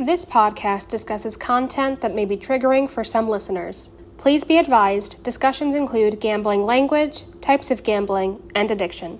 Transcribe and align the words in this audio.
This 0.00 0.24
podcast 0.24 0.86
discusses 0.86 1.36
content 1.36 2.02
that 2.02 2.14
may 2.14 2.24
be 2.24 2.36
triggering 2.36 2.88
for 2.88 3.02
some 3.02 3.28
listeners. 3.28 3.90
Please 4.16 4.44
be 4.44 4.56
advised 4.56 5.20
discussions 5.24 5.74
include 5.74 6.20
gambling 6.20 6.62
language, 6.62 7.24
types 7.40 7.72
of 7.72 7.82
gambling, 7.82 8.40
and 8.54 8.70
addiction. 8.70 9.18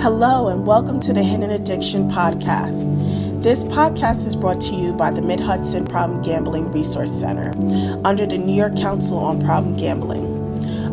Hello, 0.00 0.48
and 0.48 0.66
welcome 0.66 0.98
to 0.98 1.12
the 1.12 1.22
Hidden 1.22 1.50
Addiction 1.50 2.10
Podcast. 2.10 2.90
This 3.44 3.62
podcast 3.62 4.26
is 4.26 4.34
brought 4.34 4.60
to 4.62 4.74
you 4.74 4.92
by 4.92 5.12
the 5.12 5.22
Mid 5.22 5.38
Hudson 5.38 5.86
Problem 5.86 6.20
Gambling 6.20 6.72
Resource 6.72 7.12
Center 7.12 7.52
under 8.04 8.26
the 8.26 8.38
New 8.38 8.56
York 8.56 8.76
Council 8.76 9.18
on 9.18 9.40
Problem 9.40 9.76
Gambling. 9.76 10.33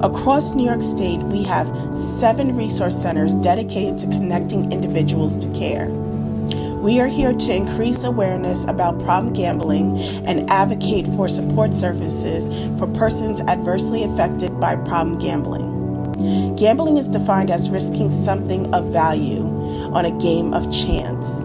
Across 0.03 0.55
New 0.55 0.65
York 0.65 0.81
State, 0.81 1.19
we 1.19 1.43
have 1.43 1.67
seven 1.95 2.57
resource 2.57 2.99
centers 2.99 3.35
dedicated 3.35 3.99
to 3.99 4.07
connecting 4.07 4.71
individuals 4.71 5.37
to 5.37 5.53
care. 5.59 5.89
We 5.89 6.99
are 6.99 7.07
here 7.07 7.33
to 7.33 7.53
increase 7.53 8.03
awareness 8.03 8.65
about 8.65 8.99
problem 9.03 9.31
gambling 9.31 9.99
and 10.25 10.49
advocate 10.49 11.05
for 11.05 11.29
support 11.29 11.75
services 11.75 12.47
for 12.79 12.87
persons 12.87 13.41
adversely 13.41 14.03
affected 14.03 14.59
by 14.59 14.75
problem 14.75 15.19
gambling. 15.19 16.55
Gambling 16.55 16.97
is 16.97 17.07
defined 17.07 17.51
as 17.51 17.69
risking 17.69 18.09
something 18.09 18.73
of 18.73 18.85
value 18.91 19.45
on 19.93 20.05
a 20.05 20.19
game 20.19 20.51
of 20.55 20.63
chance. 20.73 21.43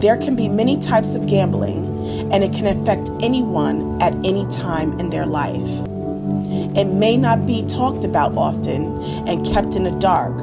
There 0.00 0.16
can 0.16 0.34
be 0.34 0.48
many 0.48 0.76
types 0.76 1.14
of 1.14 1.28
gambling, 1.28 2.32
and 2.32 2.42
it 2.42 2.52
can 2.52 2.66
affect 2.66 3.10
anyone 3.22 4.02
at 4.02 4.14
any 4.24 4.44
time 4.48 4.98
in 4.98 5.10
their 5.10 5.26
life. 5.26 5.87
It 6.50 6.86
may 6.86 7.18
not 7.18 7.46
be 7.46 7.62
talked 7.66 8.04
about 8.04 8.34
often 8.34 9.02
and 9.28 9.44
kept 9.44 9.76
in 9.76 9.84
the 9.84 9.90
dark, 9.90 10.34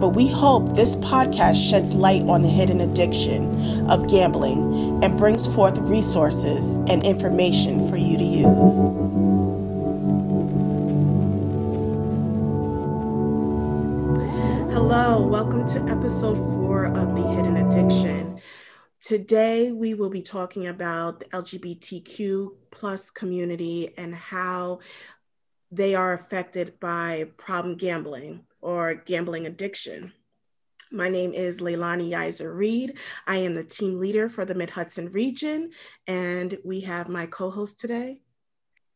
but 0.00 0.10
we 0.10 0.26
hope 0.26 0.74
this 0.74 0.96
podcast 0.96 1.68
sheds 1.68 1.94
light 1.94 2.22
on 2.22 2.40
the 2.40 2.48
hidden 2.48 2.80
addiction 2.80 3.90
of 3.90 4.08
gambling 4.08 5.04
and 5.04 5.18
brings 5.18 5.52
forth 5.54 5.76
resources 5.80 6.72
and 6.88 7.04
information 7.04 7.86
for 7.90 7.98
you 7.98 8.16
to 8.16 8.24
use. 8.24 8.88
Hello, 14.72 15.26
welcome 15.26 15.68
to 15.68 15.80
episode 15.92 16.36
four 16.36 16.86
of 16.86 17.14
The 17.14 17.28
Hidden 17.28 17.58
Addiction. 17.58 18.40
Today, 19.00 19.72
we 19.72 19.94
will 19.94 20.10
be 20.10 20.22
talking 20.22 20.68
about 20.68 21.18
the 21.18 21.26
LGBTQ 21.26 22.52
plus 22.70 23.10
community 23.10 23.92
and 23.96 24.14
how 24.14 24.78
they 25.72 25.94
are 25.94 26.12
affected 26.12 26.78
by 26.78 27.24
problem 27.38 27.76
gambling 27.76 28.44
or 28.60 28.94
gambling 28.94 29.46
addiction. 29.46 30.12
My 30.90 31.08
name 31.08 31.32
is 31.32 31.60
Leilani 31.60 32.10
Yizer 32.10 32.54
Reed. 32.54 32.98
I 33.26 33.38
am 33.38 33.54
the 33.54 33.64
team 33.64 33.98
leader 33.98 34.28
for 34.28 34.44
the 34.44 34.54
Mid 34.54 34.68
Hudson 34.68 35.10
region, 35.10 35.70
and 36.06 36.58
we 36.62 36.82
have 36.82 37.08
my 37.08 37.24
co 37.24 37.50
host 37.50 37.80
today. 37.80 38.20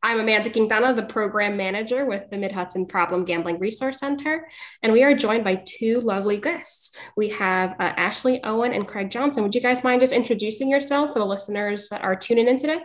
I'm 0.03 0.21
Amanda 0.21 0.51
Quintana, 0.51 0.93
the 0.93 1.03
program 1.03 1.57
manager 1.57 2.05
with 2.05 2.29
the 2.31 2.37
Mid 2.37 2.53
Hudson 2.53 2.85
Problem 2.85 3.25
Gambling 3.25 3.59
Resource 3.59 3.99
Center, 3.99 4.47
and 4.83 4.93
we 4.93 5.03
are 5.03 5.17
joined 5.17 5.45
by 5.45 5.63
two 5.65 6.01
lovely 6.01 6.37
guests. 6.37 6.95
We 7.17 7.31
have 7.31 7.71
uh, 7.81 7.95
Ashley 7.97 8.45
Owen 8.45 8.75
and 8.75 8.87
Craig 8.87 9.11
Johnson. 9.11 9.43
Would 9.43 9.55
you 9.55 9.63
guys 9.63 9.83
mind 9.83 10.03
just 10.03 10.13
introducing 10.13 10.69
yourself 10.69 11.15
for 11.15 11.21
the 11.21 11.25
listeners 11.25 11.89
that 11.89 12.03
are 12.03 12.15
tuning 12.15 12.49
in 12.49 12.59
today? 12.59 12.81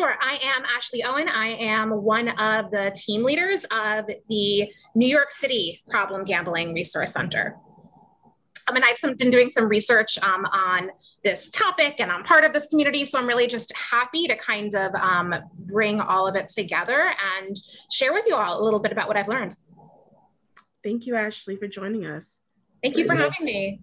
Sure. 0.00 0.16
I 0.18 0.38
am 0.42 0.64
Ashley 0.64 1.04
Owen. 1.04 1.28
I 1.28 1.48
am 1.48 1.90
one 1.90 2.28
of 2.28 2.70
the 2.70 2.90
team 2.96 3.22
leaders 3.22 3.64
of 3.64 4.06
the 4.30 4.66
New 4.94 5.06
York 5.06 5.30
City 5.30 5.82
Problem 5.90 6.24
Gambling 6.24 6.72
Resource 6.72 7.12
Center. 7.12 7.58
I 8.66 8.72
mean, 8.72 8.82
I've 8.82 9.18
been 9.18 9.30
doing 9.30 9.50
some 9.50 9.68
research 9.68 10.18
um, 10.22 10.46
on 10.46 10.88
this 11.22 11.50
topic 11.50 11.96
and 11.98 12.10
I'm 12.10 12.24
part 12.24 12.44
of 12.44 12.54
this 12.54 12.66
community. 12.68 13.04
So 13.04 13.18
I'm 13.18 13.26
really 13.26 13.46
just 13.46 13.76
happy 13.76 14.26
to 14.26 14.34
kind 14.36 14.74
of 14.74 14.94
um, 14.94 15.34
bring 15.66 16.00
all 16.00 16.26
of 16.26 16.34
it 16.34 16.48
together 16.48 17.12
and 17.36 17.60
share 17.92 18.14
with 18.14 18.24
you 18.26 18.36
all 18.36 18.58
a 18.58 18.64
little 18.64 18.80
bit 18.80 18.92
about 18.92 19.06
what 19.06 19.18
I've 19.18 19.28
learned. 19.28 19.54
Thank 20.82 21.04
you, 21.04 21.14
Ashley, 21.14 21.56
for 21.56 21.68
joining 21.68 22.06
us. 22.06 22.40
Thank 22.82 22.96
you 22.96 23.04
for 23.04 23.14
having 23.14 23.44
me. 23.44 23.82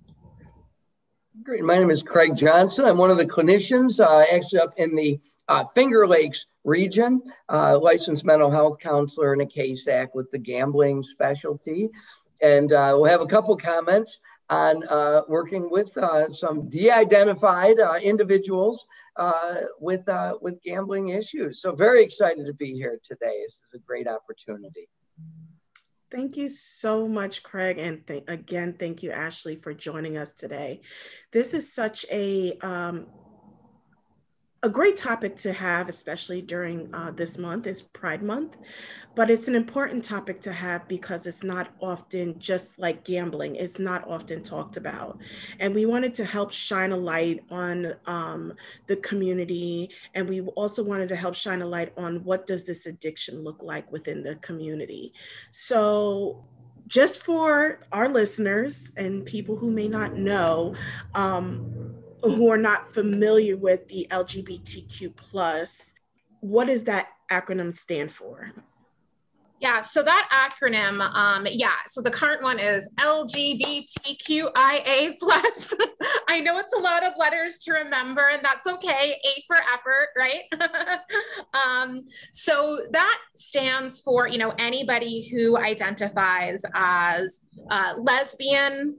Great. 1.44 1.64
My 1.64 1.78
name 1.78 1.92
is 1.92 2.04
Craig 2.04 2.36
Johnson. 2.36 2.86
I'm 2.86 2.98
one 2.98 3.12
of 3.12 3.18
the 3.18 3.26
clinicians 3.26 4.00
uh, 4.00 4.24
actually 4.34 4.60
up 4.60 4.74
in 4.78 4.96
the 4.96 5.20
uh, 5.48 5.66
Finger 5.76 6.08
Lakes 6.08 6.46
region, 6.64 7.22
uh, 7.50 7.78
licensed 7.82 8.26
mental 8.26 8.50
health 8.50 8.80
counselor 8.80 9.34
in 9.34 9.42
a 9.42 9.46
CASAC 9.46 10.10
with 10.14 10.32
the 10.32 10.40
gambling 10.40 11.04
specialty. 11.04 11.90
And 12.42 12.72
uh, 12.72 12.94
we'll 12.96 13.12
have 13.12 13.22
a 13.22 13.28
couple 13.28 13.56
comments 13.58 14.20
on 14.50 14.88
uh, 14.88 15.22
working 15.28 15.70
with 15.70 15.96
uh, 15.98 16.30
some 16.32 16.70
de-identified 16.70 17.78
individuals 18.02 18.86
with, 19.80 20.08
with 20.42 20.62
gambling 20.64 21.10
issues. 21.10 21.62
So 21.62 21.74
very 21.74 22.04
excited 22.04 22.46
to 22.48 22.54
be 22.54 22.74
here 22.74 23.00
today. 23.04 23.42
This 23.46 23.60
is 23.68 23.74
a 23.76 23.80
great 23.80 24.08
opportunity. 24.08 24.88
Thank 26.10 26.38
you 26.38 26.48
so 26.48 27.08
much, 27.08 27.44
Craig. 27.44 27.78
And 27.78 28.06
th- 28.08 28.24
again, 28.28 28.76
thank 28.80 29.04
you, 29.04 29.12
Ashley, 29.12 29.58
for 29.58 29.74
joining 29.74 30.18
us 30.18 30.34
today. 30.34 30.82
This 31.34 31.54
is 31.54 31.74
such 31.74 32.06
a 32.10 32.58
um, 32.60 33.08
a 34.64 34.70
great 34.70 34.98
topic 34.98 35.36
to 35.38 35.54
have, 35.54 35.88
especially 35.88 36.42
during 36.42 36.94
uh, 36.94 37.12
this 37.12 37.38
month, 37.38 37.68
is 37.68 37.82
Pride 37.82 38.24
Month. 38.24 38.58
But 39.16 39.30
it's 39.30 39.48
an 39.48 39.56
important 39.56 40.04
topic 40.04 40.42
to 40.42 40.54
have 40.54 40.88
because 40.88 41.26
it's 41.26 41.44
not 41.44 41.70
often 41.82 42.38
just 42.40 42.78
like 42.78 43.04
gambling, 43.04 43.56
it's 43.56 43.80
not 43.80 44.08
often 44.08 44.44
talked 44.44 44.78
about. 44.78 45.20
And 45.60 45.74
we 45.74 45.86
wanted 45.86 46.14
to 46.16 46.26
help 46.26 46.52
shine 46.52 46.92
a 46.92 46.98
light 46.98 47.44
on 47.50 47.96
um, 48.06 48.54
the 48.86 48.98
community. 48.98 49.90
And 50.14 50.30
we 50.30 50.42
also 50.42 50.84
wanted 50.84 51.10
to 51.10 51.16
help 51.16 51.36
shine 51.36 51.62
a 51.62 51.68
light 51.68 51.94
on 51.98 52.24
what 52.24 52.46
does 52.46 52.64
this 52.64 52.86
addiction 52.86 53.44
look 53.44 53.62
like 53.64 53.92
within 53.92 54.22
the 54.22 54.36
community. 54.36 55.14
So 55.52 56.46
just 56.88 57.24
for 57.24 57.82
our 57.92 58.10
listeners 58.10 58.92
and 58.98 59.26
people 59.26 59.56
who 59.56 59.70
may 59.70 59.88
not 59.88 60.16
know, 60.16 60.76
um, 61.16 61.96
who 62.24 62.50
are 62.50 62.58
not 62.58 62.94
familiar 62.94 63.56
with 63.58 63.88
the 63.88 64.08
LGBTQ 64.12 65.16
plus, 65.16 65.94
what 66.42 66.66
does 66.66 66.84
that 66.86 67.10
acronym 67.32 67.74
stand 67.74 68.12
for? 68.12 68.54
Yeah, 69.60 69.82
so 69.82 70.04
that 70.04 70.30
acronym, 70.32 71.02
um, 71.16 71.48
yeah, 71.50 71.78
so 71.88 72.00
the 72.00 72.12
current 72.12 72.44
one 72.44 72.60
is 72.60 72.88
LGBTQIA 73.00 73.88
plus. 75.18 75.74
I 76.30 76.40
know 76.42 76.60
it's 76.60 76.74
a 76.74 76.80
lot 76.80 77.04
of 77.04 77.14
letters 77.18 77.58
to 77.60 77.72
remember, 77.72 78.28
and 78.28 78.46
that's 78.46 78.68
okay. 78.68 79.20
A 79.26 79.44
for 79.48 79.56
effort, 79.74 80.10
right? 80.16 80.44
um, 81.56 82.04
so 82.34 82.82
that 82.92 83.20
stands 83.36 84.00
for, 84.00 84.28
you 84.28 84.38
know, 84.38 84.54
anybody 84.60 85.28
who 85.28 85.58
identifies 85.58 86.64
as 86.76 87.40
uh, 87.72 87.96
lesbian, 87.98 88.98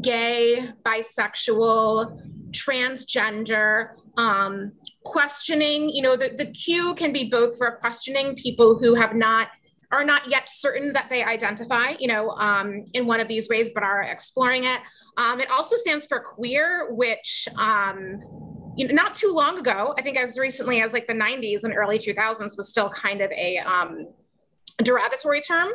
gay, 0.00 0.70
bisexual, 0.82 2.33
transgender, 2.54 3.90
um, 4.16 4.72
questioning, 5.02 5.90
you 5.90 6.02
know, 6.02 6.16
the, 6.16 6.30
the 6.30 6.46
Q 6.46 6.94
can 6.94 7.12
be 7.12 7.24
both 7.24 7.58
for 7.58 7.72
questioning 7.72 8.34
people 8.36 8.78
who 8.78 8.94
have 8.94 9.14
not 9.14 9.48
are 9.92 10.04
not 10.04 10.28
yet 10.28 10.48
certain 10.48 10.92
that 10.92 11.08
they 11.08 11.22
identify, 11.22 11.94
you 12.00 12.08
know, 12.08 12.30
um, 12.30 12.84
in 12.94 13.06
one 13.06 13.20
of 13.20 13.28
these 13.28 13.48
ways, 13.48 13.70
but 13.72 13.84
are 13.84 14.02
exploring 14.02 14.64
it. 14.64 14.80
Um, 15.16 15.40
it 15.40 15.48
also 15.50 15.76
stands 15.76 16.04
for 16.04 16.18
queer, 16.18 16.92
which 16.92 17.46
um, 17.56 18.20
you 18.76 18.88
know, 18.88 18.94
not 18.94 19.14
too 19.14 19.32
long 19.32 19.58
ago, 19.58 19.94
I 19.96 20.02
think 20.02 20.16
as 20.16 20.36
recently 20.36 20.82
as 20.82 20.92
like 20.92 21.06
the 21.06 21.14
90s 21.14 21.64
and 21.64 21.72
early 21.74 21.98
2000s 21.98 22.56
was 22.56 22.68
still 22.68 22.90
kind 22.90 23.20
of 23.20 23.30
a 23.30 23.58
um, 23.58 24.08
derogatory 24.82 25.40
term, 25.40 25.68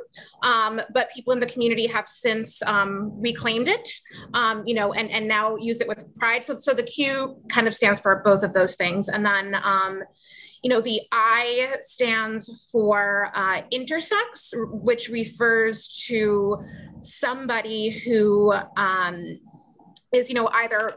um, 0.44 0.82
but 0.94 1.10
people 1.14 1.32
in 1.32 1.40
the 1.40 1.46
community 1.46 1.88
have 1.88 2.08
since 2.08 2.62
um, 2.64 3.12
reclaimed 3.22 3.68
it, 3.68 3.90
um, 4.34 4.64
you 4.68 4.74
know, 4.74 4.94
and, 4.94 5.10
and 5.10 5.28
now 5.28 5.56
use 5.56 5.80
it 5.80 5.88
with 5.88 6.14
pride. 6.16 6.44
So, 6.44 6.58
so 6.58 6.74
the 6.74 6.84
Q 6.84 7.42
kind 7.50 7.68
of 7.68 7.74
stands 7.74 8.02
for 8.02 8.22
both 8.26 8.44
of 8.44 8.54
those 8.54 8.76
things. 8.76 9.08
And 9.08 9.26
then, 9.26 9.56
um, 9.64 10.04
you 10.62 10.70
know, 10.70 10.82
the 10.82 11.02
I 11.14 11.78
stands 11.80 12.68
for 12.72 13.32
uh, 13.34 13.62
intersex, 13.72 14.54
which 14.72 15.08
refers 15.08 15.88
to 16.08 16.58
somebody 17.00 18.02
who 18.06 18.54
um, 18.76 19.40
is, 20.14 20.28
you 20.28 20.36
know, 20.36 20.50
either 20.50 20.96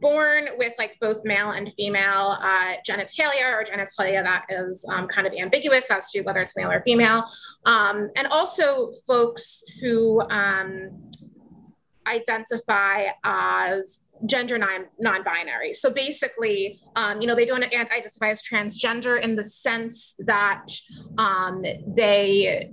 born 0.00 0.48
with 0.56 0.72
like 0.78 0.92
both 1.00 1.24
male 1.24 1.50
and 1.50 1.72
female 1.76 2.36
uh, 2.40 2.74
genitalia 2.88 3.50
or 3.52 3.64
genitalia 3.64 4.22
that 4.22 4.44
is 4.50 4.86
um, 4.92 5.08
kind 5.08 5.26
of 5.26 5.32
ambiguous 5.32 5.90
as 5.90 6.10
to 6.10 6.22
whether 6.22 6.40
it's 6.40 6.56
male 6.56 6.70
or 6.70 6.82
female. 6.82 7.24
Um, 7.64 8.10
and 8.16 8.26
also 8.28 8.92
folks 9.06 9.62
who 9.80 10.20
um, 10.30 11.10
identify 12.06 13.06
as 13.24 14.02
gender 14.24 14.56
non, 14.58 14.86
non-binary. 14.98 15.74
So 15.74 15.92
basically, 15.92 16.80
um, 16.94 17.20
you 17.20 17.26
know, 17.26 17.34
they 17.34 17.44
don't 17.44 17.62
identify 17.62 18.30
as 18.30 18.42
transgender 18.42 19.20
in 19.20 19.36
the 19.36 19.44
sense 19.44 20.14
that 20.20 20.66
um, 21.18 21.62
they 21.86 22.70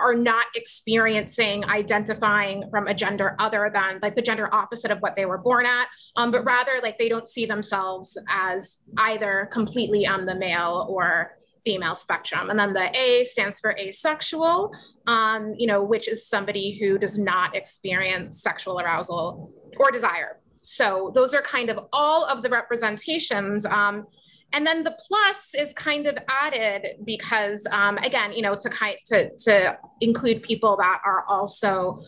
are 0.00 0.14
not 0.14 0.46
experiencing 0.54 1.64
identifying 1.64 2.64
from 2.70 2.88
a 2.88 2.94
gender 2.94 3.36
other 3.38 3.70
than 3.72 3.98
like 4.02 4.14
the 4.14 4.22
gender 4.22 4.52
opposite 4.52 4.90
of 4.90 4.98
what 4.98 5.14
they 5.16 5.26
were 5.26 5.38
born 5.38 5.66
at, 5.66 5.86
um, 6.16 6.30
but 6.30 6.44
rather 6.44 6.80
like 6.82 6.98
they 6.98 7.08
don't 7.08 7.28
see 7.28 7.46
themselves 7.46 8.18
as 8.28 8.78
either 8.98 9.48
completely 9.52 10.06
on 10.06 10.26
the 10.26 10.34
male 10.34 10.86
or 10.88 11.36
female 11.64 11.94
spectrum. 11.94 12.50
And 12.50 12.58
then 12.58 12.72
the 12.72 12.90
A 12.98 13.24
stands 13.24 13.60
for 13.60 13.76
asexual, 13.78 14.72
um, 15.06 15.54
you 15.56 15.66
know, 15.66 15.82
which 15.82 16.08
is 16.08 16.26
somebody 16.26 16.78
who 16.78 16.98
does 16.98 17.18
not 17.18 17.54
experience 17.54 18.42
sexual 18.42 18.80
arousal 18.80 19.52
or 19.78 19.90
desire. 19.90 20.40
So 20.62 21.10
those 21.14 21.34
are 21.34 21.42
kind 21.42 21.70
of 21.70 21.86
all 21.92 22.24
of 22.24 22.42
the 22.42 22.50
representations. 22.50 23.64
Um, 23.66 24.06
and 24.52 24.66
then 24.66 24.82
the 24.82 24.96
plus 25.06 25.54
is 25.54 25.72
kind 25.74 26.06
of 26.06 26.16
added 26.28 26.96
because 27.04 27.66
um, 27.70 27.98
again 27.98 28.32
you 28.32 28.42
know 28.42 28.54
to 28.54 28.68
kind 28.68 28.96
to 29.06 29.30
to 29.36 29.78
include 30.00 30.42
people 30.42 30.76
that 30.76 31.00
are 31.04 31.24
also 31.28 32.02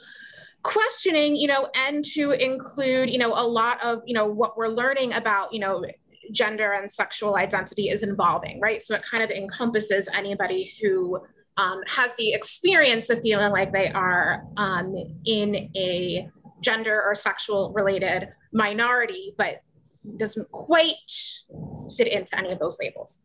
questioning 0.62 1.34
you 1.34 1.48
know 1.48 1.68
and 1.74 2.04
to 2.04 2.32
include 2.32 3.10
you 3.10 3.18
know 3.18 3.32
a 3.34 3.46
lot 3.46 3.82
of 3.82 4.00
you 4.06 4.14
know 4.14 4.26
what 4.26 4.56
we're 4.56 4.68
learning 4.68 5.12
about 5.12 5.52
you 5.52 5.60
know 5.60 5.84
gender 6.30 6.72
and 6.72 6.90
sexual 6.90 7.36
identity 7.36 7.88
is 7.88 8.02
involving 8.02 8.60
right? 8.60 8.82
So 8.82 8.94
it 8.94 9.02
kind 9.02 9.22
of 9.22 9.30
encompasses 9.30 10.08
anybody 10.14 10.72
who 10.80 11.20
um, 11.56 11.80
has 11.86 12.14
the 12.16 12.32
experience 12.32 13.10
of 13.10 13.20
feeling 13.20 13.52
like 13.52 13.72
they 13.72 13.90
are 13.92 14.44
um, 14.56 14.94
in 15.26 15.70
a 15.76 16.28
gender 16.62 17.02
or 17.04 17.14
sexual 17.14 17.72
related 17.72 18.28
minority 18.52 19.34
but 19.36 19.62
doesn't 20.16 20.50
quite 20.50 20.94
fit 21.96 22.08
into 22.08 22.38
any 22.38 22.52
of 22.52 22.58
those 22.58 22.78
labels. 22.80 23.20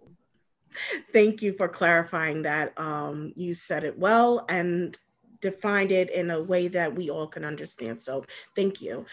Thank 1.13 1.41
you 1.41 1.53
for 1.53 1.67
clarifying 1.67 2.43
that. 2.43 2.77
Um, 2.77 3.33
you 3.35 3.53
said 3.53 3.83
it 3.83 3.97
well 3.97 4.45
and 4.49 4.97
defined 5.41 5.91
it 5.91 6.09
in 6.09 6.31
a 6.31 6.41
way 6.41 6.67
that 6.67 6.95
we 6.95 7.09
all 7.09 7.27
can 7.27 7.45
understand. 7.45 7.99
So 7.99 8.25
thank 8.55 8.81
you. 8.81 9.05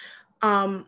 Um, 0.42 0.86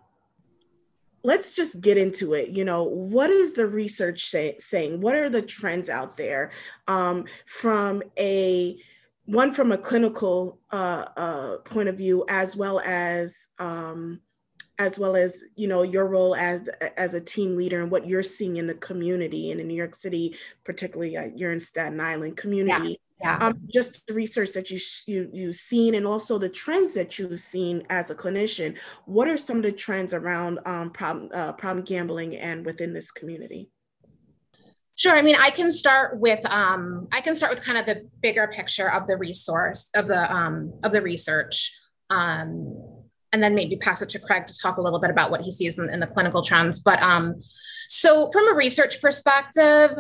let's 1.23 1.55
just 1.55 1.81
get 1.81 1.97
into 1.97 2.35
it. 2.35 2.51
You 2.51 2.65
know, 2.65 2.85
what 2.85 3.31
is 3.31 3.55
the 3.55 3.67
research 3.67 4.27
say, 4.27 4.57
saying? 4.59 5.01
What 5.01 5.15
are 5.15 5.29
the 5.29 5.43
trends 5.43 5.89
out 5.89 6.17
there 6.17 6.53
um, 6.89 7.25
from 7.47 8.03
a 8.19 8.79
one 9.25 9.51
from 9.51 9.73
a 9.73 9.79
clinical 9.79 10.61
uh, 10.71 11.05
uh, 11.17 11.57
point 11.59 11.89
of 11.89 11.99
view, 11.99 12.25
as 12.29 12.57
well 12.57 12.81
as 12.81 13.49
um, 13.59 14.21
as 14.79 14.99
well 14.99 15.17
as 15.17 15.43
you 15.55 15.69
know 15.69 15.83
your 15.83 16.07
role 16.07 16.35
as 16.35 16.69
as 16.97 17.15
a 17.15 17.21
team 17.21 17.57
leader 17.57 17.81
and 17.81 17.91
what 17.91 18.07
you're 18.07 18.23
seeing 18.23 18.57
in 18.57 18.67
the 18.67 18.75
community 18.75 19.51
and 19.51 19.61
in 19.61 19.69
New 19.69 19.75
York 19.75 19.95
City, 19.95 20.37
particularly 20.65 21.17
uh, 21.17 21.29
you're 21.35 21.53
in 21.53 21.61
Staten 21.61 22.01
Island 22.01 22.37
community. 22.37 23.01
Yeah. 23.21 23.39
yeah. 23.39 23.47
Um, 23.47 23.61
just 23.73 24.07
the 24.07 24.15
research 24.15 24.53
that 24.53 24.71
you 24.71 24.79
you 25.07 25.31
you've 25.33 25.57
seen 25.57 25.95
and 25.95 26.07
also 26.07 26.39
the 26.39 26.49
trends 26.49 26.93
that 26.95 27.19
you've 27.19 27.41
seen 27.41 27.87
as 27.89 28.11
a 28.11 28.15
clinician. 28.15 28.77
What 29.07 29.29
are 29.29 29.37
some 29.37 29.59
of 29.59 29.63
the 29.63 29.73
trends 29.73 30.13
around 30.13 30.61
um, 30.67 30.91
problem 30.91 31.31
uh, 31.33 31.53
problem 31.53 31.85
gambling 31.85 32.37
and 32.37 32.65
within 32.67 32.93
this 32.93 33.11
community? 33.11 33.71
Sure. 34.97 35.15
I 35.15 35.21
mean, 35.21 35.37
I 35.37 35.51
can 35.51 35.71
start 35.71 36.19
with 36.19 36.45
um, 36.47 37.09
I 37.13 37.21
can 37.21 37.35
start 37.35 37.55
with 37.55 37.65
kind 37.65 37.79
of 37.79 37.87
the 37.87 38.09
bigger 38.23 38.49
picture 38.49 38.91
of 38.91 39.07
the 39.07 39.17
resource 39.17 39.91
of 39.95 40.07
the 40.07 40.31
um, 40.33 40.73
of 40.83 40.93
the 40.93 41.03
research. 41.03 41.73
Um, 42.09 42.96
and 43.33 43.43
then 43.43 43.55
maybe 43.55 43.77
pass 43.77 44.03
it 44.03 44.09
to 44.11 44.19
Craig 44.19 44.47
to 44.47 44.59
talk 44.59 44.77
a 44.77 44.83
little 44.83 45.01
bit 45.01 45.11
about 45.11 45.31
what 45.31 45.41
he 45.41 45.51
sees 45.51 45.79
in, 45.79 45.91
in 45.91 46.01
the 46.01 46.07
clinical 46.07 46.43
trends. 46.43 46.79
But 46.79 47.03
um, 47.03 47.43
so 47.89 48.31
from 48.33 48.49
a 48.49 48.55
research 48.55 49.01
perspective, 49.01 49.93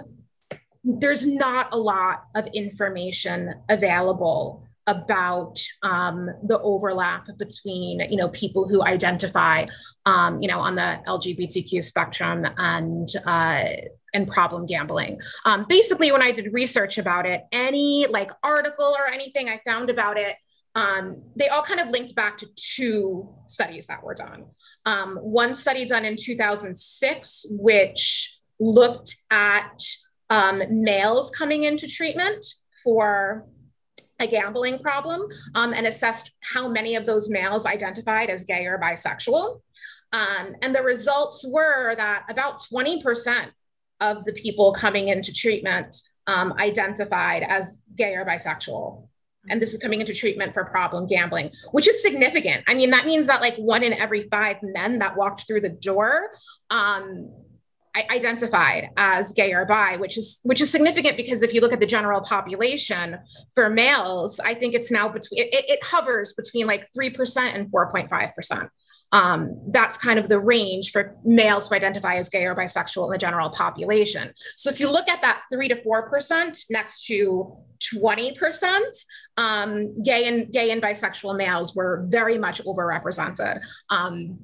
there's 0.84 1.26
not 1.26 1.68
a 1.72 1.78
lot 1.78 2.24
of 2.34 2.46
information 2.54 3.54
available 3.68 4.62
about 4.86 5.60
um, 5.82 6.30
the 6.44 6.60
overlap 6.60 7.26
between 7.38 8.00
you 8.08 8.16
know 8.16 8.28
people 8.28 8.68
who 8.68 8.84
identify 8.84 9.66
um, 10.04 10.40
you 10.40 10.46
know 10.48 10.60
on 10.60 10.76
the 10.76 11.00
LGBTQ 11.06 11.82
spectrum 11.82 12.46
and 12.56 13.08
uh, 13.26 13.64
and 14.14 14.28
problem 14.28 14.66
gambling. 14.66 15.20
Um, 15.44 15.66
basically, 15.68 16.12
when 16.12 16.22
I 16.22 16.30
did 16.30 16.52
research 16.52 16.98
about 16.98 17.26
it, 17.26 17.42
any 17.50 18.06
like 18.06 18.30
article 18.44 18.94
or 18.96 19.08
anything 19.08 19.48
I 19.48 19.60
found 19.64 19.90
about 19.90 20.18
it 20.18 20.36
um, 20.76 21.22
they 21.34 21.48
all 21.48 21.62
kind 21.62 21.80
of 21.80 21.88
linked 21.88 22.14
back 22.14 22.36
to 22.38 22.46
two 22.54 23.34
studies 23.48 23.86
that 23.86 24.04
were 24.04 24.14
done. 24.14 24.44
Um, 24.84 25.16
one 25.16 25.54
study 25.54 25.86
done 25.86 26.04
in 26.04 26.16
2006, 26.16 27.46
which 27.48 28.38
looked 28.60 29.16
at 29.30 29.82
um, 30.28 30.62
males 30.68 31.30
coming 31.30 31.64
into 31.64 31.88
treatment 31.88 32.44
for 32.84 33.46
a 34.20 34.26
gambling 34.26 34.78
problem 34.78 35.22
um, 35.54 35.72
and 35.72 35.86
assessed 35.86 36.32
how 36.40 36.68
many 36.68 36.94
of 36.94 37.06
those 37.06 37.30
males 37.30 37.64
identified 37.64 38.28
as 38.28 38.44
gay 38.44 38.66
or 38.66 38.78
bisexual. 38.78 39.60
Um, 40.12 40.56
and 40.60 40.74
the 40.74 40.82
results 40.82 41.44
were 41.48 41.94
that 41.96 42.24
about 42.28 42.60
20% 42.70 43.46
of 44.00 44.26
the 44.26 44.32
people 44.34 44.74
coming 44.74 45.08
into 45.08 45.32
treatment 45.32 45.96
um, 46.26 46.52
identified 46.58 47.42
as 47.42 47.80
gay 47.96 48.14
or 48.14 48.26
bisexual 48.26 49.08
and 49.48 49.60
this 49.60 49.74
is 49.74 49.80
coming 49.80 50.00
into 50.00 50.14
treatment 50.14 50.54
for 50.54 50.64
problem 50.64 51.06
gambling, 51.06 51.50
which 51.72 51.88
is 51.88 52.02
significant. 52.02 52.64
I 52.66 52.74
mean, 52.74 52.90
that 52.90 53.06
means 53.06 53.26
that 53.26 53.40
like 53.40 53.56
one 53.56 53.82
in 53.82 53.92
every 53.92 54.28
five 54.28 54.56
men 54.62 54.98
that 54.98 55.16
walked 55.16 55.46
through 55.46 55.60
the 55.62 55.68
door 55.70 56.30
um, 56.70 57.30
identified 58.10 58.90
as 58.96 59.32
gay 59.32 59.52
or 59.52 59.64
bi, 59.64 59.96
which 59.96 60.18
is 60.18 60.40
which 60.42 60.60
is 60.60 60.70
significant 60.70 61.16
because 61.16 61.42
if 61.42 61.54
you 61.54 61.60
look 61.60 61.72
at 61.72 61.80
the 61.80 61.86
general 61.86 62.20
population 62.20 63.18
for 63.54 63.70
males, 63.70 64.40
I 64.40 64.54
think 64.54 64.74
it's 64.74 64.90
now 64.90 65.08
between 65.08 65.42
it, 65.42 65.64
it 65.68 65.82
hovers 65.82 66.32
between 66.34 66.66
like 66.66 66.92
three 66.92 67.10
percent 67.10 67.56
and 67.56 67.70
four 67.70 67.90
point 67.90 68.10
five 68.10 68.34
percent. 68.34 68.70
Um, 69.12 69.60
that's 69.68 69.96
kind 69.96 70.18
of 70.18 70.28
the 70.28 70.38
range 70.38 70.90
for 70.90 71.16
males 71.24 71.68
who 71.68 71.74
identify 71.74 72.14
as 72.16 72.28
gay 72.28 72.44
or 72.44 72.54
bisexual 72.54 73.04
in 73.06 73.10
the 73.10 73.18
general 73.18 73.50
population. 73.50 74.34
So 74.56 74.68
if 74.68 74.80
you 74.80 74.90
look 74.90 75.08
at 75.08 75.22
that 75.22 75.42
three 75.52 75.68
to 75.68 75.80
four 75.82 76.10
percent 76.10 76.58
next 76.70 77.06
to 77.06 77.56
20%, 77.94 78.80
um, 79.36 80.02
gay 80.02 80.24
and 80.26 80.50
gay 80.52 80.70
and 80.70 80.82
bisexual 80.82 81.36
males 81.36 81.74
were 81.74 82.04
very 82.08 82.38
much 82.38 82.62
overrepresented 82.64 83.60
um, 83.90 84.38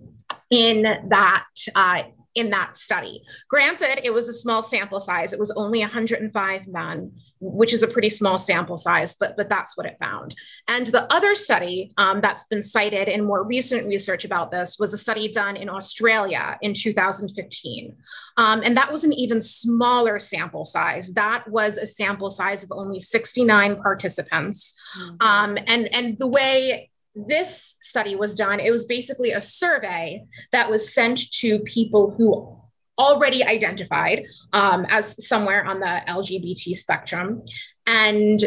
in 0.50 0.82
that 1.08 1.46
uh, 1.74 2.02
in 2.34 2.50
that 2.50 2.76
study. 2.76 3.22
Granted, 3.48 4.04
it 4.04 4.12
was 4.12 4.28
a 4.28 4.32
small 4.32 4.62
sample 4.62 5.00
size. 5.00 5.32
It 5.32 5.38
was 5.38 5.50
only 5.50 5.80
105 5.80 6.66
men, 6.66 7.12
which 7.40 7.72
is 7.72 7.82
a 7.82 7.88
pretty 7.88 8.08
small 8.08 8.38
sample 8.38 8.76
size, 8.76 9.14
but, 9.14 9.36
but 9.36 9.48
that's 9.48 9.76
what 9.76 9.86
it 9.86 9.96
found. 10.00 10.34
And 10.68 10.86
the 10.86 11.12
other 11.12 11.34
study 11.34 11.92
um, 11.98 12.20
that's 12.20 12.44
been 12.44 12.62
cited 12.62 13.08
in 13.08 13.24
more 13.24 13.42
recent 13.42 13.86
research 13.86 14.24
about 14.24 14.50
this 14.50 14.78
was 14.78 14.92
a 14.94 14.98
study 14.98 15.30
done 15.30 15.56
in 15.56 15.68
Australia 15.68 16.58
in 16.62 16.72
2015. 16.74 17.96
Um, 18.36 18.62
and 18.64 18.76
that 18.76 18.90
was 18.90 19.04
an 19.04 19.12
even 19.12 19.40
smaller 19.40 20.18
sample 20.18 20.64
size. 20.64 21.12
That 21.14 21.48
was 21.48 21.76
a 21.76 21.86
sample 21.86 22.30
size 22.30 22.62
of 22.62 22.72
only 22.72 23.00
69 23.00 23.76
participants. 23.76 24.74
Mm-hmm. 24.98 25.16
Um, 25.20 25.58
and, 25.66 25.94
and 25.94 26.18
the 26.18 26.28
way 26.28 26.90
this 27.14 27.76
study 27.80 28.16
was 28.16 28.34
done, 28.34 28.60
it 28.60 28.70
was 28.70 28.84
basically 28.84 29.32
a 29.32 29.40
survey 29.40 30.24
that 30.52 30.70
was 30.70 30.94
sent 30.94 31.30
to 31.32 31.58
people 31.60 32.10
who 32.10 32.58
already 32.98 33.44
identified 33.44 34.24
um, 34.52 34.86
as 34.88 35.26
somewhere 35.26 35.64
on 35.64 35.80
the 35.80 36.02
LGBT 36.08 36.76
spectrum. 36.76 37.42
And 37.86 38.42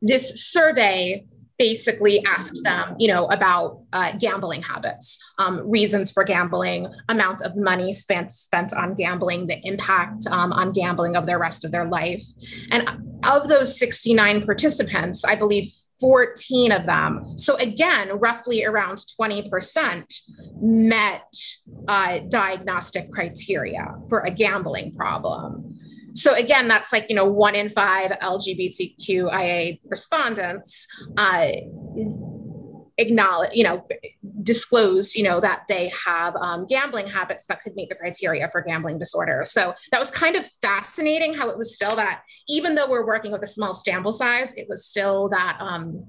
this 0.00 0.50
survey 0.50 1.24
basically 1.58 2.24
asked 2.24 2.62
them, 2.62 2.94
you 3.00 3.08
know, 3.08 3.26
about 3.26 3.82
uh, 3.92 4.12
gambling 4.12 4.62
habits, 4.62 5.18
um, 5.38 5.68
reasons 5.68 6.10
for 6.10 6.22
gambling, 6.22 6.86
amount 7.08 7.42
of 7.42 7.56
money 7.56 7.92
spent 7.92 8.30
spent 8.30 8.72
on 8.72 8.94
gambling, 8.94 9.48
the 9.48 9.58
impact 9.66 10.26
um, 10.28 10.52
on 10.52 10.72
gambling 10.72 11.16
of 11.16 11.26
the 11.26 11.36
rest 11.36 11.64
of 11.64 11.72
their 11.72 11.86
life. 11.86 12.22
And 12.70 12.88
of 13.24 13.48
those 13.48 13.76
69 13.76 14.44
participants, 14.44 15.24
I 15.24 15.34
believe 15.34 15.72
14 16.00 16.72
of 16.72 16.86
them. 16.86 17.38
So 17.38 17.56
again, 17.56 18.18
roughly 18.18 18.64
around 18.64 19.02
20% 19.20 20.20
met 20.60 21.34
uh, 21.88 22.20
diagnostic 22.28 23.10
criteria 23.12 23.94
for 24.08 24.20
a 24.20 24.30
gambling 24.30 24.94
problem. 24.94 25.74
So 26.14 26.34
again, 26.34 26.68
that's 26.68 26.92
like, 26.92 27.06
you 27.08 27.14
know, 27.14 27.26
one 27.26 27.54
in 27.54 27.70
five 27.70 28.10
LGBTQIA 28.10 29.80
respondents 29.84 30.86
uh, 31.16 31.52
acknowledge, 32.98 33.50
you 33.54 33.62
know, 33.62 33.86
disclose, 34.42 35.14
you 35.14 35.22
know, 35.22 35.40
that 35.40 35.62
they 35.68 35.92
have 36.04 36.34
um, 36.36 36.66
gambling 36.66 37.06
habits 37.06 37.46
that 37.46 37.62
could 37.62 37.74
meet 37.74 37.88
the 37.88 37.94
criteria 37.94 38.48
for 38.50 38.60
gambling 38.60 38.98
disorder. 38.98 39.42
So 39.46 39.74
that 39.92 39.98
was 39.98 40.10
kind 40.10 40.36
of 40.36 40.44
fascinating 40.60 41.32
how 41.32 41.48
it 41.48 41.56
was 41.56 41.74
still 41.74 41.96
that, 41.96 42.22
even 42.48 42.74
though 42.74 42.90
we're 42.90 43.06
working 43.06 43.32
with 43.32 43.42
a 43.42 43.46
small 43.46 43.74
sample 43.74 44.12
size, 44.12 44.52
it 44.54 44.66
was 44.68 44.84
still 44.84 45.28
that 45.30 45.58
um, 45.60 46.04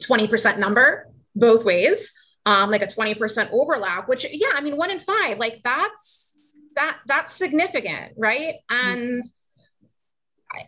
20% 0.00 0.58
number 0.58 1.08
both 1.36 1.64
ways, 1.64 2.12
um, 2.46 2.70
like 2.70 2.82
a 2.82 2.86
20% 2.86 3.50
overlap, 3.52 4.08
which 4.08 4.26
yeah, 4.30 4.50
I 4.54 4.60
mean, 4.60 4.76
one 4.76 4.90
in 4.90 4.98
five, 4.98 5.38
like 5.38 5.60
that's, 5.64 6.32
that 6.74 6.98
that's 7.06 7.34
significant, 7.34 8.14
right? 8.16 8.56
And 8.68 9.24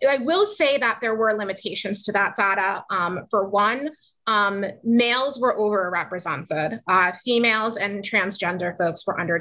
I 0.09 0.19
will 0.19 0.47
say 0.47 0.79
that 0.79 0.99
there 1.01 1.15
were 1.15 1.35
limitations 1.35 2.05
to 2.05 2.13
that 2.13 2.37
data. 2.37 2.85
Um, 2.91 3.27
for 3.31 3.49
one, 3.49 3.91
um, 4.27 4.65
males 4.83 5.39
were 5.39 5.57
overrepresented, 5.57 6.81
uh, 6.89 7.13
females 7.25 7.77
and 7.77 8.03
transgender 8.03 8.77
folks 8.77 9.07
were 9.07 9.19
under 9.19 9.39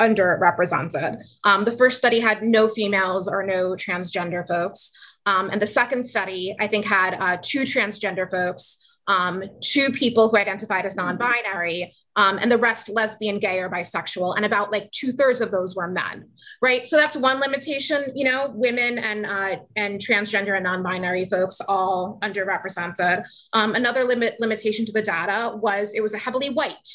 underrepresented. 0.00 1.18
Um, 1.44 1.64
the 1.64 1.76
first 1.76 1.96
study 1.96 2.18
had 2.20 2.42
no 2.42 2.68
females 2.68 3.28
or 3.28 3.44
no 3.44 3.76
transgender 3.76 4.46
folks. 4.46 4.90
Um, 5.26 5.50
and 5.50 5.62
the 5.62 5.66
second 5.66 6.04
study, 6.04 6.54
I 6.60 6.66
think, 6.66 6.84
had 6.84 7.14
uh, 7.14 7.38
two 7.40 7.62
transgender 7.62 8.30
folks, 8.30 8.78
um, 9.06 9.44
two 9.60 9.90
people 9.90 10.28
who 10.28 10.36
identified 10.36 10.84
as 10.84 10.96
non 10.96 11.16
binary, 11.16 11.94
um, 12.16 12.38
and 12.38 12.50
the 12.50 12.58
rest 12.58 12.88
lesbian, 12.88 13.38
gay, 13.38 13.58
or 13.58 13.68
bisexual. 13.68 14.36
And 14.36 14.44
about 14.44 14.70
like 14.70 14.90
two 14.90 15.12
thirds 15.12 15.40
of 15.40 15.50
those 15.50 15.74
were 15.74 15.88
men, 15.88 16.28
right? 16.62 16.86
So 16.86 16.96
that's 16.96 17.16
one 17.16 17.40
limitation. 17.40 18.12
You 18.14 18.24
know, 18.24 18.52
women 18.54 18.98
and 18.98 19.26
uh, 19.26 19.56
and 19.76 20.00
transgender 20.00 20.54
and 20.54 20.64
non-binary 20.64 21.26
folks 21.26 21.60
all 21.68 22.18
underrepresented. 22.22 23.24
Um, 23.52 23.74
another 23.74 24.04
limit 24.04 24.36
limitation 24.40 24.86
to 24.86 24.92
the 24.92 25.02
data 25.02 25.56
was 25.56 25.94
it 25.94 26.02
was 26.02 26.14
a 26.14 26.18
heavily 26.18 26.50
white 26.50 26.88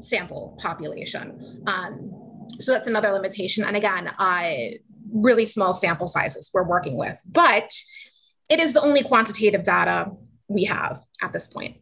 sample 0.00 0.58
population. 0.60 1.62
Um, 1.66 2.12
so 2.60 2.72
that's 2.72 2.88
another 2.88 3.10
limitation. 3.10 3.64
And 3.64 3.76
again, 3.76 4.12
I 4.18 4.78
really 5.12 5.46
small 5.46 5.74
sample 5.74 6.06
sizes 6.06 6.50
we're 6.52 6.62
working 6.64 6.96
with, 6.98 7.16
but 7.26 7.70
it 8.48 8.60
is 8.60 8.72
the 8.72 8.80
only 8.80 9.02
quantitative 9.02 9.64
data 9.64 10.10
we 10.48 10.64
have 10.64 11.00
at 11.22 11.32
this 11.32 11.46
point. 11.46 11.78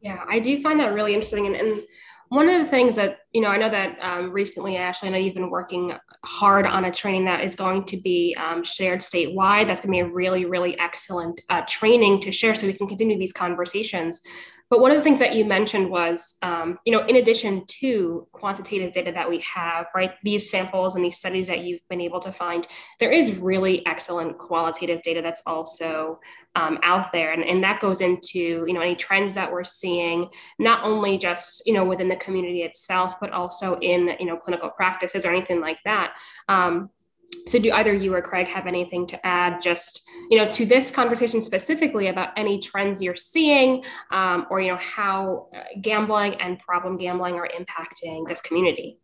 Yeah, 0.00 0.24
I 0.28 0.38
do 0.38 0.60
find 0.62 0.80
that 0.80 0.94
really 0.94 1.12
interesting. 1.14 1.46
And, 1.46 1.56
and 1.56 1.82
one 2.30 2.48
of 2.48 2.60
the 2.60 2.68
things 2.68 2.96
that, 2.96 3.18
you 3.32 3.40
know, 3.40 3.48
I 3.48 3.58
know 3.58 3.68
that 3.68 3.98
um, 4.00 4.30
recently, 4.30 4.76
Ashley, 4.76 5.08
I 5.08 5.12
know 5.12 5.18
you've 5.18 5.34
been 5.34 5.50
working 5.50 5.92
hard 6.24 6.64
on 6.64 6.84
a 6.84 6.92
training 6.92 7.24
that 7.24 7.42
is 7.42 7.56
going 7.56 7.84
to 7.86 7.96
be 7.96 8.36
um, 8.38 8.62
shared 8.62 9.00
statewide. 9.00 9.66
That's 9.66 9.80
going 9.80 9.92
to 9.92 10.04
be 10.04 10.08
a 10.08 10.12
really, 10.12 10.44
really 10.44 10.78
excellent 10.78 11.40
uh, 11.50 11.62
training 11.68 12.20
to 12.20 12.32
share 12.32 12.54
so 12.54 12.66
we 12.66 12.72
can 12.72 12.86
continue 12.86 13.18
these 13.18 13.32
conversations. 13.32 14.20
But 14.70 14.78
one 14.78 14.92
of 14.92 14.96
the 14.96 15.02
things 15.02 15.18
that 15.18 15.34
you 15.34 15.44
mentioned 15.44 15.90
was, 15.90 16.36
um, 16.42 16.78
you 16.86 16.92
know, 16.92 17.04
in 17.04 17.16
addition 17.16 17.64
to 17.80 18.28
quantitative 18.30 18.92
data 18.92 19.10
that 19.10 19.28
we 19.28 19.40
have, 19.40 19.86
right, 19.96 20.12
these 20.22 20.48
samples 20.48 20.94
and 20.94 21.04
these 21.04 21.18
studies 21.18 21.48
that 21.48 21.64
you've 21.64 21.80
been 21.88 22.00
able 22.00 22.20
to 22.20 22.30
find, 22.30 22.68
there 23.00 23.10
is 23.10 23.38
really 23.38 23.84
excellent 23.84 24.38
qualitative 24.38 25.02
data 25.02 25.20
that's 25.20 25.42
also 25.44 26.20
um, 26.56 26.78
out 26.82 27.12
there. 27.12 27.32
And, 27.32 27.44
and 27.44 27.62
that 27.62 27.80
goes 27.80 28.00
into, 28.00 28.38
you 28.66 28.72
know, 28.72 28.80
any 28.80 28.96
trends 28.96 29.34
that 29.34 29.50
we're 29.50 29.64
seeing, 29.64 30.28
not 30.58 30.84
only 30.84 31.18
just, 31.18 31.66
you 31.66 31.72
know, 31.72 31.84
within 31.84 32.08
the 32.08 32.16
community 32.16 32.62
itself, 32.62 33.16
but 33.20 33.30
also 33.30 33.78
in, 33.80 34.16
you 34.18 34.26
know, 34.26 34.36
clinical 34.36 34.70
practices 34.70 35.24
or 35.24 35.30
anything 35.30 35.60
like 35.60 35.78
that. 35.84 36.12
Um, 36.48 36.90
so 37.46 37.58
do 37.58 37.70
either 37.72 37.94
you 37.94 38.14
or 38.14 38.22
craig 38.22 38.48
have 38.48 38.66
anything 38.66 39.06
to 39.06 39.26
add 39.26 39.62
just 39.62 40.02
you 40.30 40.36
know 40.36 40.50
to 40.50 40.66
this 40.66 40.90
conversation 40.90 41.40
specifically 41.42 42.08
about 42.08 42.30
any 42.36 42.58
trends 42.58 43.00
you're 43.00 43.16
seeing 43.16 43.84
um, 44.10 44.46
or 44.50 44.60
you 44.60 44.68
know 44.68 44.78
how 44.78 45.48
uh, 45.54 45.60
gambling 45.80 46.34
and 46.40 46.58
problem 46.58 46.96
gambling 46.96 47.34
are 47.34 47.48
impacting 47.48 48.26
this 48.28 48.40
community 48.40 48.98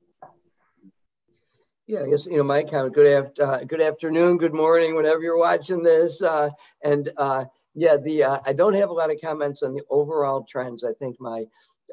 yeah, 1.87 2.03
I 2.03 2.11
guess 2.11 2.27
you 2.27 2.39
know 2.39 2.43
my 2.43 2.65
comment. 2.65 2.95
Good 2.95 3.13
after, 3.13 3.47
uh, 3.47 3.65
good 3.65 3.81
afternoon, 3.81 4.39
good 4.39 4.55
morning, 4.55 4.97
whenever 4.97 5.21
you're 5.23 5.39
watching 5.39 5.83
this. 5.83 6.21
Uh, 6.21 6.51
and 6.83 7.09
uh, 7.17 7.45
yeah, 7.75 7.97
the 7.97 8.25
uh, 8.25 8.39
I 8.45 8.53
don't 8.53 8.75
have 8.75 8.91
a 8.91 8.95
lot 8.95 9.13
of 9.13 9.21
comments 9.21 9.63
on 9.63 9.73
the 9.73 9.85
overall 9.89 10.43
trends. 10.43 10.83
I 10.83 10.93
think 10.95 11.21
my 11.21 11.45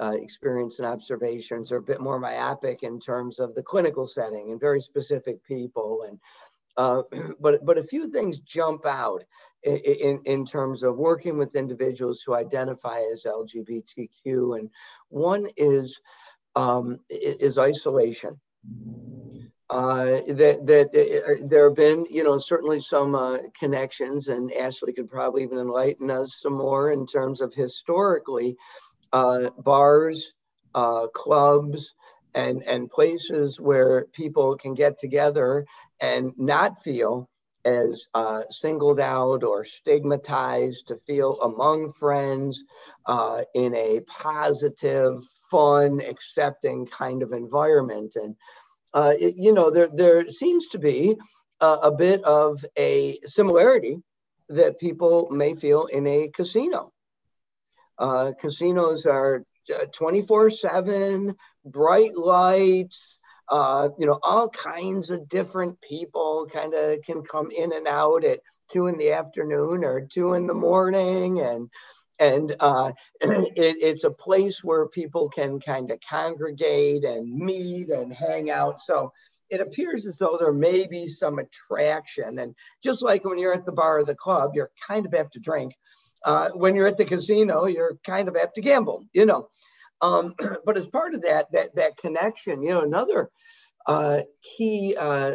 uh, 0.02 0.14
experience 0.14 0.80
and 0.80 0.88
observations 0.88 1.72
are 1.72 1.78
a 1.78 1.84
bit 1.84 2.02
more 2.02 2.20
myopic 2.20 2.82
in 2.82 3.00
terms 3.00 3.38
of 3.38 3.54
the 3.54 3.62
clinical 3.62 4.08
setting 4.08 4.52
and 4.52 4.60
very 4.60 4.82
specific 4.82 5.44
people. 5.44 6.06
And 6.08 6.20
uh, 6.76 7.04
but 7.40 7.64
but 7.64 7.78
a 7.78 7.84
few 7.84 8.10
things 8.10 8.40
jump 8.40 8.88
out 8.88 9.24
in, 9.62 9.78
in, 9.78 10.22
in 10.26 10.46
terms 10.46 10.82
of 10.82 10.98
working 10.98 11.38
with 11.38 11.56
individuals 11.56 12.24
who 12.26 12.34
identify 12.34 13.00
as 13.12 13.26
LGBTQ, 13.28 14.58
and 14.58 14.72
one 15.10 15.46
is 15.56 16.02
um, 16.56 17.00
is 17.12 17.60
isolation 17.60 18.40
uh, 19.74 20.06
that 20.28 20.60
that 20.68 20.90
uh, 20.94 21.48
there 21.48 21.68
have 21.68 21.76
been, 21.76 22.06
you 22.08 22.24
know, 22.24 22.38
certainly 22.38 22.80
some 22.80 23.16
uh, 23.16 23.40
connections, 23.60 24.28
and 24.28 24.54
Ashley 24.54 24.94
could 24.94 25.10
probably 25.10 25.42
even 25.42 25.58
enlighten 25.58 26.12
us 26.12 26.40
some 26.40 26.54
more 26.54 26.92
in 26.92 27.08
terms 27.08 27.42
of 27.42 27.56
historically 27.56 28.56
uh, 29.14 29.50
bars, 29.58 30.34
uh, 30.76 31.08
clubs, 31.08 31.96
and 32.36 32.62
and 32.68 32.92
places 32.92 33.60
where 33.60 34.06
people 34.14 34.56
can 34.58 34.76
get 34.76 35.00
together 35.00 35.66
and 36.00 36.34
not 36.38 36.80
feel 36.84 37.28
as 37.66 38.08
uh, 38.14 38.42
singled 38.52 39.00
out 39.00 39.44
or 39.44 39.66
stigmatized 39.66 40.88
to 40.88 40.98
feel 40.98 41.42
among 41.42 41.92
friends 41.94 42.64
in 43.56 43.74
a 43.74 44.02
positive, 44.08 45.24
fun, 45.50 46.00
accepting 46.02 46.86
kind 46.86 47.24
of 47.24 47.32
environment. 47.32 48.16
And 48.16 48.36
uh, 48.94 49.14
it, 49.20 49.36
you 49.38 49.54
know, 49.54 49.70
there, 49.70 49.90
there 49.94 50.30
seems 50.30 50.68
to 50.70 50.80
be 50.80 51.16
a, 51.60 51.66
a 51.66 51.92
bit 51.92 52.24
of 52.24 52.64
a 52.78 53.18
similarity 53.26 53.98
that 54.50 54.80
people 54.80 55.30
may 55.32 55.54
feel 55.54 55.86
in 55.86 56.06
a 56.08 56.30
casino. 56.30 56.92
Uh, 57.98 58.32
casinos 58.40 59.06
are 59.06 59.44
uh, 59.74 59.86
24 59.94 60.50
7, 60.50 61.36
bright 61.66 62.18
lights, 62.18 63.18
uh, 63.50 63.90
you 63.98 64.06
know, 64.06 64.20
all 64.24 64.50
kinds 64.50 65.10
of 65.10 65.28
different 65.28 65.80
people 65.82 66.48
kind 66.52 66.74
of 66.74 67.02
can 67.04 67.24
come 67.24 67.52
in 67.52 67.74
and 67.74 67.88
out 67.88 68.24
at 68.24 68.40
two 68.70 68.88
in 68.88 68.98
the 68.98 69.12
afternoon 69.12 69.84
or 69.84 70.02
two 70.02 70.34
in 70.34 70.48
the 70.48 70.54
morning. 70.54 71.40
And 71.40 71.70
and 72.20 72.56
uh, 72.60 72.92
it, 73.22 73.78
it's 73.82 74.04
a 74.04 74.12
place 74.12 74.64
where 74.64 74.88
people 74.88 75.30
can 75.30 75.60
kind 75.60 75.92
of 75.92 76.00
congregate 76.08 77.04
and 77.04 77.34
meet 77.34 77.90
and 77.90 78.14
hang 78.14 78.52
out. 78.52 78.82
So 78.82 79.12
it 79.50 79.62
appears 79.62 80.06
as 80.06 80.18
though 80.18 80.38
there 80.40 80.54
may 80.54 80.88
be 80.88 81.08
some 81.08 81.40
attraction. 81.40 82.40
And 82.40 82.56
just 82.84 83.04
like 83.04 83.24
when 83.26 83.38
you're 83.38 83.54
at 83.54 83.66
the 83.66 83.72
bar 83.72 84.00
or 84.00 84.06
the 84.06 84.16
club, 84.16 84.52
you're 84.56 84.72
kind 84.88 85.06
of 85.06 85.14
have 85.14 85.30
to 85.32 85.40
drink. 85.40 85.76
Uh, 86.26 86.50
when 86.52 86.76
you're 86.76 86.88
at 86.88 86.98
the 86.98 87.06
casino, 87.06 87.66
you're 87.66 87.98
kind 88.06 88.28
of 88.28 88.36
have 88.36 88.54
to 88.54 88.62
gamble, 88.62 89.06
you 89.14 89.26
know. 89.26 89.50
Um, 90.02 90.36
but 90.66 90.78
as 90.78 90.88
part 90.88 91.14
of 91.14 91.22
that, 91.24 91.52
that 91.52 91.76
that 91.76 91.98
connection, 91.98 92.64
you 92.64 92.72
know, 92.72 92.82
another 92.82 93.30
uh, 93.86 94.22
key 94.58 94.96
uh, 94.98 95.34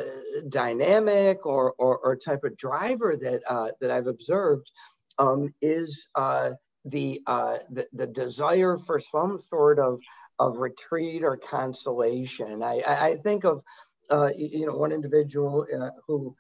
dynamic 0.49 1.45
or, 1.45 1.75
or, 1.79 1.99
or 1.99 2.17
type 2.17 2.45
of 2.45 2.57
driver 2.57 3.17
that 3.17 3.43
uh, 3.49 3.69
that 3.81 3.91
I've 3.91 4.07
observed 4.07 4.71
um, 5.19 5.53
is 5.61 6.07
uh, 6.15 6.53
the, 6.91 7.23
uh, 7.27 7.57
the, 7.71 7.87
the 7.93 8.07
desire 8.07 8.77
for 8.77 8.99
some 8.99 9.41
sort 9.49 9.79
of, 9.79 10.01
of 10.39 10.59
retreat 10.59 11.23
or 11.25 11.37
consolation. 11.37 12.63
I, 12.63 12.83
I, 12.87 13.17
think 13.17 13.45
of, 13.45 13.63
uh, 14.11 14.31
you 14.37 14.67
know, 14.67 14.77
one 14.77 14.93
individual 14.93 15.67
uh, 15.77 15.91
who 16.07 16.35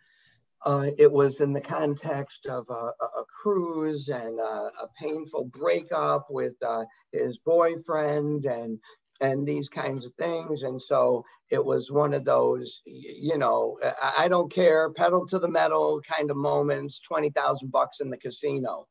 uh, 0.65 0.87
it 0.99 1.11
was 1.11 1.41
in 1.41 1.53
the 1.53 1.61
context 1.61 2.47
of 2.47 2.67
a, 2.69 2.73
a 2.73 3.25
cruise 3.43 4.09
and 4.09 4.39
a, 4.39 4.71
a, 4.83 4.89
painful 5.01 5.45
breakup 5.45 6.27
with 6.31 6.55
uh, 6.67 6.85
his 7.13 7.39
boyfriend 7.39 8.47
and 8.47 8.79
and 9.21 9.47
these 9.47 9.69
kinds 9.69 10.07
of 10.07 10.15
things. 10.15 10.63
And 10.63 10.81
so 10.81 11.25
it 11.51 11.65
was 11.65 11.91
one 11.91 12.15
of 12.15 12.25
those, 12.25 12.83
you 12.87 13.37
know, 13.37 13.77
I 14.17 14.29
don't 14.29 14.53
care, 14.53 14.93
pedal 14.93 15.27
to 15.27 15.41
the 15.41 15.49
metal 15.49 16.01
kind 16.03 16.31
of 16.31 16.37
moments, 16.37 17.01
20,000 17.01 17.73
bucks 17.73 17.99
in 18.01 18.11
the 18.11 18.17
casino 18.17 18.87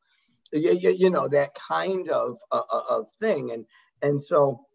you, 0.52 0.74
you, 0.74 0.92
you 0.92 1.10
know 1.10 1.28
that 1.28 1.56
kind 1.56 2.10
of 2.10 2.38
uh, 2.52 2.62
uh, 2.72 2.82
of 2.90 3.08
thing. 3.20 3.52
And 3.52 3.66
and 4.02 4.24
so 4.24 4.66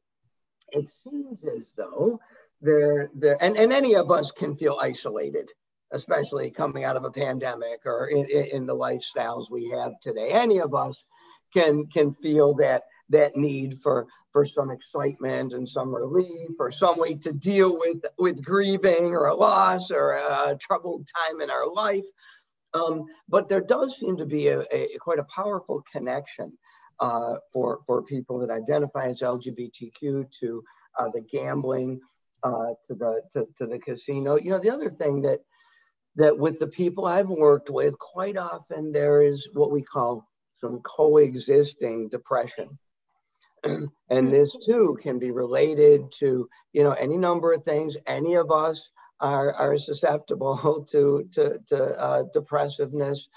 it 0.70 0.86
seems 1.04 1.38
as 1.44 1.66
though 1.76 2.20
there 2.60 3.10
there 3.14 3.36
and, 3.42 3.56
and 3.56 3.72
any 3.72 3.94
of 3.94 4.10
us 4.10 4.30
can 4.30 4.54
feel 4.54 4.78
isolated 4.80 5.50
especially 5.92 6.50
coming 6.50 6.84
out 6.84 6.96
of 6.96 7.04
a 7.04 7.10
pandemic 7.10 7.80
or 7.84 8.06
in, 8.06 8.24
in 8.26 8.66
the 8.66 8.74
lifestyles 8.74 9.50
we 9.50 9.68
have 9.70 9.92
today. 10.00 10.30
Any 10.30 10.58
of 10.58 10.74
us 10.74 11.02
can 11.52 11.86
can 11.86 12.12
feel 12.12 12.54
that 12.54 12.84
that 13.10 13.36
need 13.36 13.76
for 13.78 14.06
for 14.32 14.46
some 14.46 14.70
excitement 14.70 15.52
and 15.52 15.68
some 15.68 15.94
relief 15.94 16.50
or 16.58 16.72
some 16.72 16.98
way 16.98 17.14
to 17.14 17.32
deal 17.32 17.78
with 17.78 18.02
with 18.18 18.42
grieving 18.42 19.12
or 19.12 19.26
a 19.26 19.34
loss 19.34 19.90
or 19.90 20.12
a 20.12 20.56
troubled 20.58 21.06
time 21.14 21.40
in 21.42 21.50
our 21.50 21.70
life 21.70 22.06
um, 22.74 23.06
but 23.28 23.48
there 23.48 23.60
does 23.60 23.98
seem 23.98 24.16
to 24.16 24.26
be 24.26 24.48
a, 24.48 24.60
a 24.72 24.96
quite 25.00 25.18
a 25.18 25.24
powerful 25.24 25.82
connection 25.90 26.56
uh, 27.00 27.34
for, 27.52 27.80
for 27.86 28.02
people 28.02 28.38
that 28.38 28.50
identify 28.50 29.06
as 29.06 29.20
LGBTQ 29.20 30.30
to 30.40 30.64
uh, 30.98 31.08
the 31.12 31.20
gambling, 31.20 32.00
uh, 32.42 32.74
to, 32.86 32.94
the, 32.94 33.22
to, 33.32 33.46
to 33.58 33.66
the 33.66 33.78
casino. 33.78 34.36
You 34.36 34.50
know, 34.50 34.58
the 34.58 34.70
other 34.70 34.88
thing 34.88 35.22
that, 35.22 35.40
that 36.16 36.38
with 36.38 36.58
the 36.58 36.66
people 36.66 37.06
I've 37.06 37.30
worked 37.30 37.70
with, 37.70 37.98
quite 37.98 38.36
often 38.36 38.92
there 38.92 39.22
is 39.22 39.48
what 39.52 39.72
we 39.72 39.82
call 39.82 40.28
some 40.60 40.80
coexisting 40.80 42.08
depression. 42.08 42.78
and 43.64 44.32
this 44.32 44.56
too 44.64 44.98
can 45.02 45.18
be 45.18 45.30
related 45.30 46.10
to, 46.18 46.48
you 46.72 46.84
know, 46.84 46.92
any 46.92 47.16
number 47.16 47.52
of 47.52 47.64
things. 47.64 47.96
Any 48.06 48.34
of 48.34 48.50
us 48.50 48.92
are, 49.22 49.54
are 49.54 49.78
susceptible 49.78 50.84
to, 50.90 51.28
to, 51.32 51.58
to 51.68 51.82
uh, 51.98 52.24
depressiveness. 52.32 53.28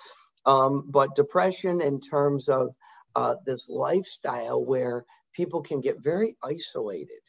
Um, 0.45 0.83
but 0.87 1.15
depression 1.15 1.81
in 1.81 2.01
terms 2.01 2.49
of 2.49 2.75
uh, 3.15 3.35
this 3.45 3.69
lifestyle 3.69 4.63
where 4.63 5.05
people 5.33 5.61
can 5.61 5.81
get 5.81 6.03
very 6.03 6.35
isolated. 6.43 7.21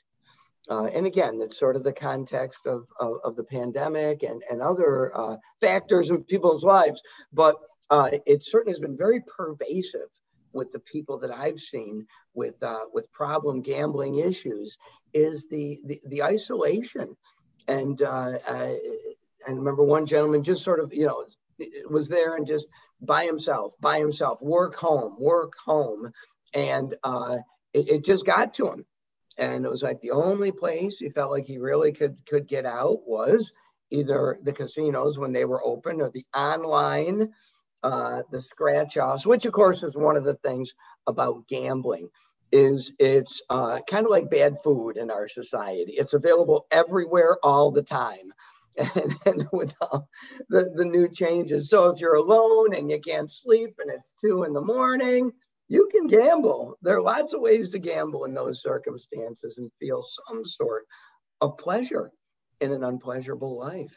Uh, 0.68 0.86
and 0.86 1.06
again, 1.06 1.38
it's 1.40 1.58
sort 1.58 1.76
of 1.76 1.84
the 1.84 1.92
context 1.92 2.66
of, 2.66 2.86
of, 2.98 3.18
of 3.22 3.36
the 3.36 3.44
pandemic 3.44 4.24
and, 4.24 4.42
and 4.50 4.60
other 4.60 5.16
uh, 5.16 5.36
factors 5.60 6.10
in 6.10 6.24
people's 6.24 6.64
lives. 6.64 7.00
But 7.32 7.56
uh, 7.88 8.08
it 8.26 8.44
certainly 8.44 8.72
has 8.72 8.80
been 8.80 8.96
very 8.96 9.22
pervasive 9.36 10.08
with 10.52 10.72
the 10.72 10.80
people 10.80 11.18
that 11.18 11.30
I've 11.30 11.58
seen 11.58 12.06
with 12.34 12.60
uh, 12.62 12.86
with 12.92 13.12
problem 13.12 13.62
gambling 13.62 14.16
issues 14.16 14.76
is 15.12 15.48
the 15.48 15.78
the, 15.84 16.00
the 16.06 16.22
isolation. 16.24 17.16
And 17.68 18.00
uh, 18.00 18.38
I, 18.46 18.78
I 19.46 19.50
remember 19.50 19.82
one 19.82 20.06
gentleman 20.06 20.42
just 20.42 20.62
sort 20.62 20.80
of 20.80 20.92
you 20.92 21.06
know 21.06 21.24
was 21.88 22.08
there 22.08 22.36
and 22.36 22.46
just 22.46 22.66
by 23.00 23.24
himself, 23.24 23.74
by 23.80 23.98
himself, 23.98 24.40
work 24.40 24.74
home, 24.76 25.16
work 25.18 25.54
home, 25.64 26.12
and 26.54 26.94
uh, 27.02 27.38
it, 27.72 27.88
it 27.88 28.04
just 28.04 28.26
got 28.26 28.54
to 28.54 28.68
him. 28.68 28.86
And 29.38 29.64
it 29.64 29.70
was 29.70 29.82
like 29.82 30.00
the 30.00 30.12
only 30.12 30.50
place 30.50 30.98
he 30.98 31.10
felt 31.10 31.30
like 31.30 31.44
he 31.44 31.58
really 31.58 31.92
could 31.92 32.24
could 32.26 32.46
get 32.46 32.64
out 32.64 33.06
was 33.06 33.52
either 33.90 34.38
the 34.42 34.52
casinos 34.52 35.18
when 35.18 35.32
they 35.32 35.44
were 35.44 35.64
open 35.64 36.00
or 36.00 36.10
the 36.10 36.24
online 36.34 37.32
uh, 37.82 38.22
the 38.30 38.42
scratch 38.42 38.96
offs, 38.96 39.26
which 39.26 39.46
of 39.46 39.52
course 39.52 39.82
is 39.82 39.94
one 39.94 40.16
of 40.16 40.24
the 40.24 40.34
things 40.34 40.74
about 41.06 41.46
gambling, 41.46 42.08
is 42.52 42.92
it's 42.98 43.42
uh, 43.50 43.80
kind 43.88 44.04
of 44.04 44.10
like 44.10 44.30
bad 44.30 44.54
food 44.62 44.96
in 44.96 45.10
our 45.10 45.28
society. 45.28 45.94
It's 45.96 46.14
available 46.14 46.66
everywhere 46.70 47.38
all 47.42 47.70
the 47.70 47.82
time. 47.82 48.32
And, 48.78 49.14
and 49.24 49.48
with 49.54 49.74
all 49.80 50.06
the, 50.50 50.70
the 50.76 50.84
new 50.84 51.08
changes. 51.08 51.70
So 51.70 51.88
if 51.88 51.98
you're 51.98 52.16
alone 52.16 52.74
and 52.74 52.90
you 52.90 53.00
can't 53.00 53.30
sleep 53.30 53.70
and 53.78 53.90
it's 53.90 54.04
two 54.20 54.42
in 54.42 54.52
the 54.52 54.60
morning, 54.60 55.32
you 55.68 55.88
can 55.90 56.06
gamble. 56.06 56.76
There 56.82 56.98
are 56.98 57.02
lots 57.02 57.32
of 57.32 57.40
ways 57.40 57.70
to 57.70 57.78
gamble 57.78 58.26
in 58.26 58.34
those 58.34 58.62
circumstances 58.62 59.56
and 59.56 59.70
feel 59.80 60.04
some 60.28 60.44
sort 60.44 60.84
of 61.40 61.56
pleasure 61.56 62.12
in 62.60 62.70
an 62.70 62.84
unpleasurable 62.84 63.58
life. 63.58 63.96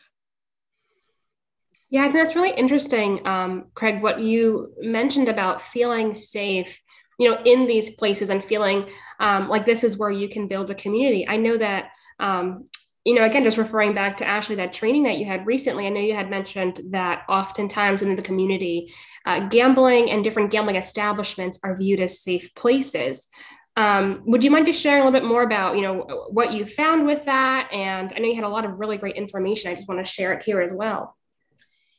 Yeah, 1.90 2.02
I 2.02 2.12
think 2.12 2.24
that's 2.24 2.36
really 2.36 2.54
interesting, 2.56 3.26
um, 3.26 3.66
Craig, 3.74 4.02
what 4.02 4.20
you 4.20 4.74
mentioned 4.80 5.28
about 5.28 5.62
feeling 5.62 6.14
safe, 6.14 6.80
you 7.20 7.30
know, 7.30 7.38
in 7.44 7.68
these 7.68 7.92
places 7.92 8.30
and 8.30 8.44
feeling 8.44 8.90
um, 9.20 9.50
like 9.50 9.66
this 9.66 9.84
is 9.84 9.98
where 9.98 10.10
you 10.10 10.30
can 10.30 10.48
build 10.48 10.72
a 10.72 10.76
community. 10.76 11.28
I 11.28 11.38
know 11.38 11.58
that, 11.58 11.90
um, 12.20 12.66
you 13.04 13.14
know, 13.14 13.24
again, 13.24 13.44
just 13.44 13.58
referring 13.58 13.94
back 13.94 14.18
to 14.18 14.28
Ashley, 14.28 14.56
that 14.56 14.74
training 14.74 15.04
that 15.04 15.18
you 15.18 15.26
had 15.26 15.46
recently, 15.46 15.86
I 15.86 15.90
know 15.90 16.00
you 16.00 16.16
had 16.16 16.30
mentioned 16.30 16.80
that 16.92 17.24
oftentimes 17.28 18.02
in 18.02 18.16
the 18.16 18.22
community, 18.22 18.94
uh, 19.26 19.48
gambling 19.50 20.10
and 20.10 20.24
different 20.24 20.52
gambling 20.52 20.78
establishments 20.78 21.60
are 21.64 21.78
viewed 21.78 22.00
as 22.00 22.22
safe 22.22 22.56
places. 22.56 23.28
Um, 23.76 24.24
would 24.26 24.44
you 24.44 24.52
mind 24.52 24.66
just 24.66 24.82
sharing 24.82 25.02
a 25.02 25.06
little 25.06 25.20
bit 25.20 25.28
more 25.28 25.44
about, 25.44 25.76
you 25.76 25.82
know, 25.82 26.28
what 26.32 26.54
you 26.54 26.66
found 26.66 27.06
with 27.06 27.26
that? 27.26 27.70
And 27.72 28.12
I 28.16 28.20
know 28.20 28.28
you 28.28 28.36
had 28.36 28.44
a 28.44 28.50
lot 28.50 28.66
of 28.66 28.80
really 28.80 28.98
great 28.98 29.16
information. 29.16 29.72
I 29.72 29.76
just 29.76 29.88
want 29.88 30.06
to 30.06 30.12
share 30.12 30.34
it 30.34 30.44
here 30.44 30.62
as 30.62 30.72
well. 30.74 31.16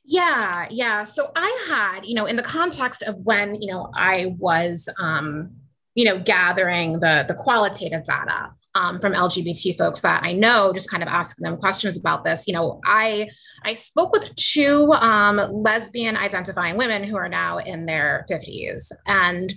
Yeah, 0.05 0.67
yeah. 0.71 1.05
So 1.05 1.31
I 1.37 1.67
had, 1.69 2.05
you 2.05 2.15
know, 2.15 2.27
in 2.27 2.37
the 2.37 2.43
context 2.43 3.03
of 3.03 3.17
when, 3.19 3.61
you 3.61 3.71
know, 3.71 3.91
I 3.97 4.35
was, 4.39 4.89
um, 4.99 5.53
you 5.95 6.05
know, 6.05 6.19
gathering 6.19 6.95
the 7.01 7.25
the 7.29 7.35
qualitative 7.35 8.05
data 8.05 8.51
um, 8.75 9.01
from 9.01 9.13
LGBT 9.13 9.77
folks 9.77 10.01
that 10.01 10.23
I 10.23 10.33
know, 10.33 10.73
just 10.73 10.91
kind 10.91 11.03
of 11.03 11.09
asking 11.09 11.45
them 11.45 11.57
questions 11.59 11.97
about 11.97 12.25
this. 12.25 12.47
You 12.47 12.55
know, 12.55 12.81
I 12.85 13.29
I 13.65 13.75
spoke 13.75 14.13
with 14.13 14.35
two 14.37 14.93
um, 14.95 15.37
lesbian 15.37 16.17
identifying 16.17 16.77
women 16.77 17.05
who 17.05 17.17
are 17.17 17.29
now 17.29 17.59
in 17.59 17.87
their 17.87 18.25
50s, 18.31 18.91
and 19.07 19.55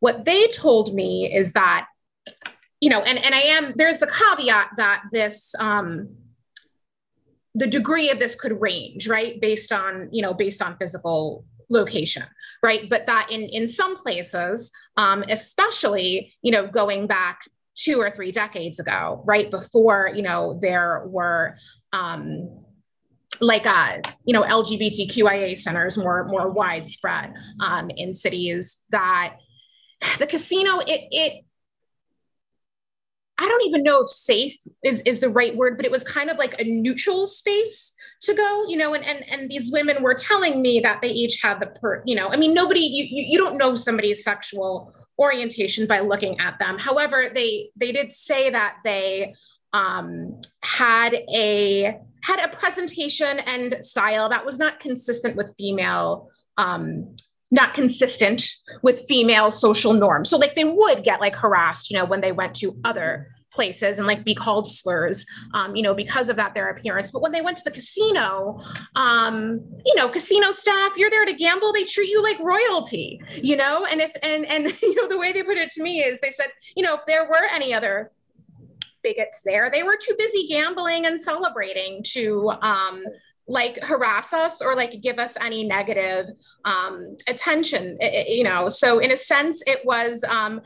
what 0.00 0.24
they 0.24 0.46
told 0.48 0.94
me 0.94 1.32
is 1.34 1.52
that, 1.54 1.86
you 2.80 2.90
know, 2.90 3.00
and 3.02 3.18
and 3.18 3.34
I 3.34 3.40
am 3.40 3.72
there's 3.76 3.98
the 3.98 4.08
caveat 4.08 4.70
that 4.76 5.04
this. 5.12 5.54
Um, 5.58 6.16
the 7.56 7.66
degree 7.66 8.10
of 8.10 8.18
this 8.18 8.34
could 8.34 8.60
range, 8.60 9.08
right? 9.08 9.40
Based 9.40 9.72
on, 9.72 10.08
you 10.12 10.20
know, 10.20 10.34
based 10.34 10.60
on 10.60 10.76
physical 10.76 11.44
location, 11.70 12.24
right? 12.62 12.88
But 12.88 13.06
that 13.06 13.30
in 13.30 13.42
in 13.42 13.66
some 13.66 13.96
places, 13.96 14.70
um, 14.96 15.24
especially, 15.28 16.34
you 16.42 16.52
know, 16.52 16.66
going 16.66 17.06
back 17.06 17.40
two 17.74 17.98
or 17.98 18.10
three 18.10 18.30
decades 18.30 18.78
ago, 18.78 19.22
right 19.24 19.50
before, 19.50 20.10
you 20.14 20.22
know, 20.22 20.58
there 20.60 21.04
were 21.06 21.56
um, 21.92 22.50
like 23.40 23.66
uh, 23.66 23.98
you 24.24 24.34
know 24.34 24.42
LGBTQIA 24.42 25.56
centers 25.56 25.96
more 25.96 26.26
more 26.26 26.50
widespread 26.50 27.34
um, 27.60 27.90
in 27.90 28.14
cities 28.14 28.82
that 28.90 29.38
the 30.18 30.26
casino 30.26 30.78
it 30.80 31.08
it 31.10 31.44
I 33.38 33.46
don't 33.48 33.66
even 33.66 33.82
know 33.82 34.02
if 34.02 34.10
safe 34.10 34.56
is, 34.82 35.02
is 35.02 35.20
the 35.20 35.28
right 35.28 35.54
word, 35.54 35.76
but 35.76 35.84
it 35.84 35.92
was 35.92 36.02
kind 36.04 36.30
of 36.30 36.38
like 36.38 36.58
a 36.58 36.64
neutral 36.64 37.26
space 37.26 37.92
to 38.22 38.34
go, 38.34 38.64
you 38.68 38.78
know, 38.78 38.94
and, 38.94 39.04
and, 39.04 39.28
and 39.28 39.50
these 39.50 39.70
women 39.70 40.02
were 40.02 40.14
telling 40.14 40.62
me 40.62 40.80
that 40.80 41.02
they 41.02 41.10
each 41.10 41.40
had 41.42 41.60
the 41.60 41.66
per, 41.66 42.02
you 42.06 42.14
know, 42.14 42.28
I 42.28 42.36
mean, 42.36 42.54
nobody, 42.54 42.80
you, 42.80 43.24
you 43.28 43.38
don't 43.38 43.58
know 43.58 43.76
somebody's 43.76 44.24
sexual 44.24 44.94
orientation 45.18 45.86
by 45.86 46.00
looking 46.00 46.40
at 46.40 46.58
them. 46.58 46.78
However, 46.78 47.30
they, 47.34 47.70
they 47.76 47.92
did 47.92 48.12
say 48.12 48.50
that 48.50 48.76
they 48.84 49.34
um, 49.74 50.40
had 50.62 51.14
a, 51.14 51.98
had 52.22 52.40
a 52.42 52.56
presentation 52.56 53.38
and 53.40 53.84
style 53.84 54.30
that 54.30 54.46
was 54.46 54.58
not 54.58 54.80
consistent 54.80 55.36
with 55.36 55.54
female 55.58 56.30
um, 56.56 57.14
not 57.50 57.74
consistent 57.74 58.48
with 58.82 59.06
female 59.06 59.50
social 59.50 59.92
norms. 59.92 60.30
So 60.30 60.36
like 60.36 60.54
they 60.54 60.64
would 60.64 61.04
get 61.04 61.20
like 61.20 61.36
harassed, 61.36 61.90
you 61.90 61.96
know, 61.96 62.04
when 62.04 62.20
they 62.20 62.32
went 62.32 62.56
to 62.56 62.76
other 62.84 63.28
places 63.56 63.98
and 63.98 64.06
like 64.06 64.22
be 64.24 64.34
called 64.34 64.68
slurs, 64.68 65.24
um, 65.54 65.74
you 65.74 65.82
know, 65.82 65.94
because 65.94 66.28
of 66.28 66.36
that 66.36 66.54
their 66.54 66.70
appearance. 66.70 67.10
But 67.10 67.22
when 67.22 67.32
they 67.32 67.40
went 67.40 67.56
to 67.56 67.64
the 67.64 67.70
casino, 67.70 68.60
um, 68.94 69.60
you 69.84 69.94
know, 69.96 70.08
casino 70.08 70.52
staff, 70.52 70.96
you're 70.96 71.10
there 71.10 71.24
to 71.24 71.32
gamble. 71.32 71.72
They 71.72 71.84
treat 71.84 72.10
you 72.10 72.22
like 72.22 72.38
royalty, 72.38 73.20
you 73.42 73.56
know. 73.56 73.86
And 73.86 74.00
if 74.00 74.12
and 74.22 74.44
and 74.46 74.66
you 74.82 74.94
know 74.94 75.08
the 75.08 75.18
way 75.18 75.32
they 75.32 75.42
put 75.42 75.56
it 75.56 75.70
to 75.72 75.82
me 75.82 76.02
is 76.02 76.20
they 76.20 76.30
said, 76.30 76.48
you 76.76 76.84
know, 76.84 76.94
if 76.94 77.06
there 77.06 77.24
were 77.24 77.46
any 77.52 77.74
other 77.74 78.12
bigots 79.02 79.42
there, 79.44 79.70
they 79.70 79.82
were 79.82 79.96
too 79.96 80.14
busy 80.18 80.46
gambling 80.48 81.06
and 81.06 81.20
celebrating 81.20 82.02
to 82.02 82.50
um, 82.60 83.02
like 83.48 83.78
harass 83.82 84.32
us 84.32 84.60
or 84.60 84.74
like 84.74 85.00
give 85.02 85.18
us 85.18 85.36
any 85.40 85.64
negative 85.64 86.26
um, 86.64 87.16
attention 87.28 87.96
it, 88.00 88.28
you 88.28 88.44
know? 88.44 88.68
So 88.68 88.98
in 88.98 89.10
a 89.10 89.16
sense 89.16 89.62
it 89.66 89.84
was 89.84 90.24
um, 90.24 90.60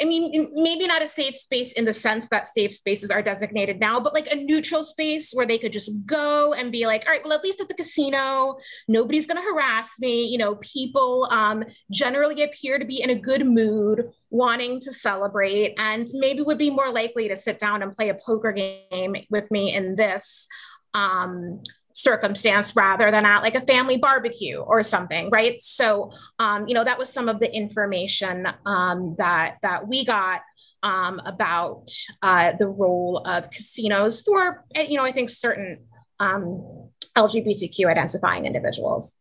i 0.00 0.04
mean 0.04 0.50
maybe 0.54 0.88
not 0.88 1.02
a 1.02 1.06
safe 1.06 1.36
space 1.36 1.72
in 1.72 1.84
the 1.84 1.94
sense 1.94 2.28
that 2.28 2.48
safe 2.48 2.74
spaces 2.74 3.12
are 3.12 3.22
designated 3.22 3.78
now 3.78 4.00
but 4.00 4.12
like 4.12 4.26
a 4.32 4.34
neutral 4.34 4.82
space 4.82 5.30
where 5.32 5.46
they 5.46 5.56
could 5.56 5.72
just 5.72 6.04
go 6.04 6.52
and 6.52 6.72
be 6.72 6.84
like 6.84 7.04
all 7.06 7.12
right 7.12 7.22
well 7.22 7.32
at 7.32 7.44
least 7.44 7.60
at 7.60 7.68
the 7.68 7.74
casino 7.74 8.56
nobody's 8.88 9.26
going 9.26 9.36
to 9.36 9.42
harass 9.42 9.98
me. 10.00 10.26
You 10.26 10.38
know 10.38 10.56
people 10.56 11.28
um, 11.30 11.64
generally 11.90 12.42
appear 12.42 12.78
to 12.78 12.84
be 12.84 13.02
in 13.02 13.10
a 13.10 13.14
good 13.14 13.46
mood 13.46 14.10
wanting 14.30 14.80
to 14.80 14.92
celebrate 14.92 15.74
and 15.78 16.08
maybe 16.12 16.42
would 16.42 16.58
be 16.58 16.70
more 16.70 16.90
likely 16.90 17.28
to 17.28 17.36
sit 17.36 17.58
down 17.58 17.82
and 17.82 17.94
play 17.94 18.08
a 18.08 18.18
poker 18.26 18.52
game 18.52 19.14
with 19.30 19.50
me 19.50 19.74
in 19.74 19.96
this 19.96 20.48
um, 20.94 21.62
circumstance 21.94 22.74
rather 22.74 23.10
than 23.10 23.24
at 23.24 23.40
like 23.40 23.54
a 23.54 23.60
family 23.62 23.96
barbecue 23.96 24.58
or 24.58 24.82
something 24.82 25.30
right? 25.30 25.62
So 25.62 26.12
um, 26.38 26.68
you 26.68 26.74
know 26.74 26.84
that 26.84 26.98
was 26.98 27.08
some 27.10 27.28
of 27.28 27.40
the 27.40 27.52
information 27.54 28.46
um, 28.66 29.14
that 29.18 29.56
that 29.62 29.88
we 29.88 30.04
got 30.04 30.42
um, 30.82 31.20
about 31.24 31.90
uh, 32.20 32.52
the 32.58 32.68
role 32.68 33.22
of 33.24 33.50
casinos 33.50 34.20
for 34.22 34.64
eh, 34.74 34.82
you 34.82 34.96
know 34.96 35.04
i 35.04 35.12
think 35.12 35.30
certain 35.30 35.78
um, 36.20 36.90
lgbtq 37.16 37.86
identifying 37.86 38.44
individuals. 38.44 39.16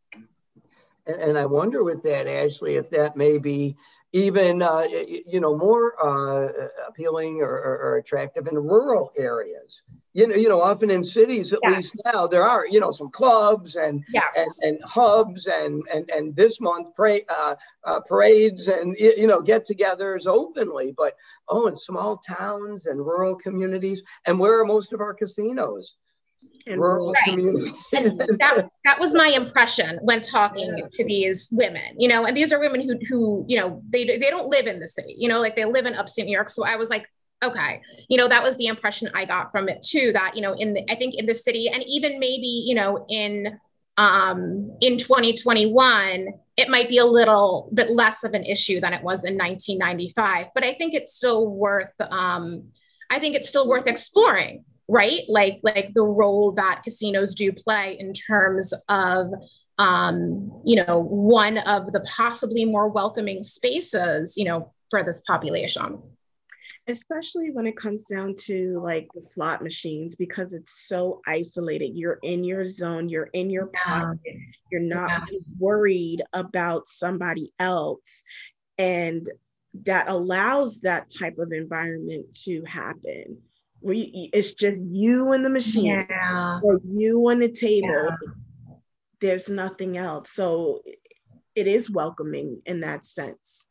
And, 1.07 1.21
and 1.21 1.38
i 1.38 1.45
wonder 1.45 1.83
with 1.83 2.03
that 2.03 2.27
ashley 2.27 2.75
if 2.75 2.89
that 2.89 3.15
may 3.15 3.38
be 3.38 3.77
even 4.13 4.62
uh, 4.62 4.86
you 5.26 5.39
know 5.39 5.58
more 5.58 5.93
uh, 6.02 6.67
appealing 6.88 7.41
or, 7.41 7.49
or, 7.49 7.80
or, 7.80 7.97
attractive 7.97 8.47
in 8.47 8.56
rural 8.56 9.12
areas. 9.17 9.82
You 10.13 10.28
know, 10.28 10.36
you 10.36 10.47
know, 10.47 10.62
often 10.62 10.91
in 10.91 11.04
cities, 11.04 11.52
at 11.52 11.60
yes. 11.63 11.78
least 11.78 12.02
now, 12.06 12.28
there 12.28 12.43
are 12.43 12.67
you 12.67 12.80
know 12.80 12.91
some 12.91 13.10
clubs 13.10 13.76
and 13.76 14.04
yes. 14.13 14.36
and, 14.62 14.76
and 14.76 14.84
hubs 14.86 15.47
and 15.47 15.84
and 15.91 16.10
and 16.12 16.36
this 16.36 16.62
month 16.62 16.89
uh, 16.99 17.56
uh 17.84 17.99
parades 18.02 18.67
and 18.67 18.95
you 18.99 19.26
know 19.26 19.41
get-togethers 19.41 20.28
openly. 20.28 20.93
But 20.95 21.15
oh, 21.49 21.65
in 21.65 21.76
small 21.76 22.17
towns 22.17 22.86
and 22.86 22.99
rural 22.99 23.36
communities, 23.36 24.04
and 24.28 24.39
where 24.39 24.60
are 24.60 24.65
most 24.65 24.93
of 24.93 25.02
our 25.02 25.15
casinos? 25.15 25.95
Rural 26.67 27.12
right. 27.12 27.23
communities. 27.26 27.71
that, 27.91 28.69
that 28.86 28.99
was 28.99 29.13
my 29.13 29.28
impression 29.28 29.99
when 30.02 30.21
talking 30.21 30.78
yeah. 30.78 30.86
to 30.93 31.04
these 31.06 31.49
women, 31.52 31.95
you 31.97 32.08
know, 32.08 32.26
and 32.26 32.36
these 32.36 32.52
are 32.54 32.60
women 32.60 32.82
who, 32.82 32.97
who, 33.10 33.45
you 33.47 33.58
know, 33.58 33.82
they, 33.89 34.06
they 34.06 34.30
don't 34.30 34.47
live 34.47 34.67
in 34.67 34.80
the 34.80 34.88
city, 34.88 35.15
you 35.17 35.28
know, 35.28 35.39
like 35.39 35.56
they 35.56 35.65
live 35.65 35.86
in 35.86 35.95
upstate 35.95 36.26
New 36.26 36.32
York. 36.32 36.49
So 36.49 36.65
I 36.65 36.76
was 36.76 36.89
like, 36.89 37.08
Okay. 37.43 37.82
You 38.08 38.17
know, 38.17 38.28
that 38.28 38.41
was 38.41 38.56
the 38.58 38.67
impression 38.67 39.10
I 39.13 39.26
got 39.26 39.52
from 39.52 39.67
it 39.67 39.82
too, 39.82 40.12
that, 40.13 40.36
you 40.36 40.41
know, 40.41 40.54
in 40.54 40.73
the, 40.73 40.89
I 40.89 40.95
think 40.95 41.15
in 41.15 41.26
the 41.26 41.36
city 41.36 41.67
and 41.69 41.84
even 41.88 42.19
maybe, 42.19 42.63
you 42.65 42.73
know, 42.73 43.06
in, 43.10 43.60
um, 43.97 44.76
in 44.82 44.97
2021, 44.97 46.28
it 46.56 46.69
might 46.69 46.88
be 46.88 46.99
a 46.99 47.06
little 47.06 47.69
bit 47.73 47.89
less 47.89 48.23
of 48.23 48.34
an 48.34 48.43
issue 48.43 48.80
than 48.80 48.93
it 48.93 49.04
was 49.04 49.26
in 49.26 49.38
1995, 49.38 50.47
but 50.54 50.63
I 50.63 50.73
think 50.73 50.93
it's 50.93 51.13
still 51.13 51.47
worth, 51.47 51.93
um, 51.99 52.69
I 53.10 53.19
think 53.19 53.36
it's 53.36 53.49
still 53.49 53.67
worth 53.67 53.88
exploring, 53.88 54.63
right? 54.88 55.22
Like, 55.28 55.60
like 55.63 55.93
the 55.93 56.04
role 56.04 56.52
that 56.54 56.82
casinos 56.84 57.36
do 57.36 57.52
play 57.52 57.98
in 58.00 58.13
terms 58.13 58.74
of, 58.89 59.28
um, 59.78 60.62
you 60.65 60.84
know, 60.84 61.00
one 61.00 61.58
of 61.60 61.91
the 61.91 62.02
possibly 62.02 62.65
more 62.65 62.89
welcoming 62.89 63.43
spaces, 63.43 64.38
you 64.38 64.46
know, 64.46 64.72
for 64.89 65.04
this 65.04 65.22
population 65.22 66.02
especially 66.88 67.50
when 67.52 67.65
it 67.65 67.78
comes 67.78 68.06
down 68.06 68.36
to 68.36 68.80
like 68.84 69.08
the 69.15 69.22
slot 69.22 69.63
machines 69.63 70.15
because 70.15 70.54
it's 70.54 70.88
so 70.88 71.22
isolated 71.26 71.91
you're 71.96 72.19
in 72.24 72.43
your 72.43 72.65
zone 72.65 73.08
you're 73.08 73.30
in 73.34 73.50
your 73.50 73.69
yeah. 73.74 74.00
pocket 74.00 74.38
you're 74.72 74.82
not 74.82 75.10
yeah. 75.10 75.24
really 75.30 75.43
worried 75.58 76.22
about 76.34 76.88
somebody 76.88 77.54
else 77.60 78.24
and 78.78 79.30
that 79.86 80.08
allows 80.08 80.82
that 80.82 81.10
type 81.10 81.38
of 81.39 81.52
environment 81.52 82.26
to 82.34 82.63
happen 82.65 83.38
we 83.84 84.30
it's 84.34 84.54
just 84.54 84.84
you 84.84 85.34
and 85.34 85.46
the 85.46 85.50
machine. 85.50 86.06
Yeah. 86.10 86.60
or 86.63 86.80
you 86.84 87.30
on 87.30 87.39
the 87.39 87.50
table. 87.50 88.15
There's 89.19 89.50
nothing 89.50 89.98
else. 89.98 90.32
So 90.32 90.82
it 91.56 91.67
is 91.67 91.89
welcoming 91.89 92.62
in 92.65 92.82
that 92.82 93.06
sense. 93.06 93.67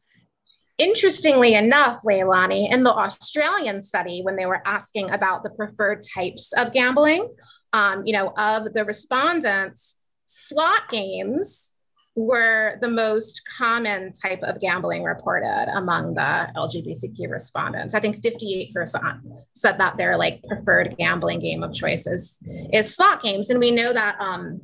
Interestingly 0.79 1.55
enough, 1.55 2.03
Leilani, 2.03 2.73
in 2.73 2.83
the 2.83 2.93
Australian 2.93 3.83
study, 3.83 4.23
when 4.23 4.37
they 4.37 4.47
were 4.47 4.67
asking 4.67 5.11
about 5.11 5.43
the 5.43 5.51
preferred 5.51 6.03
types 6.15 6.53
of 6.55 6.73
gambling, 6.73 7.29
um, 7.73 8.07
you 8.07 8.13
know, 8.13 8.33
of 8.37 8.73
the 8.73 8.85
respondents, 8.85 9.97
slot 10.27 10.89
games 10.91 11.72
were 12.15 12.77
the 12.81 12.89
most 12.89 13.41
common 13.57 14.13
type 14.13 14.41
of 14.43 14.61
gambling 14.61 15.03
reported 15.03 15.71
among 15.75 16.15
the 16.15 16.51
LGBTQ 16.57 17.31
respondents. 17.31 17.95
I 17.95 18.01
think 18.01 18.21
58% 18.21 19.21
said 19.55 19.79
that 19.79 19.97
their 19.97 20.19
like 20.19 20.43
preferred 20.45 20.95
gambling 20.99 21.41
game 21.41 21.63
of 21.63 21.73
choice 21.73 22.07
is, 22.07 22.39
is 22.73 22.95
slot 22.95 23.23
games. 23.23 23.49
And 23.49 23.59
we 23.59 23.71
know 23.71 23.95
that 23.95 24.21
um, 24.21 24.61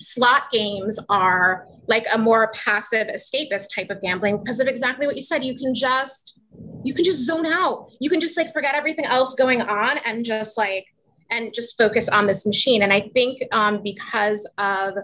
slot 0.00 0.50
games 0.50 0.98
are 1.08 1.66
like 1.86 2.06
a 2.12 2.18
more 2.18 2.52
passive 2.52 3.06
escapist 3.08 3.66
type 3.74 3.90
of 3.90 4.00
gambling 4.02 4.38
because 4.38 4.60
of 4.60 4.66
exactly 4.66 5.06
what 5.06 5.16
you 5.16 5.22
said 5.22 5.44
you 5.44 5.56
can 5.58 5.74
just 5.74 6.38
you 6.82 6.94
can 6.94 7.04
just 7.04 7.26
zone 7.26 7.46
out 7.46 7.88
you 8.00 8.08
can 8.08 8.20
just 8.20 8.36
like 8.36 8.52
forget 8.52 8.74
everything 8.74 9.04
else 9.04 9.34
going 9.34 9.60
on 9.60 9.98
and 9.98 10.24
just 10.24 10.56
like 10.56 10.86
and 11.30 11.52
just 11.52 11.76
focus 11.76 12.08
on 12.08 12.26
this 12.26 12.46
machine 12.46 12.82
and 12.82 12.92
i 12.92 13.00
think 13.12 13.42
um, 13.52 13.82
because 13.82 14.48
of 14.56 14.94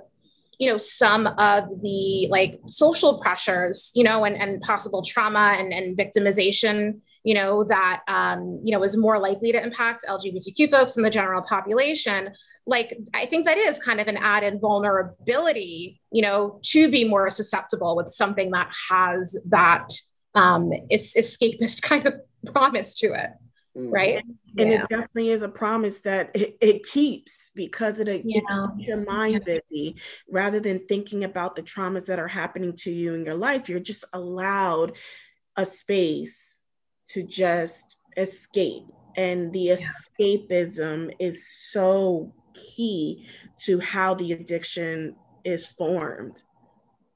you 0.59 0.71
know 0.71 0.79
some 0.79 1.27
of 1.27 1.65
the 1.83 2.29
like 2.31 2.59
social 2.69 3.21
pressures 3.21 3.91
you 3.95 4.03
know 4.05 4.25
and, 4.25 4.37
and 4.37 4.61
possible 4.63 5.03
trauma 5.03 5.55
and, 5.59 5.73
and 5.73 5.97
victimization 5.97 7.01
you 7.25 7.35
know 7.35 7.65
that 7.65 8.03
um, 8.09 8.61
you 8.65 8.73
know 8.73 8.83
is 8.83 8.97
more 8.97 9.19
likely 9.19 9.53
to 9.53 9.63
impact 9.63 10.05
lgbtq 10.09 10.71
folks 10.71 10.97
in 10.97 11.03
the 11.03 11.11
general 11.11 11.43
population 11.43 12.31
like 12.67 12.97
i 13.15 13.27
think 13.27 13.47
that 13.47 13.59
is 13.59 13.79
kind 13.79 14.01
of 14.01 14.09
an 14.09 14.17
added 14.17 14.61
vulnerability 14.61 16.01
you 16.11 16.23
know 16.23 16.61
to 16.63 16.91
be 16.91 17.05
more 17.05 17.31
susceptible 17.31 17.97
with 17.97 18.09
something 18.09 18.51
that 18.51 18.71
has 18.91 19.37
that 19.47 19.89
um 20.35 20.73
is, 20.91 21.15
escapist 21.17 21.83
kind 21.91 22.07
of 22.07 22.15
promise 22.47 22.95
to 22.95 23.13
it. 23.13 23.31
Right 23.77 24.19
mm-hmm. 24.19 24.61
and 24.61 24.71
yeah. 24.71 24.83
it 24.83 24.89
definitely 24.89 25.31
is 25.31 25.43
a 25.43 25.49
promise 25.49 26.01
that 26.01 26.31
it, 26.35 26.57
it 26.61 26.87
keeps 26.87 27.51
because 27.55 28.01
it, 28.01 28.23
yeah. 28.25 28.41
keeps 28.41 28.89
your 28.89 29.05
mind 29.05 29.45
busy 29.45 29.97
rather 30.31 30.59
than 30.61 30.79
thinking 30.87 31.25
about 31.25 31.55
the 31.55 31.63
traumas 31.63 32.07
that 32.07 32.19
are 32.19 32.29
happening 32.29 32.73
to 32.73 32.91
you 32.91 33.15
in 33.15 33.25
your 33.25 33.35
life 33.35 33.69
you're 33.69 33.79
just 33.79 34.05
allowed 34.15 34.93
a 35.57 35.67
space 35.67 36.63
to 37.07 37.23
just 37.23 37.99
escape 38.17 38.85
and 39.17 39.53
the 39.53 39.61
yeah. 39.61 39.77
escapism 39.77 41.13
is 41.19 41.47
so 41.71 42.33
key 42.55 43.27
to 43.59 43.79
how 43.81 44.15
the 44.15 44.33
addiction 44.33 45.15
is 45.45 45.67
formed 45.67 46.43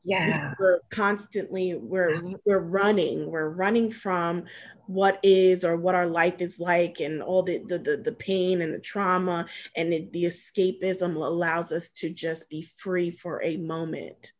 yeah 0.03 0.55
we're 0.59 0.81
constantly 0.91 1.75
we're 1.75 2.23
we're 2.47 2.61
running 2.61 3.31
we're 3.31 3.51
running 3.51 3.91
from 3.91 4.45
what 4.87 5.21
is 5.23 5.65
or 5.65 5.77
what 5.77 5.95
our 5.95 6.07
life 6.07 6.41
is 6.41 6.59
like 6.59 7.01
and 7.01 7.23
all 7.23 7.43
the 7.43 7.63
the 7.69 7.79
the, 7.79 7.97
the 7.99 8.13
pain 8.13 8.63
and 8.63 8.73
the 8.73 8.79
trauma 8.79 9.47
and 9.77 9.93
it, 9.93 10.13
the 10.13 10.25
escapism 10.25 11.15
allows 11.17 11.71
us 11.71 11.91
to 11.91 12.09
just 12.11 12.49
be 12.49 12.63
free 12.63 13.11
for 13.11 13.43
a 13.45 13.57
moment 13.59 14.33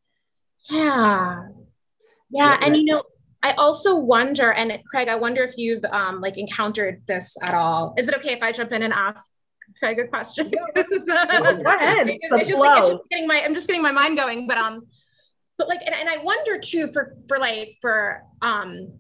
yeah 0.71 1.47
yeah 2.31 2.59
and 2.63 2.77
you 2.77 2.85
know 2.85 3.03
I 3.43 3.53
also 3.53 3.97
wonder, 3.97 4.53
and 4.53 4.79
Craig, 4.91 5.09
I 5.09 5.15
wonder 5.15 5.43
if 5.43 5.55
you've 5.57 5.85
um, 5.87 6.21
like 6.21 6.37
encountered 6.37 7.03
this 7.07 7.37
at 7.43 7.55
all. 7.55 7.95
Is 7.97 8.07
it 8.07 8.15
okay 8.17 8.35
if 8.35 8.43
I 8.43 8.53
jump 8.53 8.73
in 8.73 8.83
and 8.83 8.93
ask 8.93 9.31
Craig 9.79 9.99
a 9.99 10.07
question? 10.07 10.51
Go 10.51 10.67
ahead. 10.77 10.89
it's, 12.11 12.19
it's 12.23 12.49
just, 12.49 12.59
like, 12.61 12.83
it's 12.83 12.89
just 12.89 13.03
getting 13.11 13.27
my, 13.27 13.43
I'm 13.43 13.55
just 13.55 13.67
getting 13.67 13.81
my 13.83 13.93
mind 13.93 14.19
going, 14.19 14.47
but 14.47 14.59
um, 14.59 14.87
but 15.61 15.69
like, 15.69 15.83
and, 15.85 15.95
and 15.95 16.09
I 16.09 16.17
wonder 16.17 16.59
too 16.59 16.91
for 16.91 17.15
for 17.29 17.39
like 17.39 17.77
for 17.83 18.23
um, 18.41 18.95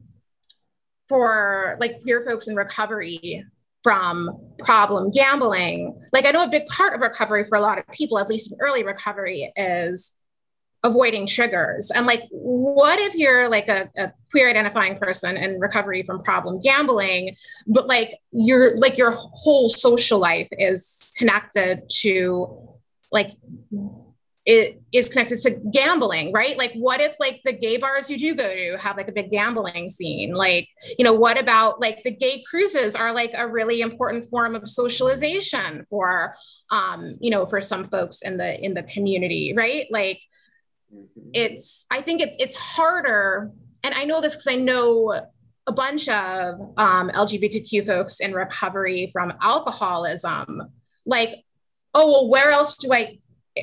for 1.08 1.78
like 1.80 2.02
queer 2.02 2.22
folks 2.28 2.48
in 2.48 2.54
recovery 2.54 3.42
from 3.82 4.52
problem 4.58 5.10
gambling. 5.10 5.98
Like 6.12 6.26
I 6.26 6.32
know 6.32 6.44
a 6.44 6.50
big 6.50 6.66
part 6.66 6.94
of 6.94 7.00
recovery 7.00 7.46
for 7.48 7.56
a 7.56 7.62
lot 7.62 7.78
of 7.78 7.88
people, 7.88 8.18
at 8.18 8.28
least 8.28 8.52
in 8.52 8.58
early 8.60 8.84
recovery, 8.84 9.50
is 9.56 10.12
avoiding 10.82 11.26
triggers 11.26 11.90
and 11.90 12.06
like 12.06 12.22
what 12.30 12.98
if 12.98 13.14
you're 13.14 13.50
like 13.50 13.68
a, 13.68 13.90
a, 13.98 14.10
queer 14.30 14.48
identifying 14.48 14.96
person 14.96 15.36
in 15.36 15.60
recovery 15.60 16.02
from 16.04 16.22
problem 16.22 16.58
gambling 16.58 17.36
but 17.66 17.86
like 17.86 18.14
your 18.32 18.74
like 18.78 18.96
your 18.96 19.10
whole 19.10 19.68
social 19.68 20.18
life 20.18 20.48
is 20.52 21.12
connected 21.18 21.82
to 21.90 22.66
like 23.12 23.32
it 24.50 24.80
is 24.92 25.08
connected 25.08 25.38
to 25.38 25.50
gambling 25.70 26.32
right 26.32 26.56
like 26.56 26.72
what 26.72 27.00
if 27.00 27.14
like 27.20 27.40
the 27.44 27.52
gay 27.52 27.76
bars 27.76 28.10
you 28.10 28.18
do 28.18 28.34
go 28.34 28.48
to 28.54 28.76
have 28.78 28.96
like 28.96 29.08
a 29.08 29.12
big 29.12 29.30
gambling 29.30 29.88
scene 29.88 30.32
like 30.34 30.68
you 30.98 31.04
know 31.04 31.12
what 31.12 31.38
about 31.38 31.80
like 31.80 32.02
the 32.02 32.10
gay 32.10 32.42
cruises 32.48 32.94
are 32.94 33.12
like 33.12 33.32
a 33.36 33.46
really 33.46 33.80
important 33.80 34.28
form 34.30 34.56
of 34.56 34.68
socialization 34.68 35.86
for 35.90 36.34
um 36.70 37.16
you 37.20 37.30
know 37.30 37.46
for 37.46 37.60
some 37.60 37.88
folks 37.88 38.22
in 38.22 38.36
the 38.36 38.64
in 38.64 38.74
the 38.74 38.82
community 38.84 39.52
right 39.56 39.86
like 39.90 40.20
Mm-hmm. 40.94 41.30
It's 41.34 41.86
I 41.90 42.02
think 42.02 42.20
it's 42.20 42.36
it's 42.40 42.54
harder, 42.54 43.50
and 43.82 43.94
I 43.94 44.04
know 44.04 44.20
this 44.20 44.34
because 44.34 44.48
I 44.48 44.56
know 44.56 45.12
a 45.66 45.72
bunch 45.72 46.08
of 46.08 46.54
um, 46.76 47.10
LGBTQ 47.10 47.86
folks 47.86 48.20
in 48.20 48.32
recovery 48.32 49.10
from 49.12 49.32
alcoholism. 49.40 50.72
Like, 51.06 51.44
oh 51.94 52.10
well, 52.10 52.28
where 52.28 52.50
else 52.50 52.76
do 52.76 52.92
I? 52.92 53.18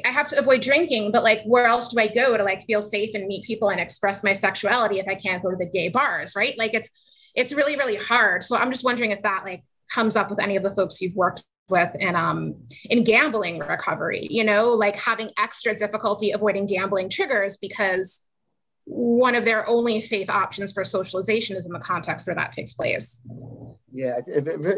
I 0.05 0.09
have 0.09 0.27
to 0.29 0.39
avoid 0.39 0.61
drinking, 0.61 1.11
but 1.11 1.23
like, 1.23 1.41
where 1.45 1.65
else 1.65 1.89
do 1.89 1.99
I 1.99 2.07
go 2.07 2.35
to 2.35 2.43
like 2.43 2.65
feel 2.65 2.81
safe 2.81 3.11
and 3.13 3.27
meet 3.27 3.45
people 3.45 3.69
and 3.69 3.79
express 3.79 4.23
my 4.23 4.33
sexuality 4.33 4.99
if 4.99 5.07
I 5.07 5.15
can't 5.15 5.41
go 5.41 5.51
to 5.51 5.57
the 5.57 5.65
gay 5.65 5.89
bars, 5.89 6.33
right? 6.35 6.57
Like, 6.57 6.73
it's 6.73 6.89
it's 7.35 7.53
really 7.53 7.77
really 7.77 7.95
hard. 7.95 8.43
So 8.43 8.57
I'm 8.57 8.71
just 8.71 8.83
wondering 8.83 9.11
if 9.11 9.21
that 9.23 9.43
like 9.45 9.63
comes 9.93 10.15
up 10.15 10.29
with 10.29 10.39
any 10.39 10.55
of 10.55 10.63
the 10.63 10.75
folks 10.75 11.01
you've 11.01 11.15
worked 11.15 11.43
with 11.69 11.89
in 11.95 12.15
um 12.15 12.55
in 12.85 13.03
gambling 13.03 13.59
recovery 13.59 14.27
you 14.29 14.43
know 14.43 14.69
like 14.69 14.95
having 14.95 15.29
extra 15.37 15.75
difficulty 15.75 16.31
avoiding 16.31 16.65
gambling 16.65 17.09
triggers 17.09 17.57
because 17.57 18.25
one 18.85 19.35
of 19.35 19.43
their 19.43 19.67
only 19.67 19.99
safe 19.99 20.29
options 20.29 20.71
for 20.71 20.85
socialization 20.85 21.57
is 21.57 21.65
in 21.65 21.73
the 21.73 21.79
context 21.79 22.25
where 22.25 22.35
that 22.35 22.53
takes 22.53 22.73
place 22.73 23.21
yeah 23.91 24.19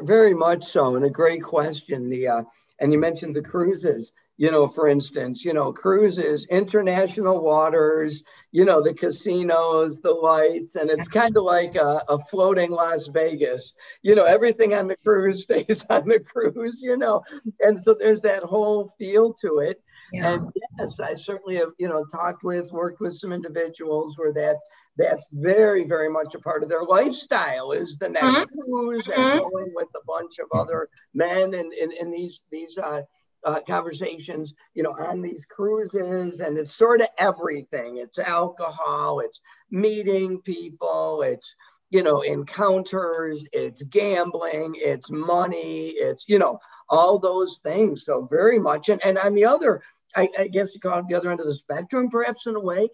very 0.04 0.34
much 0.34 0.64
so 0.64 0.96
and 0.96 1.06
a 1.06 1.10
great 1.10 1.44
question 1.44 2.10
the 2.10 2.28
uh 2.28 2.44
and 2.80 2.92
you 2.92 3.00
mentioned 3.00 3.36
the 3.36 3.42
cruises 3.42 4.12
you 4.40 4.50
know, 4.52 4.70
for 4.70 4.88
instance, 4.88 5.44
you 5.44 5.54
know, 5.54 5.74
cruises, 5.74 6.48
international 6.50 7.44
waters, 7.44 8.24
you 8.54 8.64
know, 8.64 8.82
the 8.82 8.94
casinos, 8.94 10.00
the 10.00 10.14
lights, 10.14 10.78
and 10.78 10.90
it's 10.90 11.10
kind 11.10 11.36
of 11.36 11.44
like 11.44 11.76
a, 11.76 12.02
a, 12.08 12.18
floating 12.18 12.72
Las 12.72 13.10
Vegas. 13.10 13.74
You 14.02 14.16
know, 14.16 14.24
everything 14.24 14.74
on 14.74 14.88
the 14.88 14.96
cruise 15.04 15.44
stays 15.44 15.86
on 15.90 16.08
the 16.08 16.22
cruise, 16.22 16.82
you 16.82 16.96
know, 16.96 17.22
and 17.60 17.82
so 17.82 17.94
there's 17.94 18.22
that 18.22 18.44
whole 18.44 18.94
feel 18.98 19.34
to 19.42 19.60
it. 19.60 19.84
Yeah. 20.14 20.36
And 20.36 20.50
yes, 20.80 21.02
I 21.02 21.16
certainly 21.16 21.58
have, 21.58 21.74
you 21.78 21.90
know, 21.90 22.06
talked 22.06 22.46
with, 22.46 22.72
worked 22.72 23.02
with 23.02 23.16
some 23.16 23.34
individuals 23.34 24.18
where 24.18 24.32
that 24.32 24.56
that's 24.98 25.26
very, 25.34 25.84
very 25.86 26.10
much 26.10 26.34
a 26.34 26.40
part 26.40 26.64
of 26.64 26.70
their 26.70 26.84
lifestyle 26.84 27.74
is 27.74 27.98
the 27.98 28.08
next 28.08 28.26
mm-hmm. 28.26 28.74
cruise 28.74 29.06
and 29.08 29.18
mm-hmm. 29.18 29.50
going 29.50 29.74
with 29.76 29.90
a 29.96 30.06
bunch 30.08 30.40
of 30.40 30.48
other 30.58 30.88
men 31.14 31.54
and 31.54 31.74
in, 31.74 31.92
in, 31.92 31.92
in 32.00 32.12
these 32.12 32.42
these 32.52 32.78
uh, 32.78 33.02
uh, 33.46 33.60
conversations, 33.68 34.54
you 34.74 34.84
know, 34.84 34.92
on 34.92 35.22
these 35.22 35.46
cruises, 35.50 36.40
and 36.40 36.58
it's 36.58 36.76
sort 36.76 37.02
of 37.02 37.08
everything. 37.18 37.98
It's 37.98 38.20
alcohol, 38.20 39.20
it's 39.20 39.42
meeting 39.72 40.42
people, 40.42 41.22
it's 41.22 41.56
you 41.92 42.04
know, 42.04 42.22
encounters, 42.22 43.48
it's 43.52 43.82
gambling, 43.84 44.76
it's 44.78 45.10
money, 45.10 45.88
it's, 45.90 46.26
you 46.28 46.38
know, 46.38 46.60
all 46.88 47.18
those 47.18 47.60
things. 47.64 48.06
So 48.06 48.28
very 48.30 48.60
much. 48.60 48.90
And, 48.90 49.04
and 49.04 49.18
on 49.18 49.34
the 49.34 49.46
other, 49.46 49.82
I, 50.16 50.30
I 50.38 50.48
guess 50.48 50.70
you 50.74 50.80
call 50.80 51.00
it 51.00 51.08
the 51.08 51.16
other 51.16 51.32
end 51.32 51.40
of 51.40 51.48
the 51.48 51.56
spectrum, 51.56 52.10
perhaps 52.10 52.46
in 52.46 52.56
a 52.56 52.60
way, 52.60 52.90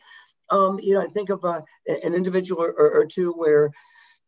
um, 0.49 0.79
you 0.79 0.93
know, 0.93 1.01
I 1.01 1.07
think 1.07 1.29
of 1.29 1.43
uh, 1.43 1.61
an 1.87 2.13
individual 2.13 2.61
or, 2.63 2.71
or 2.73 3.05
two 3.05 3.33
where, 3.33 3.71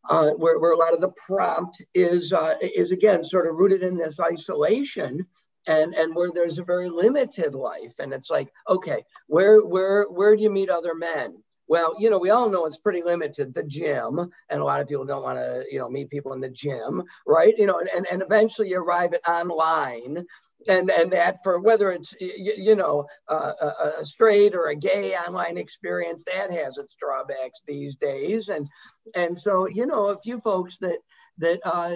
uh, 0.10 0.32
where, 0.32 0.60
where 0.60 0.72
a 0.72 0.78
lot 0.78 0.94
of 0.94 1.02
the 1.02 1.14
prompt 1.26 1.82
is, 1.94 2.34
uh, 2.34 2.56
is 2.62 2.92
again, 2.92 3.24
sort 3.24 3.48
of 3.48 3.56
rooted 3.56 3.84
in 3.84 3.96
this 3.96 4.20
isolation 4.20 5.26
and, 5.68 5.94
and 5.94 6.16
where 6.16 6.32
there's 6.34 6.60
a 6.60 6.64
very 6.64 6.90
limited 6.90 7.56
life. 7.56 8.00
And 8.00 8.14
it's 8.14 8.30
like, 8.30 8.52
okay, 8.68 9.04
where, 9.28 9.60
where, 9.60 10.06
where 10.06 10.36
do 10.36 10.42
you 10.42 10.50
meet 10.50 10.70
other 10.70 10.96
men? 10.96 11.44
Well, 11.70 11.96
you 12.00 12.10
know, 12.10 12.18
we 12.18 12.30
all 12.30 12.50
know 12.50 12.66
it's 12.66 12.78
pretty 12.78 13.04
limited, 13.04 13.54
the 13.54 13.64
gym, 13.64 14.32
and 14.50 14.62
a 14.62 14.64
lot 14.64 14.80
of 14.80 14.88
people 14.88 15.04
don't 15.04 15.24
want 15.24 15.38
to, 15.38 15.66
you 15.70 15.80
know, 15.80 15.90
meet 15.90 16.10
people 16.10 16.32
in 16.32 16.40
the 16.40 16.50
gym, 16.50 17.04
right? 17.26 17.54
You 17.58 17.66
know, 17.66 17.82
and, 17.94 18.08
and 18.10 18.22
eventually 18.22 18.70
you 18.70 18.82
arrive 18.82 19.14
at 19.14 19.28
online 19.28 20.26
and 20.68 20.90
and 20.92 21.12
that 21.12 21.38
for 21.44 21.60
whether 21.60 21.92
it's 21.92 22.14
you, 22.20 22.54
you 22.58 22.76
know 22.76 23.06
uh, 23.30 23.54
a, 23.62 24.02
a, 24.02 24.06
straight 24.06 24.56
or 24.56 24.68
a 24.68 24.76
gay 24.76 25.16
online 25.16 25.58
experience 25.58 26.26
that 26.26 26.52
has 26.52 26.78
its 26.78 26.96
drawbacks 26.96 27.62
these 27.68 27.96
days 27.96 28.50
and 28.50 28.68
and 29.16 29.40
so 29.40 29.68
you 29.68 29.86
know 29.86 30.10
a 30.10 30.20
few 30.20 30.40
folks 30.40 30.78
that 30.80 30.98
that 31.38 31.60
uh 31.66 31.96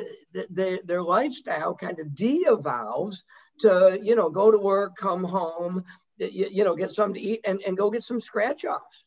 their 0.86 1.02
lifestyle 1.02 1.76
kind 1.76 2.00
of 2.00 2.14
de-evolves 2.14 3.24
to 3.62 4.00
you 4.02 4.16
know 4.16 4.30
go 4.30 4.52
to 4.52 4.60
work 4.60 4.96
come 4.96 5.24
home 5.24 5.84
you, 6.18 6.48
you 6.52 6.64
know 6.64 6.76
get 6.76 6.92
something 6.92 7.22
to 7.22 7.28
eat 7.28 7.42
and, 7.46 7.62
and 7.66 7.78
go 7.78 7.90
get 7.90 8.04
some 8.04 8.22
scratch 8.22 8.66
offs 8.66 9.06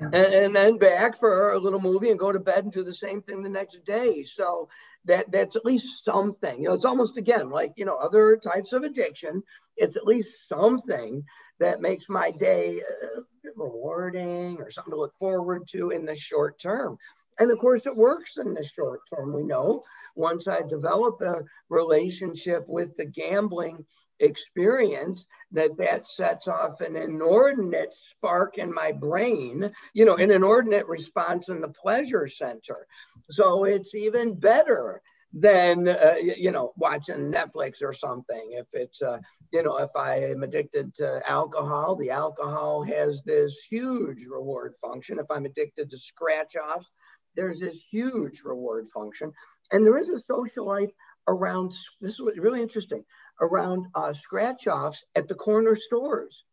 and, 0.00 0.14
and, 0.14 0.54
then 0.54 0.78
back 0.78 1.18
for 1.18 1.52
a 1.52 1.58
little 1.58 1.80
movie 1.80 2.10
and 2.10 2.18
go 2.18 2.30
to 2.30 2.38
bed 2.38 2.64
and 2.64 2.72
do 2.72 2.84
the 2.84 2.94
same 2.94 3.20
thing 3.20 3.42
the 3.42 3.48
next 3.48 3.84
day. 3.84 4.22
So 4.22 4.68
that 5.06 5.30
that's 5.32 5.56
at 5.56 5.64
least 5.64 6.04
something. 6.04 6.62
You 6.62 6.68
know, 6.68 6.74
it's 6.74 6.84
almost 6.84 7.16
again 7.16 7.50
like 7.50 7.72
you 7.76 7.84
know 7.84 7.96
other 7.96 8.36
types 8.36 8.72
of 8.72 8.84
addiction. 8.84 9.42
It's 9.76 9.96
at 9.96 10.06
least 10.06 10.48
something 10.48 11.24
that 11.58 11.80
makes 11.80 12.08
my 12.08 12.30
day 12.30 12.80
uh, 12.80 13.20
rewarding 13.56 14.58
or 14.58 14.70
something 14.70 14.92
to 14.92 14.98
look 14.98 15.14
forward 15.14 15.66
to 15.72 15.90
in 15.90 16.04
the 16.04 16.14
short 16.14 16.60
term. 16.60 16.98
And 17.40 17.50
of 17.50 17.58
course, 17.58 17.86
it 17.86 17.96
works 17.96 18.36
in 18.36 18.54
the 18.54 18.68
short 18.76 19.00
term. 19.12 19.32
We 19.32 19.42
know 19.42 19.82
once 20.18 20.48
I 20.48 20.62
develop 20.62 21.20
a 21.20 21.44
relationship 21.68 22.64
with 22.68 22.96
the 22.96 23.06
gambling 23.06 23.84
experience 24.20 25.26
that 25.52 25.76
that 25.78 26.06
sets 26.06 26.48
off 26.48 26.80
an 26.80 26.96
inordinate 26.96 27.94
spark 27.94 28.58
in 28.58 28.74
my 28.74 28.90
brain 28.90 29.70
you 29.94 30.04
know 30.04 30.16
an 30.16 30.32
inordinate 30.32 30.88
response 30.88 31.48
in 31.48 31.60
the 31.60 31.68
pleasure 31.68 32.26
center. 32.26 32.86
So 33.30 33.64
it's 33.64 33.94
even 33.94 34.34
better 34.34 35.00
than 35.32 35.86
uh, 35.88 36.16
you 36.20 36.50
know 36.50 36.72
watching 36.76 37.30
netflix 37.30 37.82
or 37.82 37.92
something. 37.92 38.50
If 38.52 38.68
it's 38.72 39.02
uh, 39.02 39.18
you 39.52 39.62
know 39.62 39.78
if 39.78 39.90
i 39.94 40.16
am 40.16 40.42
addicted 40.42 40.94
to 40.94 41.20
alcohol 41.26 41.96
the 41.96 42.10
alcohol 42.10 42.82
has 42.82 43.22
this 43.24 43.60
huge 43.70 44.24
reward 44.28 44.74
function. 44.80 45.18
If 45.18 45.30
i'm 45.30 45.44
addicted 45.44 45.90
to 45.90 45.98
scratch 45.98 46.56
offs 46.56 46.88
there's 47.36 47.60
this 47.60 47.78
huge 47.90 48.42
reward 48.44 48.88
function 48.88 49.32
and 49.72 49.86
there 49.86 49.98
is 49.98 50.08
a 50.08 50.20
social 50.20 50.66
life 50.66 50.90
around 51.28 51.72
this 52.00 52.18
is 52.18 52.20
really 52.38 52.62
interesting 52.62 53.04
around 53.40 53.86
uh, 53.94 54.12
scratch 54.12 54.66
offs 54.66 55.04
at 55.14 55.28
the 55.28 55.34
corner 55.34 55.76
stores. 55.76 56.44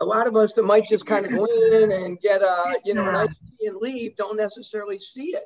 A 0.00 0.04
lot 0.04 0.26
of 0.26 0.36
us 0.36 0.54
that 0.54 0.64
might 0.64 0.86
just 0.86 1.06
kind 1.06 1.24
of 1.24 1.32
go 1.32 1.44
in 1.44 1.92
and 1.92 2.20
get 2.20 2.42
a, 2.42 2.80
you 2.84 2.94
know, 2.94 3.08
an 3.08 3.14
iced 3.14 3.40
tea 3.58 3.66
and 3.66 3.76
leave 3.76 4.16
don't 4.16 4.36
necessarily 4.36 4.98
see 4.98 5.36
it. 5.36 5.44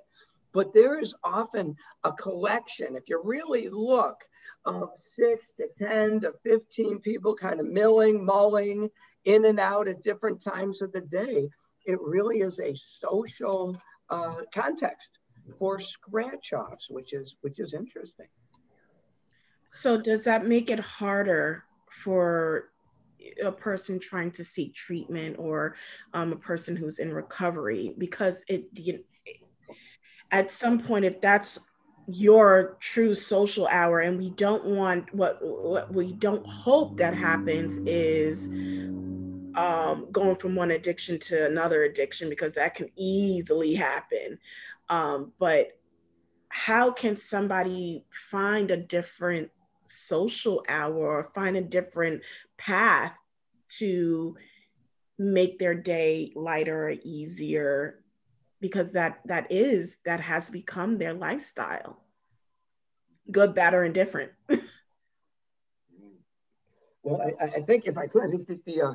But 0.52 0.72
there 0.72 0.98
is 0.98 1.14
often 1.22 1.76
a 2.04 2.12
collection, 2.12 2.96
if 2.96 3.08
you 3.08 3.20
really 3.22 3.68
look, 3.68 4.16
of 4.64 4.90
six 5.16 5.44
to 5.58 5.68
10 5.78 6.20
to 6.20 6.32
15 6.42 7.00
people 7.00 7.34
kind 7.34 7.60
of 7.60 7.66
milling, 7.66 8.24
mulling 8.24 8.90
in 9.24 9.44
and 9.44 9.60
out 9.60 9.88
at 9.88 10.02
different 10.02 10.42
times 10.42 10.80
of 10.80 10.92
the 10.92 11.02
day. 11.02 11.48
It 11.84 12.00
really 12.00 12.38
is 12.38 12.58
a 12.58 12.74
social 13.00 13.76
uh, 14.10 14.36
context 14.54 15.10
for 15.58 15.78
scratch 15.78 16.52
offs, 16.52 16.88
which 16.90 17.12
is 17.12 17.36
which 17.40 17.58
is 17.58 17.74
interesting. 17.74 18.26
So 19.70 20.00
does 20.00 20.22
that 20.24 20.46
make 20.46 20.70
it 20.70 20.80
harder 20.80 21.64
for 21.90 22.70
a 23.42 23.52
person 23.52 23.98
trying 23.98 24.30
to 24.32 24.44
seek 24.44 24.74
treatment 24.74 25.36
or 25.38 25.74
um, 26.14 26.32
a 26.32 26.36
person 26.36 26.76
who's 26.76 26.98
in 26.98 27.12
recovery 27.12 27.94
because 27.98 28.44
it 28.48 28.66
you, 28.74 29.04
at 30.30 30.50
some 30.50 30.78
point 30.78 31.04
if 31.04 31.20
that's 31.20 31.58
your 32.06 32.76
true 32.80 33.14
social 33.14 33.66
hour 33.66 34.00
and 34.00 34.16
we 34.16 34.30
don't 34.30 34.64
want 34.64 35.12
what 35.14 35.38
what 35.42 35.92
we 35.92 36.12
don't 36.14 36.46
hope 36.46 36.96
that 36.96 37.14
happens 37.14 37.76
is 37.84 38.48
um, 39.58 40.06
going 40.12 40.36
from 40.36 40.54
one 40.54 40.70
addiction 40.70 41.18
to 41.18 41.46
another 41.46 41.82
addiction 41.82 42.30
because 42.30 42.54
that 42.54 42.76
can 42.76 42.88
easily 42.96 43.74
happen. 43.74 44.38
Um, 44.88 45.32
but 45.40 45.70
how 46.48 46.92
can 46.92 47.16
somebody 47.16 48.04
find 48.30 48.70
a 48.70 48.76
different 48.76 49.50
social 49.84 50.64
hour 50.68 51.18
or 51.18 51.32
find 51.34 51.56
a 51.56 51.60
different 51.60 52.22
path 52.56 53.12
to 53.78 54.36
make 55.18 55.58
their 55.58 55.74
day 55.74 56.32
lighter 56.36 56.90
or 56.90 56.94
easier? 57.02 58.04
Because 58.60 58.92
that 58.92 59.18
that 59.26 59.50
is 59.50 59.98
that 60.04 60.20
has 60.20 60.48
become 60.50 60.98
their 60.98 61.14
lifestyle. 61.14 62.04
Good 63.30 63.54
bad 63.56 63.74
or 63.74 63.84
indifferent. 63.84 64.30
Well 67.04 67.22
I, 67.40 67.44
I, 67.44 67.60
think 67.62 67.86
if 67.86 67.96
i 67.96 68.06
could 68.06 68.24
i 68.24 68.30
think 68.30 68.46
that 68.48 68.62
the 68.66 68.82
uh, 68.82 68.94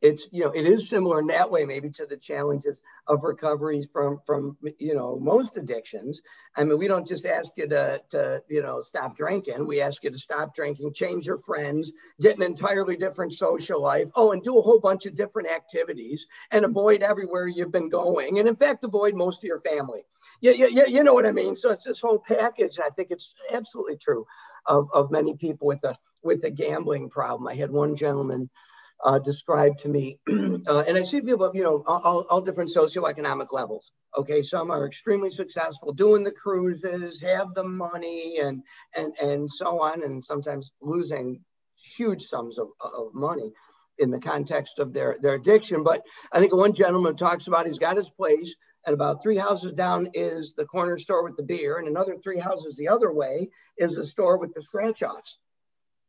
it's 0.00 0.26
you 0.30 0.44
know 0.44 0.50
it 0.50 0.66
is 0.66 0.88
similar 0.88 1.20
in 1.20 1.26
that 1.28 1.50
way 1.50 1.64
maybe 1.64 1.90
to 1.90 2.06
the 2.06 2.16
challenges 2.16 2.76
of 3.06 3.22
recoveries 3.22 3.88
from 3.92 4.18
from 4.24 4.56
you 4.78 4.94
know 4.94 5.18
most 5.18 5.56
addictions. 5.56 6.20
I 6.56 6.64
mean 6.64 6.78
we 6.78 6.88
don't 6.88 7.06
just 7.06 7.26
ask 7.26 7.52
you 7.56 7.68
to 7.68 8.00
to 8.10 8.42
you 8.48 8.62
know 8.62 8.82
stop 8.82 9.16
drinking. 9.16 9.66
We 9.66 9.80
ask 9.80 10.02
you 10.04 10.10
to 10.10 10.18
stop 10.18 10.54
drinking 10.54 10.92
change 10.94 11.26
your 11.26 11.38
friends 11.38 11.92
get 12.20 12.36
an 12.36 12.42
entirely 12.42 12.96
different 12.96 13.34
social 13.34 13.80
life. 13.80 14.10
Oh 14.14 14.32
and 14.32 14.42
do 14.42 14.58
a 14.58 14.62
whole 14.62 14.80
bunch 14.80 15.06
of 15.06 15.14
different 15.14 15.48
activities 15.48 16.26
and 16.50 16.64
avoid 16.64 17.02
everywhere 17.02 17.46
you've 17.46 17.72
been 17.72 17.88
going. 17.88 18.38
And 18.38 18.48
in 18.48 18.56
fact 18.56 18.84
avoid 18.84 19.14
most 19.14 19.38
of 19.38 19.44
your 19.44 19.60
family. 19.60 20.04
Yeah 20.40 20.52
yeah, 20.52 20.68
yeah 20.70 20.86
you 20.86 21.02
know 21.02 21.14
what 21.14 21.26
i 21.26 21.32
mean? 21.32 21.56
So 21.56 21.70
it's 21.70 21.84
this 21.84 22.00
whole 22.00 22.18
package 22.18 22.78
i 22.84 22.88
think 22.90 23.08
it's 23.10 23.34
absolutely 23.52 23.96
true 23.96 24.26
of, 24.66 24.88
of 24.92 25.10
many 25.10 25.34
people 25.36 25.66
with 25.66 25.84
a 25.84 25.96
with 26.22 26.42
a 26.44 26.50
gambling 26.50 27.10
problem. 27.10 27.46
I 27.46 27.54
had 27.54 27.70
one 27.70 27.94
gentleman 27.94 28.50
uh, 29.02 29.18
described 29.18 29.80
to 29.80 29.88
me. 29.88 30.18
uh, 30.28 30.84
and 30.86 30.96
I 30.96 31.02
see 31.02 31.20
people, 31.20 31.50
you 31.54 31.62
know, 31.62 31.82
all, 31.86 32.26
all 32.28 32.40
different 32.40 32.74
socioeconomic 32.74 33.48
levels. 33.52 33.92
Okay, 34.16 34.42
some 34.42 34.70
are 34.70 34.86
extremely 34.86 35.30
successful 35.30 35.92
doing 35.92 36.24
the 36.24 36.30
cruises, 36.30 37.20
have 37.20 37.54
the 37.54 37.64
money, 37.64 38.38
and 38.40 38.62
and 38.96 39.12
and 39.20 39.50
so 39.50 39.82
on, 39.82 40.02
and 40.02 40.24
sometimes 40.24 40.72
losing 40.80 41.40
huge 41.96 42.22
sums 42.22 42.58
of, 42.58 42.68
of 42.80 43.12
money 43.12 43.50
in 43.98 44.10
the 44.10 44.20
context 44.20 44.78
of 44.78 44.92
their 44.92 45.16
their 45.20 45.34
addiction. 45.34 45.82
But 45.82 46.02
I 46.32 46.38
think 46.38 46.54
one 46.54 46.74
gentleman 46.74 47.16
talks 47.16 47.48
about 47.48 47.66
he's 47.66 47.78
got 47.78 47.96
his 47.96 48.10
place, 48.10 48.54
and 48.86 48.94
about 48.94 49.22
three 49.22 49.36
houses 49.36 49.72
down 49.72 50.08
is 50.14 50.54
the 50.54 50.64
corner 50.64 50.96
store 50.96 51.24
with 51.24 51.36
the 51.36 51.42
beer, 51.42 51.78
and 51.78 51.88
another 51.88 52.16
three 52.22 52.38
houses 52.38 52.76
the 52.76 52.88
other 52.88 53.12
way 53.12 53.50
is 53.76 53.96
the 53.96 54.06
store 54.06 54.38
with 54.38 54.54
the 54.54 54.62
scratch 54.62 55.02
offs 55.02 55.40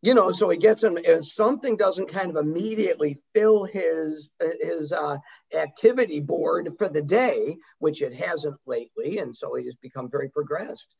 you 0.02 0.14
know, 0.14 0.32
so 0.32 0.50
he 0.50 0.58
gets 0.58 0.84
him. 0.84 0.98
If 1.04 1.26
something 1.26 1.78
doesn't 1.78 2.10
kind 2.10 2.30
of 2.30 2.38
immediately 2.38 3.18
fill 3.34 3.64
his 3.64 4.30
his 4.62 4.92
uh, 4.92 5.18
activity 5.54 6.20
board 6.20 6.74
for 6.78 6.88
the 6.88 7.02
day, 7.02 7.58
which 7.80 8.02
it 8.02 8.14
hasn't 8.14 8.58
lately, 8.68 9.18
and 9.20 9.36
so 9.36 9.56
he's 9.56 9.76
become 9.76 10.10
very 10.10 10.30
progressed. 10.30 10.94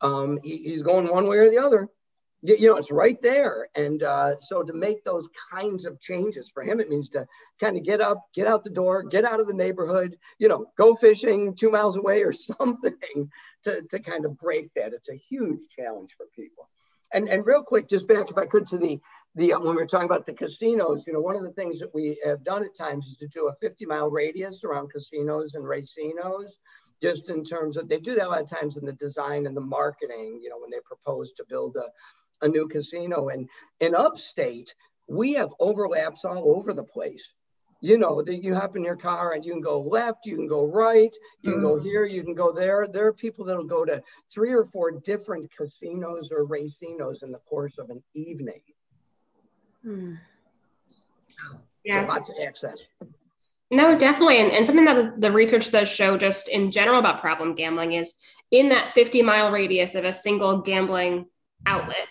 Um, 0.00 0.38
he, 0.42 0.56
he's 0.58 0.82
going 0.82 1.06
one 1.06 1.28
way 1.28 1.38
or 1.38 1.50
the 1.50 1.58
other. 1.58 1.88
You, 2.42 2.56
you 2.56 2.66
know, 2.68 2.76
it's 2.76 2.90
right 2.90 3.20
there, 3.20 3.68
and 3.74 4.02
uh, 4.02 4.38
so 4.38 4.62
to 4.62 4.72
make 4.72 5.04
those 5.04 5.28
kinds 5.52 5.84
of 5.84 6.00
changes 6.00 6.48
for 6.48 6.62
him, 6.62 6.80
it 6.80 6.88
means 6.88 7.08
to 7.10 7.26
kind 7.60 7.76
of 7.76 7.84
get 7.84 8.00
up, 8.00 8.26
get 8.32 8.46
out 8.46 8.62
the 8.62 8.70
door, 8.70 9.02
get 9.02 9.24
out 9.24 9.40
of 9.40 9.48
the 9.48 9.54
neighborhood. 9.54 10.16
You 10.38 10.48
know, 10.48 10.66
go 10.76 10.94
fishing 10.94 11.54
two 11.54 11.70
miles 11.70 11.96
away 11.96 12.22
or 12.22 12.32
something 12.58 13.30
to 13.64 13.82
to 13.90 13.98
kind 14.00 14.24
of 14.24 14.36
break 14.36 14.72
that. 14.74 14.94
It's 14.94 15.08
a 15.08 15.22
huge 15.28 15.60
challenge 15.76 16.14
for 16.16 16.26
people. 16.34 16.68
And, 17.12 17.28
and 17.28 17.46
real 17.46 17.62
quick, 17.62 17.88
just 17.88 18.06
back 18.06 18.30
if 18.30 18.36
I 18.36 18.46
could 18.46 18.66
to 18.68 18.78
the, 18.78 19.00
the 19.34 19.54
uh, 19.54 19.60
when 19.60 19.70
we 19.70 19.76
were 19.76 19.86
talking 19.86 20.06
about 20.06 20.26
the 20.26 20.32
casinos, 20.32 21.04
you 21.06 21.12
know, 21.12 21.20
one 21.20 21.36
of 21.36 21.42
the 21.42 21.52
things 21.52 21.78
that 21.80 21.94
we 21.94 22.20
have 22.24 22.44
done 22.44 22.64
at 22.64 22.74
times 22.74 23.06
is 23.06 23.16
to 23.18 23.28
do 23.28 23.48
a 23.48 23.54
50 23.54 23.86
mile 23.86 24.10
radius 24.10 24.62
around 24.64 24.90
casinos 24.90 25.54
and 25.54 25.64
racinos, 25.64 26.50
just 27.00 27.30
in 27.30 27.44
terms 27.44 27.76
of, 27.76 27.88
they 27.88 27.98
do 27.98 28.14
that 28.14 28.26
a 28.26 28.28
lot 28.28 28.42
of 28.42 28.50
times 28.50 28.76
in 28.76 28.84
the 28.84 28.92
design 28.92 29.46
and 29.46 29.56
the 29.56 29.60
marketing, 29.60 30.40
you 30.42 30.50
know, 30.50 30.58
when 30.58 30.70
they 30.70 30.80
propose 30.84 31.32
to 31.32 31.44
build 31.48 31.76
a, 31.76 32.44
a 32.44 32.48
new 32.48 32.68
casino. 32.68 33.28
And 33.28 33.48
in 33.80 33.94
upstate, 33.94 34.74
we 35.08 35.34
have 35.34 35.50
overlaps 35.58 36.24
all 36.24 36.56
over 36.56 36.74
the 36.74 36.84
place 36.84 37.26
you 37.80 37.96
know 37.96 38.22
that 38.22 38.42
you 38.42 38.54
hop 38.54 38.76
in 38.76 38.84
your 38.84 38.96
car 38.96 39.32
and 39.32 39.44
you 39.44 39.52
can 39.52 39.62
go 39.62 39.80
left 39.80 40.26
you 40.26 40.34
can 40.34 40.48
go 40.48 40.66
right 40.66 41.14
you 41.42 41.52
can 41.52 41.60
go 41.60 41.76
mm-hmm. 41.76 41.84
here 41.84 42.04
you 42.04 42.24
can 42.24 42.34
go 42.34 42.52
there. 42.52 42.86
There 42.86 43.06
are 43.06 43.12
people 43.12 43.44
that'll 43.44 43.64
go 43.64 43.84
to 43.84 44.02
three 44.32 44.52
or 44.52 44.64
four 44.64 44.90
different 44.90 45.50
casinos 45.56 46.30
or 46.30 46.46
racinos 46.46 47.22
in 47.22 47.30
the 47.30 47.38
course 47.48 47.78
of 47.78 47.90
an 47.90 48.02
evening. 48.14 48.60
Hmm. 49.84 50.14
yeah. 51.84 52.06
so 52.06 52.12
lots 52.12 52.30
of 52.30 52.36
access. 52.44 52.86
No 53.70 53.96
definitely. 53.96 54.40
And, 54.40 54.50
and 54.50 54.66
something 54.66 54.84
that 54.86 55.20
the 55.20 55.30
research 55.30 55.70
does 55.70 55.88
show 55.88 56.16
just 56.16 56.48
in 56.48 56.70
general 56.70 56.98
about 56.98 57.20
problem 57.20 57.54
gambling 57.54 57.92
is 57.92 58.14
in 58.50 58.70
that 58.70 58.92
50 58.94 59.22
mile 59.22 59.52
radius 59.52 59.94
of 59.94 60.04
a 60.04 60.12
single 60.12 60.62
gambling 60.62 61.26
outlet 61.66 62.08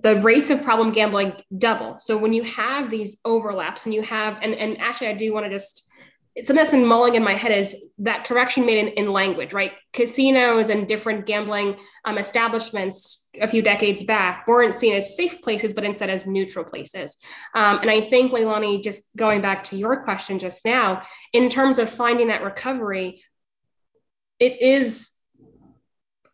the 0.00 0.20
rates 0.20 0.50
of 0.50 0.62
problem 0.62 0.90
gambling 0.92 1.34
double. 1.58 1.98
So 2.00 2.16
when 2.16 2.32
you 2.32 2.44
have 2.44 2.90
these 2.90 3.18
overlaps 3.24 3.84
and 3.84 3.92
you 3.92 4.02
have, 4.02 4.38
and, 4.40 4.54
and 4.54 4.80
actually 4.80 5.08
I 5.08 5.14
do 5.14 5.32
want 5.34 5.44
to 5.46 5.50
just, 5.50 5.88
something 6.36 6.56
that's 6.56 6.70
been 6.70 6.86
mulling 6.86 7.14
in 7.14 7.22
my 7.22 7.34
head 7.34 7.52
is 7.52 7.76
that 7.98 8.24
correction 8.24 8.64
made 8.64 8.78
in, 8.78 8.88
in 8.88 9.12
language, 9.12 9.52
right? 9.52 9.72
Casinos 9.92 10.70
and 10.70 10.88
different 10.88 11.26
gambling 11.26 11.76
um, 12.06 12.16
establishments 12.16 13.28
a 13.38 13.46
few 13.46 13.60
decades 13.60 14.02
back 14.04 14.46
weren't 14.48 14.74
seen 14.74 14.94
as 14.94 15.14
safe 15.14 15.42
places, 15.42 15.74
but 15.74 15.84
instead 15.84 16.08
as 16.08 16.26
neutral 16.26 16.64
places. 16.64 17.18
Um, 17.54 17.80
and 17.80 17.90
I 17.90 18.08
think, 18.08 18.32
Leilani, 18.32 18.82
just 18.82 19.02
going 19.14 19.42
back 19.42 19.64
to 19.64 19.76
your 19.76 20.04
question 20.04 20.38
just 20.38 20.64
now, 20.64 21.02
in 21.34 21.50
terms 21.50 21.78
of 21.78 21.90
finding 21.90 22.28
that 22.28 22.42
recovery, 22.42 23.22
it 24.38 24.62
is 24.62 25.10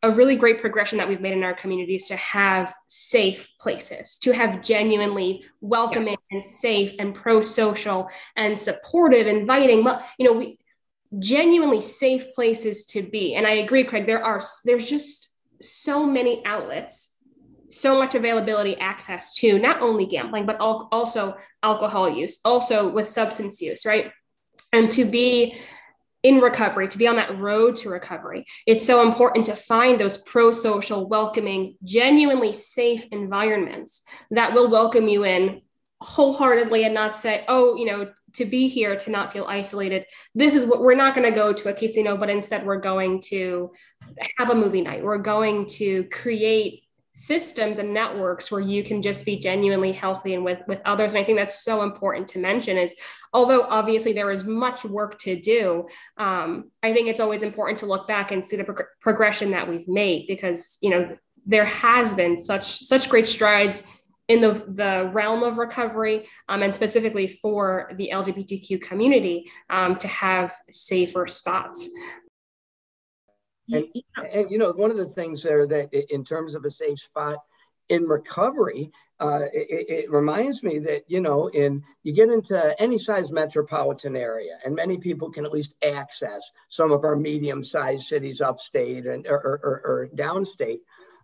a 0.03 0.11
really 0.11 0.37
great 0.37 0.61
progression 0.61 0.99
that 0.99 1.09
we've 1.09 1.21
made 1.21 1.33
in 1.33 1.43
our 1.43 1.55
communities 1.55 2.07
to 2.07 2.17
have 2.17 2.75
safe 2.87 3.49
places, 3.61 4.19
to 4.19 4.33
have 4.33 4.63
genuinely 4.63 5.45
welcoming 5.61 6.17
yeah. 6.31 6.37
and 6.37 6.43
safe 6.43 6.95
and 6.99 7.15
pro-social 7.15 8.09
and 8.37 8.59
supportive, 8.59 9.27
inviting. 9.27 9.83
Well, 9.83 10.05
you 10.19 10.27
know, 10.27 10.39
we 10.39 10.59
genuinely 11.19 11.81
safe 11.81 12.33
places 12.35 12.87
to 12.87 13.03
be. 13.03 13.35
And 13.35 13.47
I 13.47 13.53
agree, 13.53 13.85
Craig. 13.85 14.07
There 14.07 14.25
are 14.25 14.41
there's 14.65 14.89
just 14.89 15.29
so 15.61 16.07
many 16.07 16.45
outlets, 16.45 17.17
so 17.69 17.99
much 17.99 18.15
availability, 18.15 18.77
access 18.77 19.35
to 19.37 19.59
not 19.59 19.83
only 19.83 20.07
gambling 20.07 20.47
but 20.47 20.59
also 20.61 21.37
alcohol 21.63 22.09
use, 22.09 22.39
also 22.45 22.89
with 22.89 23.09
substance 23.09 23.61
use, 23.61 23.85
right? 23.85 24.13
And 24.73 24.91
to 24.93 25.05
be 25.05 25.57
in 26.23 26.41
recovery, 26.41 26.89
to 26.89 26.99
be 26.99 27.07
on 27.07 27.17
that 27.17 27.39
road 27.39 27.77
to 27.77 27.91
recovery. 27.91 28.45
It's 28.67 28.87
so 28.87 29.03
important 29.03 29.47
to 29.47 29.57
find 29.57 30.01
those 30.01 30.19
pro 30.19 30.53
social, 30.53 31.09
welcoming, 31.09 31.77
genuinely 31.85 32.53
safe 32.53 33.07
environments 33.13 34.03
that 34.31 34.53
will 34.53 34.71
welcome 34.71 35.09
you 35.09 35.25
in 35.25 35.63
wholeheartedly 36.01 36.85
and 36.85 36.95
not 36.95 37.15
say, 37.15 37.45
oh, 37.49 37.77
you 37.77 37.87
know, 37.87 38.11
to 38.35 38.45
be 38.45 38.69
here, 38.69 38.97
to 38.97 39.11
not 39.11 39.33
feel 39.33 39.45
isolated. 39.49 40.07
This 40.35 40.55
is 40.55 40.65
what 40.67 40.81
we're 40.81 40.95
not 40.95 41.15
going 41.15 41.29
to 41.29 41.35
go 41.35 41.53
to 41.53 41.69
a 41.71 41.75
casino, 41.75 42.17
but 42.17 42.31
instead 42.31 42.65
we're 42.65 42.81
going 42.81 43.21
to 43.23 43.73
have 44.37 44.51
a 44.51 44.55
movie 44.55 44.81
night. 44.81 45.03
We're 45.03 45.19
going 45.19 45.67
to 45.71 46.05
create 46.05 46.85
systems 47.19 47.81
and 47.81 47.93
networks 47.93 48.49
where 48.49 48.61
you 48.61 48.85
can 48.85 49.03
just 49.03 49.25
be 49.25 49.37
genuinely 49.37 49.91
healthy 49.91 50.35
and 50.35 50.45
with 50.45 50.61
with 50.69 50.81
others. 50.85 51.15
And 51.15 51.21
i 51.21 51.25
think 51.25 51.37
that's 51.37 51.65
so 51.65 51.83
important 51.83 52.29
to 52.29 52.39
mention 52.39 52.79
is 52.79 52.95
although 53.33 53.63
obviously 53.63 54.13
there 54.13 54.31
is 54.31 54.45
much 54.45 54.85
work 54.85 55.19
to 55.19 55.39
do 55.39 55.89
um, 56.17 56.71
i 56.83 56.93
think 56.93 57.09
it's 57.09 57.21
always 57.21 57.43
important 57.43 57.81
to 57.81 57.87
look 57.87 58.07
back 58.07 58.31
and 58.31 58.45
see 58.45 58.57
the 58.57 58.65
pro- 58.65 58.87
progression 59.01 59.51
that 59.51 59.69
we've 59.69 59.89
made 59.89 60.27
because 60.29 60.79
you 60.81 60.91
know 60.91 61.17
there 61.45 61.65
has 61.65 62.15
been 62.15 62.37
such 62.37 62.85
such 62.85 63.09
great 63.09 63.27
strides 63.27 63.83
in 64.29 64.43
the, 64.43 64.53
the 64.69 65.11
realm 65.13 65.43
of 65.43 65.57
recovery 65.57 66.27
um, 66.49 66.63
and 66.63 66.75
specifically 66.75 67.27
for 67.27 67.91
the 67.97 68.11
lgbtq 68.13 68.81
community 68.81 69.51
um, 69.71 69.97
to 69.97 70.07
have 70.07 70.55
safer 70.71 71.27
spots 71.27 71.89
and, 73.71 73.87
and, 74.33 74.51
you 74.51 74.59
know, 74.59 74.73
one 74.73 74.91
of 74.91 74.97
the 74.97 75.07
things 75.07 75.43
there 75.43 75.67
that 75.67 75.93
in 75.93 76.25
terms 76.25 76.55
of 76.55 76.65
a 76.65 76.71
safe 76.71 76.99
spot 76.99 77.39
in 77.89 78.05
recovery, 78.05 78.91
uh, 79.21 79.41
it, 79.53 79.87
it, 79.89 80.11
reminds 80.11 80.63
me 80.63 80.79
that 80.79 81.03
you 81.09 81.21
know, 81.21 81.49
in 81.49 81.83
you 82.05 82.13
get 82.13 82.29
into 82.29 82.81
any 82.81 82.99
size 82.99 83.33
metropolitan 83.33 84.15
area, 84.15 84.59
and 84.65 84.77
many 84.77 84.99
people 84.99 85.31
can 85.33 85.45
at 85.45 85.51
least 85.51 85.75
access 85.85 86.41
some 86.69 86.93
of 86.93 87.03
our 87.05 87.17
medium-sized 87.17 88.07
cities 88.07 88.41
upstate 88.41 89.07
and 89.07 89.27
or, 89.27 89.37
or, 89.37 89.81
or 89.85 90.09
downstate. 90.15 90.79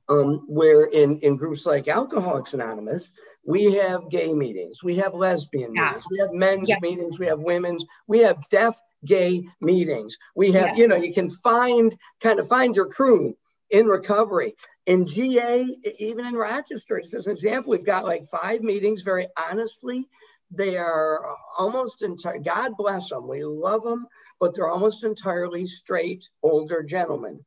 Um, 0.07 0.45
where 0.49 0.85
in, 0.85 1.21
in 1.21 1.39
groups 1.39 1.65
like 1.65 1.89
Alcoholics 1.89 2.53
Anonymous, 2.53 3.09
we 3.47 3.73
have 3.77 4.11
gay 4.11 4.35
meetings, 4.35 4.83
we 4.83 4.97
have 4.97 5.15
lesbian 5.15 5.75
yeah. 5.75 5.87
meetings, 5.87 6.05
we 6.11 6.19
have 6.19 6.33
men's 6.33 6.69
yeah. 6.69 6.77
meetings, 6.83 7.19
we 7.19 7.25
have 7.25 7.41
women's, 7.41 7.87
we 8.07 8.19
have 8.19 8.37
deaf 8.51 8.79
gay 9.05 9.49
meetings. 9.61 10.17
We 10.35 10.53
have, 10.53 10.71
yeah. 10.71 10.77
you 10.77 10.89
know, 10.89 10.97
you 10.97 11.13
can 11.13 11.31
find 11.31 11.97
kind 12.21 12.39
of 12.39 12.49
find 12.49 12.75
your 12.75 12.87
crew 12.87 13.37
in 13.71 13.87
recovery. 13.87 14.55
In 14.87 15.07
GA, 15.07 15.65
even 15.99 16.27
in 16.27 16.35
Rochester, 16.35 17.01
as 17.01 17.27
an 17.27 17.33
example, 17.33 17.71
we've 17.71 17.87
got 17.87 18.05
like 18.05 18.29
five 18.29 18.61
meetings. 18.61 19.03
Very 19.03 19.27
honestly, 19.51 20.07
they 20.51 20.77
are 20.77 21.21
almost 21.59 22.03
entire. 22.03 22.39
God 22.39 22.77
bless 22.77 23.09
them. 23.09 23.27
We 23.27 23.45
love 23.45 23.83
them, 23.83 24.07
but 24.39 24.55
they're 24.55 24.71
almost 24.71 25.05
entirely 25.05 25.67
straight 25.67 26.23
older 26.43 26.83
gentlemen. 26.83 27.45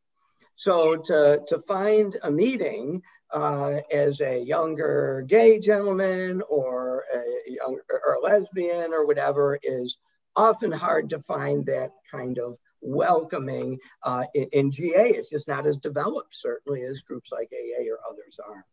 So 0.56 0.96
to 0.96 1.42
to 1.48 1.60
find 1.60 2.18
a 2.24 2.32
meeting 2.32 3.04
uh, 3.32 3.80
as 3.92 4.20
a 4.22 4.40
younger 4.40 5.24
gay 5.28 5.60
gentleman 5.60 6.42
or 6.50 7.04
a 7.14 7.52
young 7.52 7.80
or 7.90 8.14
a 8.14 8.22
lesbian 8.22 8.94
or 8.94 9.06
whatever 9.06 9.60
is 9.62 9.98
often 10.38 10.72
hard 10.72 11.10
to 11.10 11.20
find 11.20 11.66
that 11.66 11.92
kind 12.10 12.38
of 12.38 12.58
welcoming 12.82 13.78
uh, 14.04 14.24
in, 14.34 14.48
in, 14.54 14.72
GA. 14.72 15.10
It's 15.10 15.30
just 15.30 15.48
not 15.48 15.66
as 15.66 15.78
developed, 15.78 16.36
certainly, 16.36 16.84
as 16.84 17.02
groups 17.02 17.32
like 17.32 17.50
AA 17.52 17.84
or 17.92 18.00
others 18.10 18.40
are. 18.48 18.66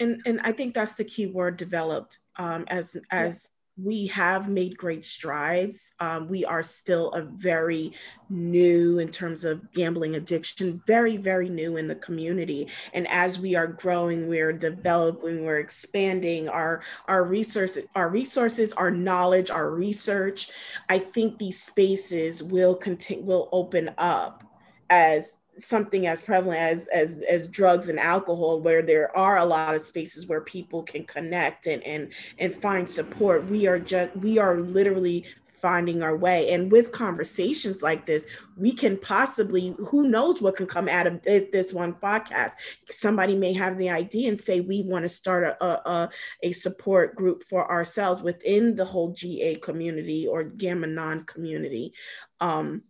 And, 0.00 0.20
and 0.26 0.40
I 0.42 0.52
think 0.52 0.74
that's 0.74 0.94
the 0.94 1.04
key 1.04 1.26
word 1.26 1.56
developed 1.56 2.18
um, 2.36 2.64
as, 2.66 2.96
as 3.10 3.48
we 3.76 4.06
have 4.06 4.48
made 4.48 4.76
great 4.76 5.04
strides. 5.04 5.92
Um, 5.98 6.28
we 6.28 6.44
are 6.44 6.62
still 6.62 7.10
a 7.10 7.22
very 7.22 7.92
new 8.30 9.00
in 9.00 9.08
terms 9.08 9.44
of 9.44 9.72
gambling 9.72 10.14
addiction, 10.14 10.80
very, 10.86 11.16
very 11.16 11.48
new 11.48 11.76
in 11.76 11.88
the 11.88 11.96
community. 11.96 12.68
And 12.92 13.08
as 13.08 13.38
we 13.38 13.56
are 13.56 13.66
growing, 13.66 14.28
we're 14.28 14.52
developing, 14.52 15.44
we're 15.44 15.58
expanding 15.58 16.48
our, 16.48 16.82
our 17.08 17.24
resources, 17.24 17.86
our 17.96 18.08
resources, 18.08 18.72
our 18.74 18.92
knowledge, 18.92 19.50
our 19.50 19.70
research. 19.70 20.50
I 20.88 21.00
think 21.00 21.38
these 21.38 21.60
spaces 21.60 22.42
will 22.42 22.76
continue, 22.76 23.24
will 23.24 23.48
open 23.50 23.90
up 23.98 24.44
as 24.88 25.40
something 25.58 26.06
as 26.06 26.20
prevalent 26.20 26.60
as 26.60 26.88
as 26.88 27.22
as 27.28 27.48
drugs 27.48 27.88
and 27.88 27.98
alcohol 27.98 28.60
where 28.60 28.82
there 28.82 29.16
are 29.16 29.38
a 29.38 29.44
lot 29.44 29.74
of 29.74 29.84
spaces 29.84 30.26
where 30.26 30.40
people 30.40 30.82
can 30.82 31.04
connect 31.04 31.66
and 31.66 31.82
and 31.84 32.12
and 32.38 32.54
find 32.54 32.88
support. 32.88 33.46
We 33.46 33.66
are 33.66 33.78
just 33.78 34.16
we 34.16 34.38
are 34.38 34.58
literally 34.58 35.24
finding 35.60 36.02
our 36.02 36.14
way. 36.14 36.50
And 36.50 36.70
with 36.70 36.92
conversations 36.92 37.82
like 37.82 38.04
this 38.04 38.26
we 38.56 38.72
can 38.72 38.98
possibly 38.98 39.74
who 39.78 40.08
knows 40.08 40.42
what 40.42 40.56
can 40.56 40.66
come 40.66 40.88
out 40.88 41.06
of 41.06 41.22
this, 41.22 41.72
one 41.72 41.94
podcast? 41.94 42.52
Somebody 42.90 43.34
may 43.34 43.52
have 43.54 43.78
the 43.78 43.90
idea 43.90 44.28
and 44.28 44.38
say 44.38 44.60
we 44.60 44.82
want 44.82 45.04
to 45.04 45.08
start 45.08 45.44
a, 45.44 45.64
a, 45.64 46.10
a 46.42 46.52
support 46.52 47.16
group 47.16 47.44
for 47.48 47.70
ourselves 47.70 48.22
within 48.22 48.76
the 48.76 48.84
whole 48.84 49.12
ga 49.12 49.56
community 49.56 50.26
or 50.26 50.44
Gam-Anon 50.44 51.24
community. 51.24 51.94
Um, 52.40 52.82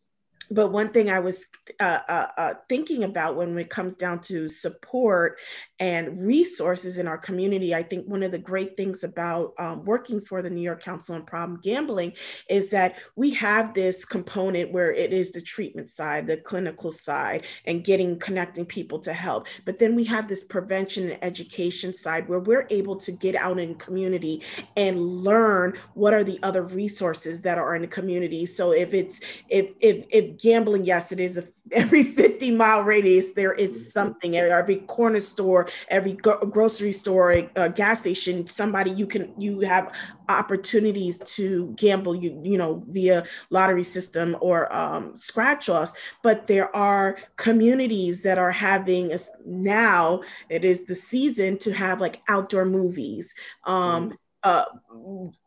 but 0.51 0.69
one 0.69 0.91
thing 0.91 1.11
I 1.11 1.19
was 1.19 1.45
uh, 1.81 2.01
uh, 2.09 2.27
uh, 2.37 2.55
thinking 2.69 3.05
about 3.05 3.37
when 3.37 3.57
it 3.59 3.71
comes 3.71 3.97
down 3.97 4.21
to 4.23 4.49
support 4.49 5.39
and 5.81 6.27
resources 6.27 6.99
in 6.99 7.09
our 7.09 7.19
community, 7.19 7.75
I 7.75 7.83
think 7.83 8.07
one 8.07 8.23
of 8.23 8.33
the 8.33 8.39
great 8.39 8.77
things 8.77 9.05
about 9.05 9.55
um, 9.59 9.85
working 9.85 10.21
for 10.21 10.43
the 10.43 10.51
New 10.51 10.61
York 10.61 10.83
Council 10.83 11.15
on 11.15 11.25
Problem 11.25 11.61
Gambling 11.63 12.13
is 12.49 12.71
that 12.71 12.97
we 13.17 13.31
have 13.35 13.75
this 13.75 14.05
component 14.05 14.73
where 14.73 14.93
it 14.93 15.13
is 15.13 15.33
the 15.33 15.41
treatment 15.41 15.91
side, 15.91 16.27
the 16.27 16.37
clinical 16.37 16.91
side, 16.91 17.45
and 17.67 17.85
getting 17.85 18.19
connecting 18.19 18.65
people 18.65 18.99
to 19.01 19.13
help. 19.13 19.47
But 19.65 19.79
then 19.79 19.95
we 19.95 20.05
have 20.05 20.29
this 20.29 20.45
prevention 20.45 21.11
and 21.11 21.25
education 21.25 21.93
side 21.93 22.29
where 22.29 22.41
we're 22.41 22.67
able 22.71 22.97
to 22.97 23.13
get 23.13 23.35
out 23.35 23.59
in 23.59 23.75
community 23.75 24.43
and 24.77 25.01
learn 25.01 25.75
what 25.95 26.15
are 26.15 26.25
the 26.25 26.39
other 26.43 26.63
resources 26.63 27.43
that 27.43 27.59
are 27.59 27.75
in 27.75 27.83
the 27.83 27.89
community. 27.89 28.47
So 28.47 28.73
if 28.73 28.95
it's 28.95 29.21
if 29.49 29.71
if 29.81 30.07
if 30.11 30.34
gambling, 30.39 30.85
yes, 30.85 31.13
it 31.13 31.21
is 31.21 31.37
a, 31.37 31.45
every 31.73 32.05
50 32.05 32.51
mile 32.53 32.83
radius, 32.83 33.33
there 33.35 33.53
is 33.53 33.71
mm-hmm. 33.71 33.91
something 33.91 34.37
at 34.37 34.49
every 34.49 34.77
corner 34.77 35.21
store, 35.21 35.69
every 35.89 36.13
grocery 36.13 36.93
store, 36.93 37.47
a, 37.57 37.69
gas 37.69 38.01
station, 38.01 38.47
somebody 38.47 38.91
you 38.91 39.07
can, 39.07 39.33
you 39.41 39.61
have 39.61 39.93
opportunities 40.29 41.19
to 41.21 41.75
gamble, 41.77 42.15
you, 42.15 42.41
you 42.45 42.59
know, 42.59 42.83
via 42.89 43.25
lottery 43.51 43.85
system 43.85 44.37
or 44.41 44.73
um, 44.75 45.15
scratch 45.17 45.69
offs. 45.69 45.93
But 46.23 46.47
there 46.47 46.75
are 46.75 47.19
communities 47.37 48.23
that 48.23 48.39
are 48.39 48.53
having 48.53 49.13
a, 49.13 49.19
now, 49.45 50.23
it 50.49 50.65
is 50.65 50.85
the 50.85 50.95
season 50.95 51.59
to 51.59 51.73
have 51.73 52.01
like 52.01 52.23
outdoor 52.29 52.65
movies. 52.65 53.35
Um, 53.65 54.09
mm-hmm 54.09 54.15
uh, 54.45 54.67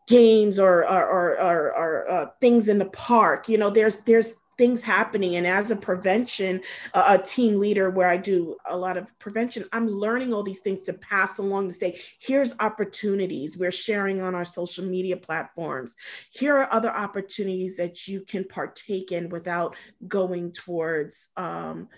games 0.07 0.59
or 0.59 0.83
or, 0.83 1.05
or, 1.05 1.39
or, 1.39 1.75
or 1.75 2.11
uh, 2.11 2.25
things 2.41 2.67
in 2.67 2.79
the 2.79 2.85
park. 2.85 3.47
You 3.47 3.57
know, 3.57 3.69
there's 3.69 3.97
there's 3.97 4.35
things 4.57 4.83
happening. 4.83 5.35
And 5.35 5.47
as 5.47 5.71
a 5.71 5.75
prevention 5.75 6.61
uh, 6.93 7.17
a 7.19 7.23
team 7.23 7.59
leader 7.59 7.89
where 7.89 8.07
i 8.07 8.17
do 8.17 8.57
a 8.65 8.75
lot 8.75 8.97
of 8.97 9.07
prevention 9.19 9.65
i'm 9.71 9.87
learning 9.87 10.33
all 10.33 10.43
these 10.43 10.59
things 10.59 10.83
to 10.83 10.93
pass 10.93 11.37
along 11.37 11.67
to 11.67 11.73
say 11.73 11.99
here's 12.19 12.53
opportunities. 12.59 13.57
We're 13.57 13.71
sharing 13.71 14.21
on 14.21 14.35
our 14.35 14.45
social 14.45 14.85
media 14.85 15.17
platforms. 15.17 15.95
Here 16.31 16.57
are 16.57 16.71
other 16.71 16.91
opportunities 16.91 17.77
that 17.77 18.07
you 18.07 18.21
can 18.21 18.43
partake 18.43 19.11
in 19.11 19.29
without 19.29 19.75
going 20.07 20.51
towards 20.51 21.29
um, 21.37 21.89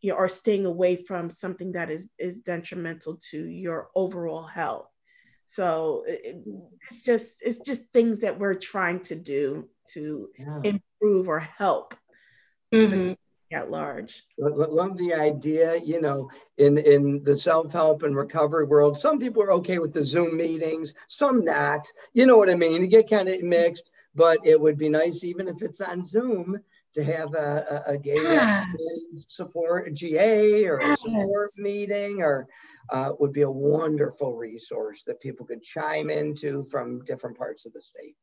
you 0.00 0.10
know, 0.10 0.16
or 0.16 0.28
staying 0.28 0.66
away 0.66 0.96
from 0.96 1.30
something 1.30 1.72
that 1.72 1.90
is 1.90 2.10
is 2.18 2.40
detrimental 2.40 3.18
to 3.30 3.44
your 3.46 3.88
overall 3.94 4.44
health. 4.44 4.88
So 5.46 6.04
it, 6.06 6.42
it's 6.90 7.02
just 7.02 7.36
it's 7.40 7.60
just 7.60 7.92
things 7.92 8.20
that 8.20 8.38
we're 8.38 8.54
trying 8.54 9.00
to 9.04 9.14
do 9.14 9.68
to 9.92 10.28
yeah. 10.38 10.60
improve 10.64 11.28
or 11.28 11.40
help 11.40 11.94
mm-hmm. 12.72 13.12
at 13.54 13.70
large. 13.70 14.22
Love 14.38 14.96
the 14.96 15.14
idea, 15.14 15.76
you 15.76 16.00
know, 16.00 16.30
in 16.58 16.78
in 16.78 17.22
the 17.24 17.36
self 17.36 17.72
help 17.72 18.02
and 18.02 18.16
recovery 18.16 18.64
world. 18.64 18.98
Some 18.98 19.18
people 19.18 19.42
are 19.42 19.52
okay 19.52 19.78
with 19.78 19.92
the 19.92 20.04
Zoom 20.04 20.36
meetings, 20.36 20.94
some 21.08 21.44
not. 21.44 21.86
You 22.12 22.26
know 22.26 22.36
what 22.36 22.50
I 22.50 22.56
mean? 22.56 22.82
You 22.82 22.88
get 22.88 23.10
kind 23.10 23.28
of 23.28 23.42
mixed, 23.42 23.90
but 24.14 24.38
it 24.44 24.60
would 24.60 24.78
be 24.78 24.88
nice, 24.88 25.24
even 25.24 25.48
if 25.48 25.62
it's 25.62 25.80
on 25.80 26.04
Zoom, 26.04 26.58
to 26.94 27.04
have 27.04 27.34
a, 27.34 27.82
a, 27.88 27.92
a 27.92 27.98
gay 27.98 28.22
yes. 28.22 28.66
support 29.18 29.88
a 29.88 29.90
GA 29.90 30.64
or 30.66 30.80
yes. 30.80 30.98
a 30.98 31.02
support 31.02 31.50
meeting 31.58 32.22
or 32.22 32.46
uh, 32.90 33.12
would 33.18 33.32
be 33.32 33.42
a 33.42 33.50
wonderful 33.50 34.36
resource 34.36 35.02
that 35.06 35.20
people 35.20 35.46
could 35.46 35.62
chime 35.62 36.10
into 36.10 36.66
from 36.70 37.02
different 37.04 37.38
parts 37.38 37.64
of 37.64 37.72
the 37.72 37.80
state. 37.80 38.16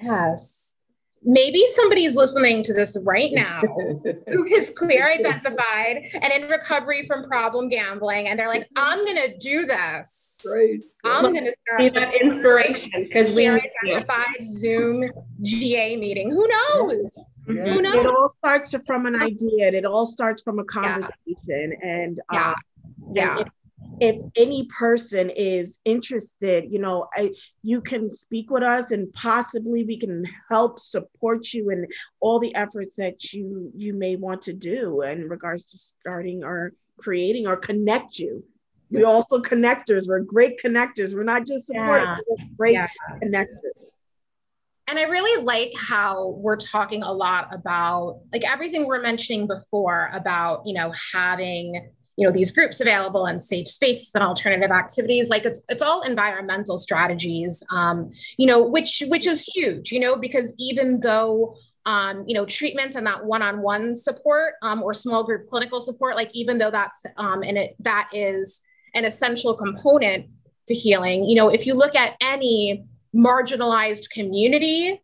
Yes 0.00 0.75
maybe 1.22 1.64
somebody's 1.74 2.14
listening 2.14 2.62
to 2.62 2.72
this 2.72 2.96
right 3.04 3.30
now 3.32 3.60
who 3.60 4.44
is 4.44 4.72
queer 4.76 5.08
identified 5.08 6.08
and 6.14 6.32
in 6.32 6.48
recovery 6.48 7.06
from 7.06 7.28
problem 7.28 7.68
gambling 7.68 8.28
and 8.28 8.38
they're 8.38 8.48
like 8.48 8.66
i'm 8.76 9.04
gonna 9.04 9.36
do 9.38 9.66
this. 9.66 10.22
Right 10.48 10.82
i'm 11.04 11.32
gonna 11.34 11.52
start 11.66 11.94
that 11.94 12.14
inspiration 12.14 13.04
because 13.04 13.32
we 13.32 13.46
are 13.46 13.60
identified 13.84 14.42
zoom 14.42 15.10
ga 15.42 15.96
meeting. 15.96 16.30
Who 16.30 16.46
knows? 16.46 17.30
Yeah. 17.48 17.72
who 17.72 17.82
knows? 17.82 18.04
It 18.04 18.06
all 18.06 18.28
starts 18.38 18.74
from 18.86 19.06
an 19.06 19.20
idea 19.22 19.68
and 19.68 19.76
it 19.76 19.84
all 19.84 20.06
starts 20.06 20.42
from 20.42 20.58
a 20.58 20.64
conversation 20.64 21.12
yeah. 21.46 21.78
and 21.82 22.20
yeah, 22.32 22.50
uh, 22.50 22.54
yeah. 23.12 23.38
And 23.38 23.50
if 24.00 24.20
any 24.36 24.66
person 24.66 25.30
is 25.30 25.78
interested, 25.84 26.64
you 26.70 26.78
know, 26.78 27.08
I, 27.14 27.32
you 27.62 27.80
can 27.80 28.10
speak 28.10 28.50
with 28.50 28.62
us 28.62 28.90
and 28.90 29.12
possibly 29.12 29.84
we 29.84 29.98
can 29.98 30.24
help 30.48 30.80
support 30.80 31.52
you 31.52 31.70
in 31.70 31.86
all 32.20 32.38
the 32.38 32.54
efforts 32.54 32.96
that 32.96 33.32
you 33.32 33.70
you 33.74 33.94
may 33.94 34.16
want 34.16 34.42
to 34.42 34.52
do 34.52 35.02
in 35.02 35.28
regards 35.28 35.64
to 35.66 35.78
starting 35.78 36.44
or 36.44 36.72
creating 36.98 37.46
or 37.46 37.56
connect 37.56 38.18
you. 38.18 38.44
We 38.90 39.02
also 39.02 39.40
connectors. 39.40 40.06
We're 40.06 40.20
great 40.20 40.60
connectors. 40.62 41.14
We're 41.14 41.24
not 41.24 41.46
just 41.46 41.66
supporters, 41.66 42.06
yeah. 42.06 42.18
we're 42.28 42.46
great 42.56 42.74
yeah. 42.74 42.88
connectors. 43.22 43.96
And 44.88 44.98
I 44.98 45.02
really 45.02 45.42
like 45.42 45.72
how 45.76 46.28
we're 46.38 46.56
talking 46.56 47.02
a 47.02 47.12
lot 47.12 47.52
about 47.52 48.20
like 48.32 48.48
everything 48.48 48.86
we're 48.86 49.02
mentioning 49.02 49.48
before 49.48 50.10
about, 50.12 50.62
you 50.64 50.74
know, 50.74 50.92
having 51.12 51.90
you 52.16 52.26
know 52.26 52.32
these 52.32 52.50
groups 52.50 52.80
available 52.80 53.26
and 53.26 53.42
safe 53.42 53.68
spaces 53.68 54.10
and 54.14 54.24
alternative 54.24 54.70
activities. 54.70 55.28
Like 55.28 55.44
it's 55.44 55.60
it's 55.68 55.82
all 55.82 56.02
environmental 56.02 56.78
strategies 56.78 57.62
um, 57.70 58.10
you 58.36 58.46
know 58.46 58.62
which 58.66 59.02
which 59.08 59.26
is 59.26 59.44
huge 59.44 59.92
you 59.92 60.00
know 60.00 60.16
because 60.16 60.54
even 60.58 61.00
though 61.00 61.56
um, 61.84 62.24
you 62.26 62.34
know 62.34 62.44
treatment 62.44 62.96
and 62.96 63.06
that 63.06 63.24
one-on-one 63.24 63.94
support 63.94 64.54
um, 64.62 64.82
or 64.82 64.92
small 64.92 65.24
group 65.24 65.46
clinical 65.48 65.80
support 65.80 66.16
like 66.16 66.30
even 66.32 66.58
though 66.58 66.70
that's 66.70 67.02
um, 67.16 67.42
and 67.42 67.56
it 67.56 67.76
that 67.80 68.10
is 68.12 68.62
an 68.94 69.04
essential 69.04 69.54
component 69.54 70.26
to 70.66 70.74
healing 70.74 71.24
you 71.24 71.36
know 71.36 71.48
if 71.48 71.66
you 71.66 71.74
look 71.74 71.94
at 71.94 72.16
any 72.20 72.84
marginalized 73.14 74.10
community 74.10 75.00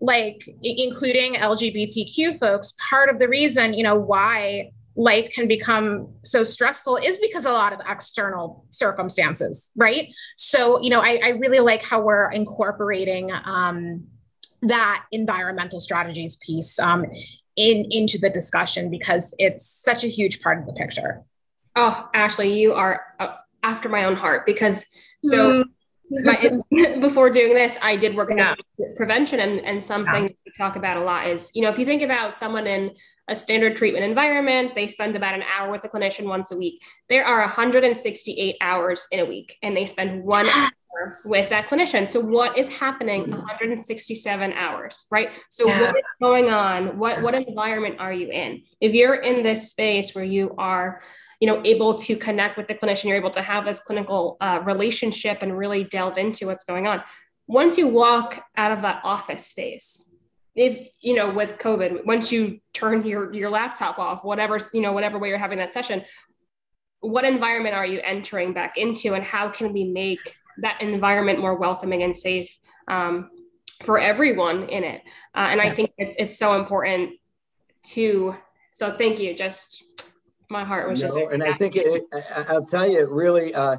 like 0.00 0.42
including 0.62 1.34
lgbtq 1.34 2.38
folks 2.38 2.74
part 2.90 3.08
of 3.08 3.18
the 3.18 3.28
reason 3.28 3.72
you 3.72 3.82
know 3.82 3.94
why 3.94 4.70
life 4.96 5.30
can 5.30 5.46
become 5.46 6.08
so 6.24 6.42
stressful 6.42 6.96
is 6.96 7.18
because 7.18 7.44
a 7.44 7.52
lot 7.52 7.72
of 7.72 7.80
external 7.86 8.64
circumstances, 8.70 9.70
right? 9.76 10.08
So, 10.36 10.80
you 10.80 10.90
know, 10.90 11.00
I, 11.00 11.20
I 11.22 11.28
really 11.30 11.60
like 11.60 11.82
how 11.82 12.00
we're 12.00 12.30
incorporating 12.30 13.30
um, 13.44 14.04
that 14.62 15.04
environmental 15.12 15.80
strategies 15.80 16.36
piece 16.36 16.78
um, 16.78 17.04
in 17.56 17.86
into 17.90 18.18
the 18.18 18.30
discussion 18.30 18.90
because 18.90 19.34
it's 19.38 19.66
such 19.66 20.02
a 20.02 20.08
huge 20.08 20.40
part 20.40 20.58
of 20.58 20.66
the 20.66 20.72
picture. 20.72 21.22
Oh, 21.74 22.08
Ashley, 22.14 22.58
you 22.58 22.72
are 22.72 23.02
uh, 23.20 23.36
after 23.62 23.88
my 23.88 24.04
own 24.04 24.16
heart 24.16 24.46
because 24.46 24.84
so. 25.22 25.52
Mm. 25.52 25.64
My, 26.10 26.50
before 27.00 27.30
doing 27.30 27.54
this, 27.54 27.78
I 27.82 27.96
did 27.96 28.14
work 28.14 28.30
in 28.30 28.38
yeah. 28.38 28.54
prevention, 28.96 29.40
and, 29.40 29.60
and 29.60 29.82
something 29.82 30.24
yeah. 30.24 30.30
we 30.44 30.52
talk 30.56 30.76
about 30.76 30.96
a 30.96 31.00
lot 31.00 31.28
is, 31.28 31.50
you 31.54 31.62
know, 31.62 31.68
if 31.68 31.78
you 31.78 31.84
think 31.84 32.02
about 32.02 32.38
someone 32.38 32.66
in 32.66 32.92
a 33.28 33.36
standard 33.36 33.76
treatment 33.76 34.04
environment. 34.04 34.74
They 34.74 34.86
spend 34.88 35.16
about 35.16 35.34
an 35.34 35.42
hour 35.42 35.70
with 35.70 35.84
a 35.84 35.88
clinician 35.88 36.26
once 36.26 36.52
a 36.52 36.56
week. 36.56 36.82
There 37.08 37.24
are 37.24 37.40
168 37.40 38.56
hours 38.60 39.06
in 39.10 39.20
a 39.20 39.24
week, 39.24 39.56
and 39.62 39.76
they 39.76 39.86
spend 39.86 40.22
one 40.22 40.46
hour 40.48 40.70
with 41.26 41.48
that 41.50 41.68
clinician. 41.68 42.08
So, 42.08 42.20
what 42.20 42.56
is 42.56 42.68
happening 42.68 43.30
167 43.30 44.50
mm-hmm. 44.50 44.58
hours, 44.58 45.06
right? 45.10 45.30
So, 45.50 45.66
yeah. 45.66 45.80
what 45.80 45.90
is 45.90 46.04
going 46.20 46.50
on? 46.50 46.98
What, 46.98 47.22
what 47.22 47.34
environment 47.34 47.96
are 47.98 48.12
you 48.12 48.30
in? 48.30 48.62
If 48.80 48.94
you're 48.94 49.16
in 49.16 49.42
this 49.42 49.70
space 49.70 50.14
where 50.14 50.24
you 50.24 50.54
are, 50.56 51.00
you 51.40 51.46
know, 51.46 51.60
able 51.64 51.94
to 51.94 52.16
connect 52.16 52.56
with 52.56 52.66
the 52.66 52.74
clinician, 52.74 53.04
you're 53.04 53.16
able 53.16 53.30
to 53.30 53.42
have 53.42 53.64
this 53.64 53.80
clinical 53.80 54.36
uh, 54.40 54.60
relationship 54.64 55.38
and 55.42 55.56
really 55.56 55.84
delve 55.84 56.18
into 56.18 56.46
what's 56.46 56.64
going 56.64 56.86
on. 56.86 57.02
Once 57.46 57.76
you 57.78 57.86
walk 57.86 58.42
out 58.56 58.72
of 58.72 58.82
that 58.82 59.00
office 59.04 59.46
space, 59.46 60.02
if 60.54 60.88
you 61.02 61.14
know 61.14 61.30
with 61.30 61.58
covid 61.58 62.02
once 62.06 62.32
you 62.32 62.58
turn 62.72 63.06
your 63.06 63.30
your 63.34 63.50
laptop 63.50 63.98
off 63.98 64.24
whatever 64.24 64.58
you 64.72 64.80
know 64.80 64.94
whatever 64.94 65.18
way 65.18 65.28
you're 65.28 65.36
having 65.36 65.58
that 65.58 65.70
session 65.70 66.02
what 67.00 67.24
environment 67.26 67.74
are 67.74 67.84
you 67.84 68.00
entering 68.02 68.54
back 68.54 68.78
into 68.78 69.12
and 69.12 69.22
how 69.22 69.50
can 69.50 69.70
we 69.74 69.84
make 69.84 70.34
that 70.62 70.80
environment 70.80 71.38
more 71.38 71.56
welcoming 71.56 72.04
and 72.04 72.16
safe 72.16 72.50
um, 72.88 73.28
for 73.82 73.98
everyone 73.98 74.62
in 74.70 74.82
it? 74.82 75.02
Uh, 75.34 75.48
and 75.50 75.60
i 75.60 75.70
think 75.70 75.92
it's, 75.98 76.16
it's 76.18 76.38
so 76.38 76.58
important 76.58 77.10
to 77.82 78.34
so 78.76 78.94
thank 78.94 79.18
you. 79.18 79.34
Just 79.34 79.84
my 80.48 80.64
heart 80.64 80.88
was 80.88 81.00
just 81.00 81.16
and 81.16 81.42
i 81.42 81.52
think 81.54 81.76
it, 81.76 82.02
i'll 82.48 82.64
tell 82.64 82.86
you 82.86 83.00
it 83.00 83.10
really 83.10 83.54
uh, 83.54 83.76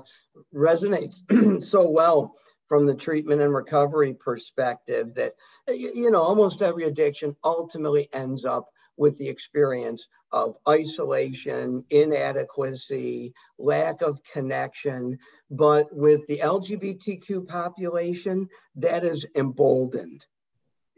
resonates 0.54 1.18
so 1.64 1.90
well 1.90 2.36
from 2.68 2.86
the 2.86 2.96
treatment 2.96 3.42
and 3.42 3.54
recovery 3.54 4.14
perspective 4.14 5.14
that 5.16 5.34
you 5.70 6.12
know 6.12 6.22
almost 6.22 6.62
every 6.62 6.84
addiction 6.84 7.36
ultimately 7.44 8.10
ends 8.14 8.46
up 8.46 8.68
with 8.98 9.18
the 9.20 9.28
experience 9.28 10.08
of 10.32 10.58
isolation, 10.68 11.86
inadequacy, 11.90 13.34
lack 13.58 14.02
of 14.02 14.22
connection. 14.24 15.18
But 15.50 15.88
with 15.92 16.26
the 16.28 16.40
LGBTQ 16.40 17.48
population, 17.48 18.50
that 18.76 19.06
is 19.06 19.26
emboldened. 19.36 20.26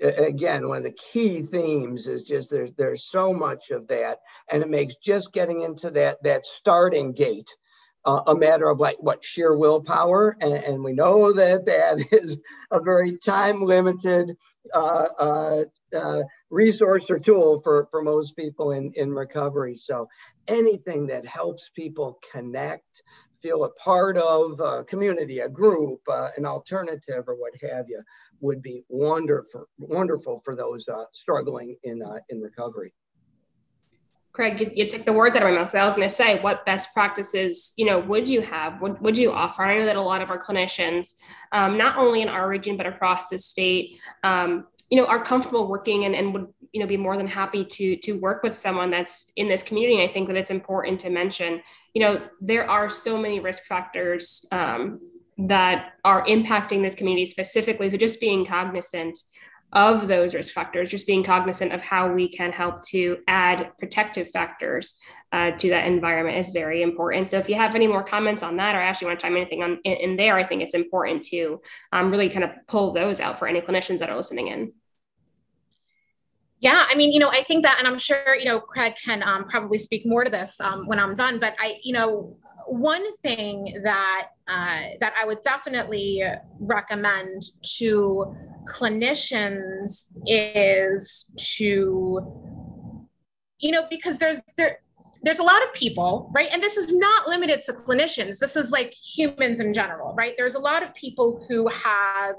Again, 0.02 0.68
one 0.68 0.78
of 0.78 0.84
the 0.84 0.98
key 1.12 1.42
themes 1.42 2.08
is 2.08 2.24
just 2.24 2.50
there's 2.50 2.72
there's 2.74 3.06
so 3.06 3.34
much 3.34 3.72
of 3.72 3.88
that, 3.88 4.20
and 4.52 4.64
it 4.64 4.70
makes 4.70 4.96
just 4.96 5.34
getting 5.34 5.62
into 5.62 5.92
that 5.92 6.24
that 6.24 6.46
starting 6.46 7.12
gate 7.12 7.54
uh, 8.06 8.22
a 8.28 8.36
matter 8.36 8.70
of 8.70 8.80
like 8.80 8.98
what 9.00 9.24
sheer 9.24 9.56
willpower, 9.56 10.36
and, 10.42 10.54
and, 10.54 10.84
we 10.84 10.94
know 10.94 11.34
that 11.34 11.66
that 11.66 12.00
is 12.12 12.38
a 12.72 12.80
very 12.80 13.18
time 13.18 13.62
limited 13.62 14.36
uh, 14.74 15.08
uh, 15.20 15.64
uh, 15.96 16.22
resource 16.50 17.10
or 17.10 17.20
tool 17.20 17.60
for 17.60 17.88
for 17.92 18.02
most 18.02 18.36
people 18.36 18.72
in 18.72 18.92
in 18.96 19.12
recovery. 19.14 19.76
So 19.76 20.08
anything 20.48 21.08
that 21.08 21.26
helps 21.26 21.70
people 21.70 22.20
connect, 22.32 23.04
feel 23.42 23.66
a 23.66 23.72
part 23.72 24.18
of 24.18 24.60
a 24.62 24.84
community, 24.86 25.40
a 25.40 25.50
group, 25.50 26.00
uh, 26.08 26.30
an 26.38 26.46
alternative, 26.46 27.26
or 27.28 27.36
what 27.36 27.54
have 27.62 27.90
you, 27.90 28.02
would 28.42 28.62
be 28.62 28.84
wonderful 28.90 29.66
wonderful 29.78 30.42
for 30.46 30.56
those 30.56 30.88
uh, 30.88 31.04
struggling 31.14 31.76
in 31.84 32.02
in 32.30 32.42
recovery. 32.42 32.94
Craig, 34.32 34.60
you, 34.62 34.72
you, 34.74 34.88
took 34.88 35.06
the 35.06 35.14
words 35.14 35.36
out 35.36 35.42
of 35.42 35.50
my 35.50 35.56
mouth. 35.56 35.74
I 35.74 35.84
was 35.84 35.96
going 35.96 36.08
to 36.08 36.14
say, 36.14 36.40
what 36.42 36.66
best 36.66 36.94
practices, 36.94 37.74
you 37.78 37.86
know, 37.86 38.00
would 38.00 38.30
you 38.30 38.42
have? 38.42 38.80
Would, 38.80 39.02
would 39.02 39.18
you 39.18 39.32
offer? 39.32 39.64
I 39.64 39.80
know 39.80 39.86
that 39.86 39.96
a 39.96 40.02
lot 40.02 40.22
of 40.22 40.30
our 40.30 40.42
clinicians, 40.42 41.16
um, 41.52 41.78
not 41.78 41.98
only 41.98 42.22
in 42.22 42.30
our 42.30 42.48
region 42.48 42.78
but 42.78 42.86
across 42.86 43.30
the 43.30 43.40
state, 43.40 43.98
um, 44.24 44.68
you 44.90 44.98
know, 44.98 45.08
are 45.08 45.24
comfortable 45.24 45.68
working 45.68 46.06
and, 46.06 46.16
and 46.16 46.34
would, 46.34 46.48
you 46.72 46.80
know, 46.80 46.88
be 46.88 46.98
more 46.98 47.18
than 47.18 47.28
happy 47.28 47.66
to 47.66 47.96
to 47.98 48.14
work 48.14 48.44
with 48.44 48.58
someone 48.58 48.92
that's 48.92 49.32
in 49.36 49.48
this 49.48 49.64
community. 49.64 50.00
And 50.00 50.10
I 50.10 50.14
think 50.14 50.28
that 50.28 50.38
it's 50.38 50.52
important 50.52 51.00
to 51.02 51.10
mention, 51.10 51.62
you 51.94 52.02
know, 52.02 52.22
there 52.40 52.70
are 52.70 52.90
so 52.90 53.18
many 53.20 53.40
risk 53.40 53.64
factors 53.64 54.46
um, 54.52 55.00
that 55.48 55.94
are 56.04 56.26
impacting 56.26 56.82
this 56.82 56.96
community 56.96 57.26
specifically. 57.26 57.90
So 57.90 57.98
just 57.98 58.20
being 58.20 58.46
cognizant 58.46 59.18
of 59.72 60.08
those 60.08 60.34
risk 60.34 60.54
factors, 60.54 60.90
just 60.90 61.06
being 61.06 61.24
cognizant 61.24 61.72
of 61.72 61.82
how 61.82 62.12
we 62.12 62.28
can 62.28 62.52
help 62.52 62.82
to 62.82 63.18
add 63.28 63.72
protective 63.78 64.28
factors 64.32 64.96
uh, 65.32 65.52
to 65.52 65.70
that 65.70 65.86
environment 65.86 66.38
is 66.38 66.50
very 66.50 66.82
important. 66.82 67.30
So 67.30 67.38
if 67.38 67.48
you 67.48 67.56
have 67.56 67.76
any 67.76 67.88
more 67.88 68.04
comments 68.04 68.42
on 68.42 68.58
that, 68.58 68.76
or 68.76 68.82
actually 68.82 69.08
want 69.08 69.20
to 69.20 69.28
chime 69.28 69.38
anything 69.38 69.62
on 69.64 69.80
in, 69.84 69.94
in 69.98 70.18
there, 70.18 70.36
I 70.36 70.44
think 70.44 70.64
it's 70.64 70.74
important 70.74 71.24
to 71.26 71.62
um, 71.94 72.10
really 72.10 72.30
kind 72.30 72.44
of 72.44 72.52
pull 72.68 72.94
those 72.94 73.20
out 73.20 73.38
for 73.38 73.48
any 73.48 73.62
clinicians 73.62 74.00
that 74.00 74.10
are 74.10 74.18
listening 74.18 74.48
in. 74.48 74.74
Yeah, 76.62 76.86
I 76.90 76.96
mean, 76.96 77.14
you 77.14 77.20
know, 77.20 77.30
I 77.30 77.44
think 77.44 77.64
that, 77.64 77.78
and 77.80 77.88
I'm 77.88 77.98
sure, 77.98 78.36
you 78.36 78.46
know, 78.46 78.60
Craig 78.60 78.94
can 79.04 79.24
um, 79.24 79.48
probably 79.48 79.78
speak 79.78 80.06
more 80.06 80.26
to 80.26 80.30
this 80.32 80.60
um, 80.60 80.88
when 80.88 81.00
I'm 81.00 81.14
done. 81.14 81.40
But 81.40 81.56
I, 81.58 81.78
you 81.84 81.94
know, 81.94 82.36
one 82.68 83.16
thing 83.18 83.80
that 83.84 84.28
uh, 84.48 84.82
that 85.00 85.14
I 85.20 85.26
would 85.26 85.42
definitely 85.42 86.24
recommend 86.60 87.44
to 87.78 88.36
clinicians 88.68 90.06
is 90.26 91.26
to, 91.56 92.20
you 93.60 93.72
know, 93.72 93.88
because 93.90 94.20
there's 94.20 94.42
there 94.58 94.80
there's 95.24 95.40
a 95.40 95.44
lot 95.44 95.64
of 95.64 95.74
people, 95.74 96.32
right? 96.36 96.50
And 96.52 96.62
this 96.62 96.78
is 96.78 96.92
not 96.94 97.28
limited 97.28 97.62
to 97.66 97.74
clinicians. 97.74 98.40
This 98.40 98.56
is 98.56 98.72
like 98.72 98.94
humans 98.94 99.60
in 99.60 99.74
general, 99.74 100.14
right? 100.16 100.34
There's 100.38 100.56
a 100.56 100.60
lot 100.60 100.84
of 100.84 100.94
people 100.94 101.46
who 101.50 101.68
have 101.68 102.36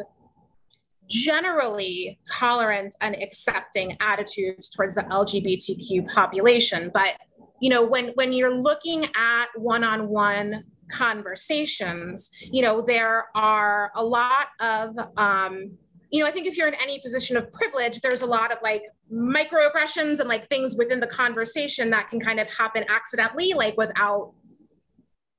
generally 1.11 2.19
tolerant 2.31 2.95
and 3.01 3.17
accepting 3.17 3.97
attitudes 4.01 4.71
towards 4.71 4.95
the 4.95 5.03
LGBTQ 5.03 6.09
population, 6.13 6.91
but 6.95 7.15
you 7.61 7.69
know, 7.69 7.85
when 7.85 8.09
when 8.15 8.33
you're 8.33 8.55
looking 8.55 9.07
at 9.15 9.47
one-on-one 9.57 10.65
conversations, 10.91 12.31
you 12.41 12.63
know, 12.63 12.81
there 12.81 13.27
are 13.35 13.91
a 13.95 14.05
lot 14.05 14.49
of 14.61 14.97
um, 15.17 15.73
you 16.11 16.21
know, 16.21 16.29
I 16.29 16.33
think 16.33 16.47
if 16.47 16.57
you're 16.57 16.67
in 16.67 16.75
any 16.75 16.99
position 17.01 17.37
of 17.37 17.53
privilege, 17.53 18.01
there's 18.01 18.23
a 18.23 18.27
lot 18.27 18.51
of 18.51 18.59
like 18.63 18.83
microaggressions 19.13 20.19
and 20.19 20.29
like 20.29 20.49
things 20.49 20.75
within 20.75 20.99
the 20.99 21.07
conversation 21.07 21.91
that 21.91 22.11
can 22.11 22.19
kind 22.19 22.41
of 22.41 22.49
happen 22.49 22.85
accidentally, 22.89 23.53
like 23.53 23.77
without, 23.77 24.33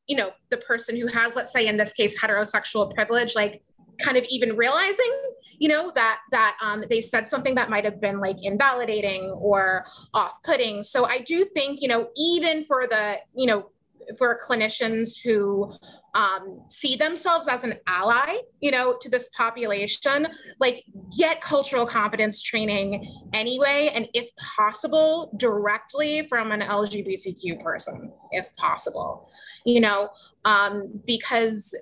you 0.07 0.15
know, 0.15 0.31
the 0.49 0.57
person 0.57 0.95
who 0.95 1.07
has, 1.07 1.35
let's 1.35 1.51
say 1.51 1.67
in 1.67 1.75
this 1.75 1.91
case, 1.91 2.17
heterosexual 2.17 2.93
privilege, 2.93 3.35
like 3.35 3.63
kind 3.99 4.17
of 4.17 4.23
even 4.29 4.55
realizing 4.55 5.21
you 5.61 5.67
know 5.67 5.91
that 5.93 6.19
that 6.31 6.57
um, 6.59 6.83
they 6.89 7.01
said 7.01 7.29
something 7.29 7.53
that 7.53 7.69
might 7.69 7.85
have 7.85 8.01
been 8.01 8.19
like 8.19 8.37
invalidating 8.41 9.29
or 9.29 9.85
off-putting. 10.13 10.83
So 10.83 11.05
i 11.05 11.19
do 11.19 11.45
think 11.45 11.81
you 11.81 11.87
know 11.87 12.09
even 12.17 12.65
for 12.65 12.87
the 12.87 13.17
you 13.35 13.45
know 13.45 13.69
for 14.17 14.39
clinicians 14.43 15.13
who 15.23 15.71
um, 16.15 16.63
see 16.67 16.95
themselves 16.95 17.47
as 17.47 17.63
an 17.63 17.75
ally, 17.87 18.37
you 18.59 18.71
know, 18.71 18.97
to 18.99 19.09
this 19.09 19.29
population, 19.37 20.27
like 20.59 20.83
get 21.17 21.39
cultural 21.39 21.85
competence 21.85 22.41
training 22.41 22.89
anyway, 23.31 23.91
and 23.93 24.07
if 24.13 24.29
possible, 24.57 25.31
directly 25.37 26.27
from 26.27 26.51
an 26.51 26.61
LGBTQ 26.61 27.63
person, 27.63 28.11
if 28.31 28.45
possible, 28.57 29.29
you 29.65 29.79
know, 29.79 30.09
um, 30.43 31.01
because 31.05 31.73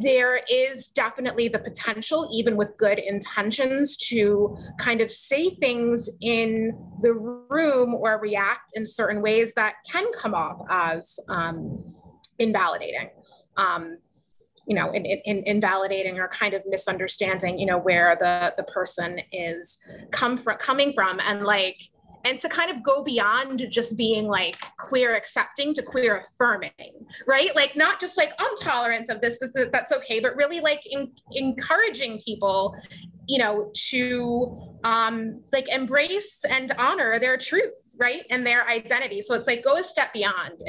there 0.00 0.40
is 0.50 0.88
definitely 0.88 1.48
the 1.48 1.58
potential, 1.58 2.28
even 2.32 2.56
with 2.56 2.76
good 2.78 2.98
intentions, 2.98 3.96
to 3.96 4.56
kind 4.78 5.00
of 5.00 5.10
say 5.10 5.50
things 5.56 6.08
in 6.20 6.72
the 7.02 7.12
room 7.12 7.94
or 7.94 8.18
react 8.20 8.72
in 8.74 8.86
certain 8.86 9.22
ways 9.22 9.54
that 9.54 9.74
can 9.90 10.06
come 10.12 10.34
off 10.34 10.58
as 10.70 11.18
um, 11.28 11.94
invalidating. 12.38 13.10
Um, 13.56 13.98
you 14.66 14.74
know, 14.74 14.92
in, 14.92 15.04
in, 15.04 15.42
invalidating 15.44 16.18
or 16.18 16.28
kind 16.28 16.54
of 16.54 16.62
misunderstanding, 16.66 17.58
you 17.58 17.66
know, 17.66 17.78
where 17.78 18.16
the 18.18 18.54
the 18.56 18.62
person 18.72 19.20
is 19.30 19.78
come 20.10 20.38
from, 20.38 20.56
coming 20.56 20.94
from, 20.94 21.20
and 21.20 21.42
like 21.42 21.76
and 22.24 22.40
to 22.40 22.48
kind 22.48 22.70
of 22.70 22.82
go 22.82 23.02
beyond 23.02 23.66
just 23.70 23.96
being 23.96 24.26
like 24.26 24.56
queer 24.78 25.14
accepting 25.14 25.74
to 25.74 25.82
queer 25.82 26.18
affirming 26.18 26.70
right? 27.26 27.54
Like 27.54 27.76
not 27.76 28.00
just 28.00 28.16
like 28.16 28.32
i'm 28.38 28.56
tolerant 28.60 29.08
of 29.10 29.20
this, 29.20 29.38
this 29.38 29.52
that's 29.72 29.92
okay 29.92 30.20
but 30.20 30.36
really 30.36 30.60
like 30.60 30.82
in, 30.86 31.12
encouraging 31.32 32.20
people 32.24 32.76
you 33.26 33.38
know 33.38 33.70
to 33.72 34.76
um 34.84 35.40
like 35.52 35.66
embrace 35.72 36.44
and 36.48 36.72
honor 36.78 37.18
their 37.18 37.36
truth 37.36 37.96
right 37.98 38.24
and 38.30 38.46
their 38.46 38.68
identity. 38.68 39.22
So 39.22 39.34
it's 39.34 39.46
like 39.46 39.64
go 39.64 39.76
a 39.76 39.82
step 39.82 40.12
beyond 40.12 40.62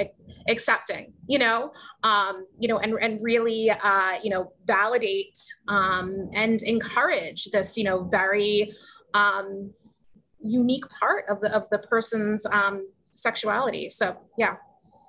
accepting 0.47 1.13
you 1.27 1.39
know? 1.39 1.71
Um 2.03 2.45
you 2.59 2.67
know 2.67 2.79
and 2.79 2.93
and 3.01 3.21
really 3.21 3.69
uh 3.69 4.13
you 4.23 4.29
know 4.29 4.51
validate 4.65 5.37
um 5.67 6.29
and 6.33 6.61
encourage 6.63 7.45
this 7.51 7.77
you 7.77 7.83
know 7.83 8.03
very 8.03 8.73
um 9.13 9.71
unique 10.45 10.87
part 10.99 11.25
of 11.29 11.41
the 11.41 11.53
of 11.53 11.67
the 11.71 11.79
person's 11.79 12.45
um, 12.45 12.87
sexuality. 13.15 13.89
So 13.89 14.17
yeah. 14.37 14.55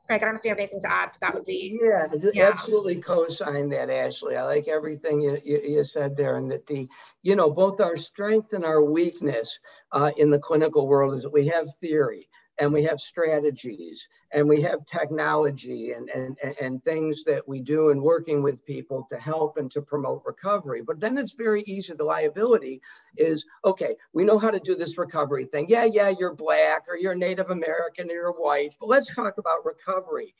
Craig, 0.06 0.22
I 0.22 0.26
don't 0.26 0.34
know 0.34 0.38
if 0.38 0.44
you 0.44 0.50
have 0.50 0.58
anything 0.58 0.80
to 0.82 0.88
add. 0.92 1.10
but 1.12 1.20
That 1.20 1.34
would 1.34 1.44
be 1.44 1.80
yeah, 1.82 2.06
yeah. 2.32 2.48
absolutely 2.48 2.94
co-sign 2.94 3.68
that, 3.70 3.90
Ashley. 3.90 4.36
I 4.36 4.44
like 4.44 4.68
everything 4.68 5.20
you, 5.20 5.36
you, 5.44 5.60
you, 5.64 5.84
said 5.84 6.16
there, 6.16 6.36
and 6.36 6.48
that 6.52 6.64
the 6.68 6.88
you 7.24 7.34
know 7.34 7.50
both 7.50 7.80
our 7.80 7.96
strength 7.96 8.52
and 8.52 8.64
our 8.64 8.84
weakness 8.84 9.58
uh, 9.90 10.12
in 10.16 10.30
the 10.30 10.38
clinical 10.38 10.86
world 10.86 11.14
is 11.14 11.22
that 11.22 11.32
we 11.32 11.48
have 11.48 11.66
theory, 11.80 12.28
and 12.58 12.72
we 12.72 12.82
have 12.84 13.00
strategies 13.00 14.08
and 14.32 14.48
we 14.48 14.62
have 14.62 14.86
technology 14.86 15.92
and, 15.92 16.08
and, 16.08 16.36
and 16.60 16.82
things 16.84 17.22
that 17.24 17.46
we 17.46 17.60
do 17.60 17.90
in 17.90 18.00
working 18.00 18.42
with 18.42 18.64
people 18.64 19.06
to 19.10 19.18
help 19.18 19.56
and 19.58 19.70
to 19.72 19.82
promote 19.82 20.22
recovery. 20.24 20.82
But 20.82 21.00
then 21.00 21.18
it's 21.18 21.34
very 21.34 21.62
easy. 21.62 21.92
The 21.94 22.04
liability 22.04 22.80
is 23.16 23.44
okay, 23.64 23.96
we 24.12 24.24
know 24.24 24.38
how 24.38 24.50
to 24.50 24.60
do 24.60 24.74
this 24.74 24.98
recovery 24.98 25.44
thing. 25.44 25.66
Yeah, 25.68 25.84
yeah, 25.84 26.12
you're 26.18 26.34
black 26.34 26.84
or 26.88 26.96
you're 26.96 27.14
Native 27.14 27.50
American 27.50 28.10
or 28.10 28.14
you're 28.14 28.32
white, 28.32 28.74
but 28.80 28.88
let's 28.88 29.14
talk 29.14 29.38
about 29.38 29.64
recovery. 29.64 30.34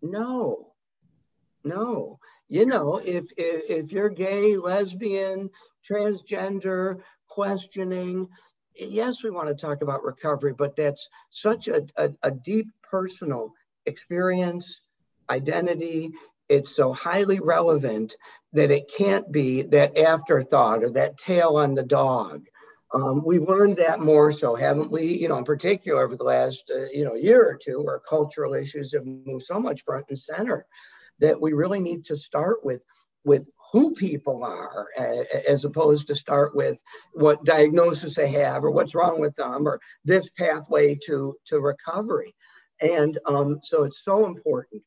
No, 0.00 0.72
no. 1.64 2.18
You 2.48 2.64
know, 2.64 2.96
if, 2.96 3.26
if, 3.36 3.84
if 3.86 3.92
you're 3.92 4.08
gay, 4.08 4.56
lesbian, 4.56 5.50
transgender, 5.88 7.00
questioning, 7.26 8.28
yes, 8.78 9.22
we 9.22 9.30
want 9.30 9.48
to 9.48 9.54
talk 9.54 9.82
about 9.82 10.04
recovery, 10.04 10.54
but 10.54 10.76
that's 10.76 11.08
such 11.30 11.68
a, 11.68 11.86
a, 11.96 12.10
a 12.22 12.30
deep 12.30 12.68
personal 12.82 13.52
experience, 13.86 14.80
identity. 15.28 16.12
It's 16.48 16.74
so 16.74 16.92
highly 16.92 17.40
relevant 17.40 18.16
that 18.52 18.70
it 18.70 18.90
can't 18.96 19.30
be 19.30 19.62
that 19.62 19.98
afterthought 19.98 20.82
or 20.82 20.90
that 20.90 21.18
tail 21.18 21.56
on 21.56 21.74
the 21.74 21.82
dog. 21.82 22.46
Um, 22.94 23.22
we've 23.24 23.46
learned 23.46 23.76
that 23.76 24.00
more 24.00 24.32
so, 24.32 24.54
haven't 24.54 24.90
we? 24.90 25.04
You 25.04 25.28
know, 25.28 25.36
in 25.36 25.44
particular 25.44 26.02
over 26.02 26.16
the 26.16 26.24
last, 26.24 26.72
uh, 26.74 26.86
you 26.90 27.04
know, 27.04 27.14
year 27.14 27.46
or 27.46 27.58
two, 27.62 27.82
where 27.82 27.98
cultural 27.98 28.54
issues 28.54 28.92
have 28.92 29.04
moved 29.04 29.44
so 29.44 29.60
much 29.60 29.84
front 29.84 30.06
and 30.08 30.18
center 30.18 30.64
that 31.18 31.38
we 31.38 31.52
really 31.52 31.80
need 31.80 32.04
to 32.06 32.16
start 32.16 32.64
with 32.64 32.82
with 33.24 33.50
who 33.72 33.94
people 33.94 34.44
are 34.44 34.86
as 35.46 35.64
opposed 35.64 36.06
to 36.06 36.14
start 36.14 36.54
with 36.54 36.80
what 37.12 37.44
diagnosis 37.44 38.14
they 38.14 38.30
have 38.30 38.64
or 38.64 38.70
what's 38.70 38.94
wrong 38.94 39.20
with 39.20 39.34
them 39.36 39.66
or 39.66 39.80
this 40.04 40.28
pathway 40.30 40.94
to, 41.04 41.34
to 41.44 41.60
recovery. 41.60 42.34
And 42.80 43.18
um, 43.26 43.60
so 43.62 43.84
it's 43.84 44.00
so 44.04 44.26
important 44.26 44.82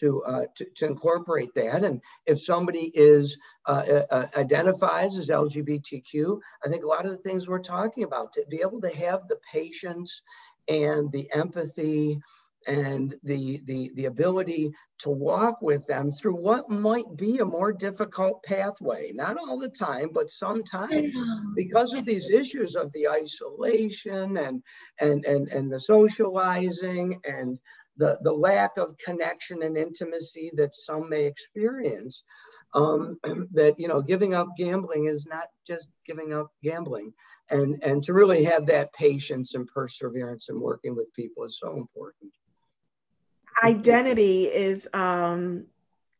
to, 0.00 0.24
uh, 0.24 0.44
to, 0.56 0.66
to, 0.76 0.86
incorporate 0.86 1.54
that. 1.54 1.84
And 1.84 2.00
if 2.26 2.42
somebody 2.42 2.90
is 2.94 3.36
uh, 3.66 3.84
uh, 3.88 4.02
uh 4.10 4.26
identifies 4.36 5.16
as 5.18 5.28
LGBTQ, 5.28 6.40
I 6.64 6.68
think 6.68 6.82
a 6.82 6.88
lot 6.88 7.04
of 7.04 7.12
the 7.12 7.18
things 7.18 7.46
we're 7.46 7.60
talking 7.60 8.02
about, 8.02 8.32
to 8.32 8.44
be 8.48 8.60
able 8.60 8.80
to 8.80 8.88
have 8.88 9.28
the 9.28 9.38
patience 9.52 10.22
and 10.68 11.12
the 11.12 11.30
empathy 11.32 12.20
and 12.66 13.14
the, 13.22 13.60
the, 13.64 13.90
the 13.94 14.06
ability 14.06 14.72
to 15.00 15.10
walk 15.10 15.60
with 15.60 15.86
them 15.86 16.12
through 16.12 16.34
what 16.34 16.70
might 16.70 17.16
be 17.16 17.38
a 17.38 17.44
more 17.44 17.72
difficult 17.72 18.42
pathway. 18.42 19.10
Not 19.12 19.36
all 19.36 19.58
the 19.58 19.68
time, 19.68 20.10
but 20.12 20.30
sometimes 20.30 21.14
because 21.54 21.94
of 21.94 22.04
these 22.04 22.30
issues 22.30 22.74
of 22.74 22.92
the 22.92 23.08
isolation 23.08 24.36
and, 24.38 24.62
and, 25.00 25.24
and, 25.24 25.48
and 25.48 25.72
the 25.72 25.80
socializing 25.80 27.20
and 27.24 27.58
the, 27.96 28.18
the 28.22 28.32
lack 28.32 28.76
of 28.76 28.96
connection 28.98 29.62
and 29.62 29.76
intimacy 29.76 30.50
that 30.54 30.74
some 30.74 31.08
may 31.08 31.24
experience, 31.24 32.22
um, 32.74 33.18
that, 33.52 33.78
you 33.78 33.88
know, 33.88 34.00
giving 34.00 34.34
up 34.34 34.48
gambling 34.56 35.06
is 35.06 35.26
not 35.26 35.48
just 35.66 35.88
giving 36.06 36.32
up 36.32 36.48
gambling. 36.62 37.12
And, 37.50 37.82
and 37.82 38.02
to 38.04 38.14
really 38.14 38.44
have 38.44 38.66
that 38.66 38.92
patience 38.94 39.54
and 39.54 39.66
perseverance 39.66 40.48
in 40.48 40.60
working 40.60 40.96
with 40.96 41.12
people 41.14 41.44
is 41.44 41.58
so 41.60 41.76
important 41.76 42.32
identity 43.62 44.44
is 44.44 44.88
um 44.92 45.66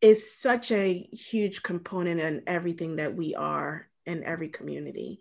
is 0.00 0.34
such 0.36 0.70
a 0.70 1.08
huge 1.12 1.62
component 1.62 2.20
in 2.20 2.42
everything 2.46 2.96
that 2.96 3.14
we 3.14 3.34
are 3.34 3.88
in 4.06 4.22
every 4.24 4.48
community. 4.48 5.20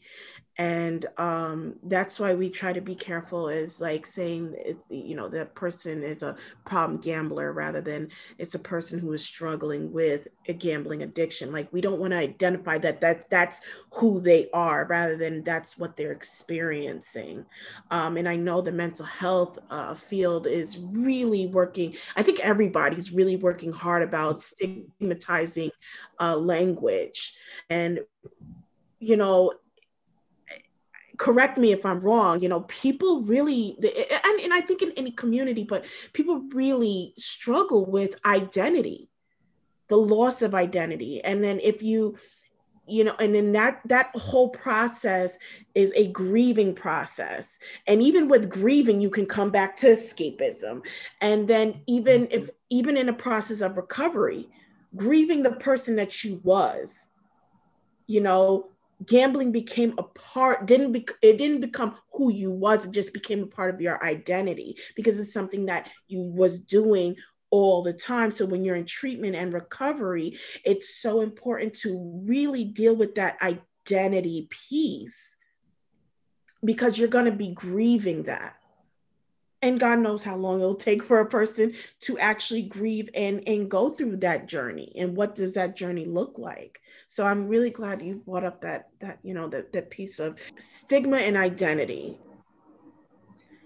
And 0.59 1.07
um, 1.17 1.77
that's 1.81 2.19
why 2.19 2.35
we 2.35 2.47
try 2.47 2.73
to 2.73 2.81
be 2.81 2.93
careful 2.93 3.49
is 3.49 3.81
like 3.81 4.05
saying 4.05 4.53
it's 4.55 4.85
you 4.91 5.15
know 5.15 5.27
that 5.29 5.55
person 5.55 6.03
is 6.03 6.21
a 6.21 6.35
problem 6.63 6.99
gambler 7.01 7.51
rather 7.53 7.81
than 7.81 8.09
it's 8.37 8.53
a 8.53 8.59
person 8.59 8.99
who 8.99 9.13
is 9.13 9.25
struggling 9.25 9.91
with 9.91 10.27
a 10.47 10.53
gambling 10.53 11.01
addiction. 11.01 11.51
Like 11.51 11.73
we 11.73 11.81
don't 11.81 11.99
want 11.99 12.11
to 12.11 12.17
identify 12.17 12.77
that 12.79 13.01
that 13.01 13.31
that's 13.31 13.61
who 13.93 14.19
they 14.19 14.49
are 14.53 14.85
rather 14.85 15.17
than 15.17 15.43
that's 15.43 15.75
what 15.79 15.97
they're 15.97 16.11
experiencing. 16.11 17.45
Um, 17.89 18.17
and 18.17 18.29
i 18.29 18.35
know 18.35 18.61
the 18.61 18.71
mental 18.71 19.05
health 19.05 19.57
uh, 19.71 19.95
field 19.95 20.45
is 20.45 20.77
really 20.77 21.47
working. 21.47 21.95
I 22.15 22.21
think 22.21 22.39
everybody's 22.41 23.11
really 23.11 23.37
working 23.37 23.71
hard 23.71 24.03
about 24.03 24.39
stigmatizing 24.39 25.71
uh, 26.19 26.35
language. 26.37 27.33
And 27.71 28.01
you 29.03 29.17
know 29.17 29.53
correct 31.17 31.57
me 31.57 31.71
if 31.71 31.85
I'm 31.85 31.99
wrong, 31.99 32.41
you 32.41 32.49
know, 32.49 32.61
people 32.61 33.21
really, 33.21 33.77
and, 33.79 34.39
and 34.41 34.53
I 34.53 34.61
think 34.61 34.81
in 34.81 34.91
any 34.97 35.11
community, 35.11 35.63
but 35.63 35.85
people 36.13 36.43
really 36.53 37.13
struggle 37.17 37.85
with 37.85 38.19
identity, 38.25 39.09
the 39.89 39.97
loss 39.97 40.41
of 40.41 40.55
identity. 40.55 41.23
And 41.23 41.43
then 41.43 41.59
if 41.61 41.83
you, 41.83 42.17
you 42.85 43.05
know, 43.05 43.15
and 43.19 43.33
then 43.33 43.53
that 43.53 43.79
that 43.85 44.13
whole 44.13 44.49
process 44.49 45.37
is 45.73 45.93
a 45.95 46.07
grieving 46.07 46.75
process. 46.75 47.57
And 47.87 48.01
even 48.01 48.27
with 48.27 48.49
grieving, 48.49 48.99
you 48.99 49.09
can 49.09 49.25
come 49.25 49.51
back 49.51 49.77
to 49.77 49.91
escapism. 49.91 50.81
And 51.21 51.47
then 51.47 51.81
even 51.87 52.23
mm-hmm. 52.23 52.43
if 52.43 52.49
even 52.69 52.97
in 52.97 53.07
a 53.07 53.13
process 53.13 53.61
of 53.61 53.77
recovery, 53.77 54.49
grieving 54.97 55.43
the 55.43 55.51
person 55.51 55.95
that 55.95 56.25
you 56.25 56.41
was, 56.43 57.07
you 58.05 58.19
know, 58.19 58.67
gambling 59.05 59.51
became 59.51 59.93
a 59.97 60.03
part 60.03 60.65
didn't 60.65 60.91
be, 60.91 61.05
it 61.21 61.37
didn't 61.37 61.61
become 61.61 61.95
who 62.13 62.31
you 62.31 62.51
was 62.51 62.85
it 62.85 62.91
just 62.91 63.13
became 63.13 63.43
a 63.43 63.47
part 63.47 63.73
of 63.73 63.81
your 63.81 64.03
identity 64.03 64.77
because 64.95 65.19
it's 65.19 65.33
something 65.33 65.65
that 65.65 65.89
you 66.07 66.21
was 66.21 66.59
doing 66.59 67.15
all 67.49 67.83
the 67.83 67.93
time. 67.93 68.31
So 68.31 68.47
when 68.47 68.65
you're 68.65 68.75
in 68.75 68.85
treatment 68.85 69.35
and 69.35 69.53
recovery 69.53 70.37
it's 70.63 70.95
so 70.95 71.21
important 71.21 71.73
to 71.75 72.23
really 72.25 72.63
deal 72.63 72.95
with 72.95 73.15
that 73.15 73.37
identity 73.41 74.47
piece 74.49 75.35
because 76.63 76.97
you're 76.97 77.07
going 77.07 77.25
to 77.25 77.31
be 77.31 77.53
grieving 77.53 78.23
that 78.23 78.55
and 79.63 79.79
god 79.79 79.97
knows 79.97 80.21
how 80.21 80.35
long 80.35 80.59
it'll 80.59 80.75
take 80.75 81.01
for 81.01 81.19
a 81.19 81.25
person 81.25 81.73
to 81.99 82.19
actually 82.19 82.61
grieve 82.61 83.09
and 83.15 83.41
and 83.47 83.71
go 83.71 83.89
through 83.89 84.15
that 84.17 84.47
journey 84.47 84.91
and 84.95 85.17
what 85.17 85.33
does 85.33 85.55
that 85.55 85.75
journey 85.75 86.05
look 86.05 86.37
like 86.37 86.79
so 87.13 87.27
I'm 87.27 87.47
really 87.47 87.69
glad 87.69 88.01
you 88.01 88.23
brought 88.25 88.43
up 88.43 88.61
that 88.61 88.89
that 88.99 89.19
you 89.21 89.35
know 89.35 89.47
that 89.49 89.71
that 89.73 89.91
piece 89.91 90.17
of 90.17 90.35
stigma 90.57 91.17
and 91.17 91.37
identity. 91.37 92.17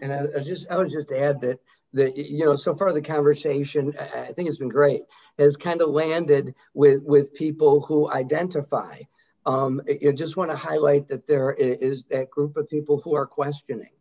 And 0.02 0.14
I, 0.14 0.26
I 0.38 0.44
just 0.44 0.70
I 0.70 0.76
would 0.76 0.92
just 0.92 1.08
to 1.08 1.18
add 1.18 1.40
that 1.40 1.60
that 1.94 2.18
you 2.18 2.44
know 2.44 2.58
so 2.58 2.76
far 2.76 2.92
the 2.92 3.02
conversation 3.02 3.94
I 3.98 4.34
think 4.34 4.50
it's 4.50 4.58
been 4.58 4.68
great 4.68 5.04
has 5.40 5.56
kind 5.56 5.82
of 5.82 5.92
landed 5.92 6.56
with 6.74 7.04
with 7.04 7.34
people 7.34 7.80
who 7.80 8.12
identify. 8.12 9.00
Um, 9.46 9.80
I 9.88 10.12
just 10.12 10.36
want 10.36 10.52
to 10.52 10.58
highlight 10.58 11.08
that 11.08 11.26
there 11.26 11.54
is 11.54 12.04
that 12.10 12.30
group 12.30 12.58
of 12.58 12.68
people 12.68 13.00
who 13.02 13.16
are 13.16 13.26
questioning, 13.26 13.96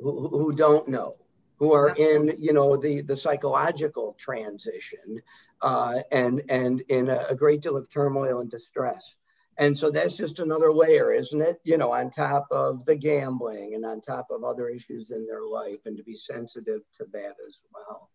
who, 0.00 0.28
who 0.28 0.52
don't 0.52 0.88
know, 0.88 1.16
who 1.58 1.72
are 1.72 1.88
in 1.88 2.36
you 2.38 2.52
know 2.52 2.76
the 2.76 3.02
the 3.02 3.16
psychological 3.16 4.14
transition 4.18 5.20
uh, 5.62 6.00
and 6.10 6.42
and 6.48 6.80
in 6.82 7.08
a, 7.08 7.18
a, 7.30 7.34
great 7.36 7.62
deal 7.62 7.76
of 7.76 7.88
turmoil 7.90 8.40
and 8.40 8.50
distress. 8.50 9.14
And 9.60 9.76
so 9.76 9.90
that's 9.90 10.16
just 10.16 10.38
another 10.38 10.72
layer 10.72 11.12
isn't 11.12 11.42
it? 11.42 11.60
You 11.64 11.78
know 11.78 11.92
on 11.92 12.10
top 12.10 12.46
of 12.50 12.84
the 12.84 12.96
gambling 12.96 13.74
and 13.74 13.84
on 13.84 14.00
top 14.00 14.28
of 14.30 14.44
other 14.44 14.68
issues 14.68 15.10
in 15.10 15.26
their 15.26 15.44
life 15.44 15.80
and 15.84 15.96
to 15.96 16.04
be 16.04 16.16
sensitive 16.16 16.82
to 16.98 17.06
that 17.12 17.34
as 17.46 17.60
well. 17.74 18.10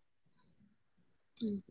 To 1.40 1.62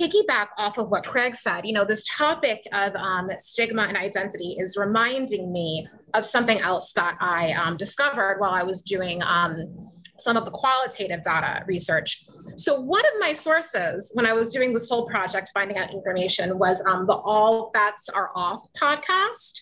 piggyback 0.00 0.48
off 0.56 0.78
of 0.78 0.88
what 0.88 1.04
Craig 1.04 1.36
said, 1.36 1.66
you 1.66 1.72
know, 1.72 1.84
this 1.84 2.04
topic 2.08 2.62
of 2.72 2.94
um, 2.96 3.30
stigma 3.38 3.82
and 3.82 3.96
identity 3.96 4.56
is 4.58 4.76
reminding 4.76 5.52
me 5.52 5.88
of 6.14 6.26
something 6.26 6.60
else 6.60 6.92
that 6.94 7.16
I 7.20 7.52
um, 7.52 7.76
discovered 7.76 8.38
while 8.38 8.52
I 8.52 8.62
was 8.62 8.82
doing 8.82 9.22
um, 9.22 9.88
some 10.18 10.36
of 10.36 10.44
the 10.44 10.50
qualitative 10.50 11.22
data 11.22 11.64
research. 11.66 12.24
So 12.56 12.80
one 12.80 13.04
of 13.06 13.12
my 13.20 13.32
sources 13.32 14.10
when 14.14 14.26
I 14.26 14.32
was 14.32 14.50
doing 14.50 14.74
this 14.74 14.88
whole 14.88 15.06
project, 15.06 15.50
finding 15.54 15.78
out 15.78 15.92
information, 15.92 16.58
was 16.58 16.82
um, 16.86 17.06
the 17.06 17.14
All 17.14 17.70
Bets 17.72 18.08
Are 18.08 18.30
Off 18.34 18.66
podcast. 18.74 19.60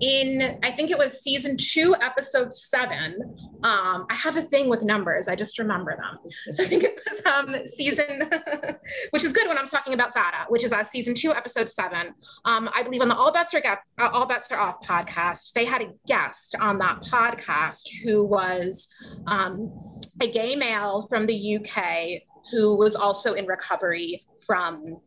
In 0.00 0.58
I 0.62 0.70
think 0.72 0.90
it 0.90 0.98
was 0.98 1.22
season 1.22 1.56
two, 1.56 1.94
episode 2.00 2.52
seven. 2.52 3.36
Um, 3.62 4.06
I 4.10 4.14
have 4.14 4.36
a 4.36 4.42
thing 4.42 4.68
with 4.68 4.82
numbers. 4.82 5.28
I 5.28 5.36
just 5.36 5.58
remember 5.58 5.96
them. 5.96 6.30
So 6.52 6.62
I 6.64 6.66
think 6.66 6.84
it 6.84 7.00
was 7.08 7.24
um, 7.24 7.66
season, 7.66 8.30
which 9.10 9.24
is 9.24 9.32
good 9.32 9.48
when 9.48 9.56
I'm 9.56 9.66
talking 9.66 9.94
about 9.94 10.12
data, 10.12 10.44
which 10.48 10.64
is 10.64 10.72
uh, 10.72 10.84
season 10.84 11.14
two, 11.14 11.32
episode 11.34 11.70
seven. 11.70 12.14
Um, 12.44 12.68
I 12.74 12.82
believe 12.82 13.00
on 13.00 13.08
the 13.08 13.16
All 13.16 13.32
Bets 13.32 13.54
Are 13.54 13.60
Get, 13.60 13.78
uh, 13.98 14.10
All 14.12 14.26
Bets 14.26 14.50
Are 14.52 14.58
Off 14.58 14.82
podcast, 14.82 15.52
they 15.54 15.64
had 15.64 15.80
a 15.80 15.92
guest 16.06 16.56
on 16.60 16.78
that 16.78 17.02
podcast 17.02 17.88
who 18.02 18.24
was 18.24 18.88
um, 19.26 20.00
a 20.20 20.30
gay 20.30 20.56
male 20.56 21.06
from 21.08 21.26
the 21.26 21.56
UK 21.56 22.22
who 22.52 22.76
was 22.76 22.94
also 22.94 23.34
in 23.34 23.46
recovery 23.46 24.26
from 24.46 24.98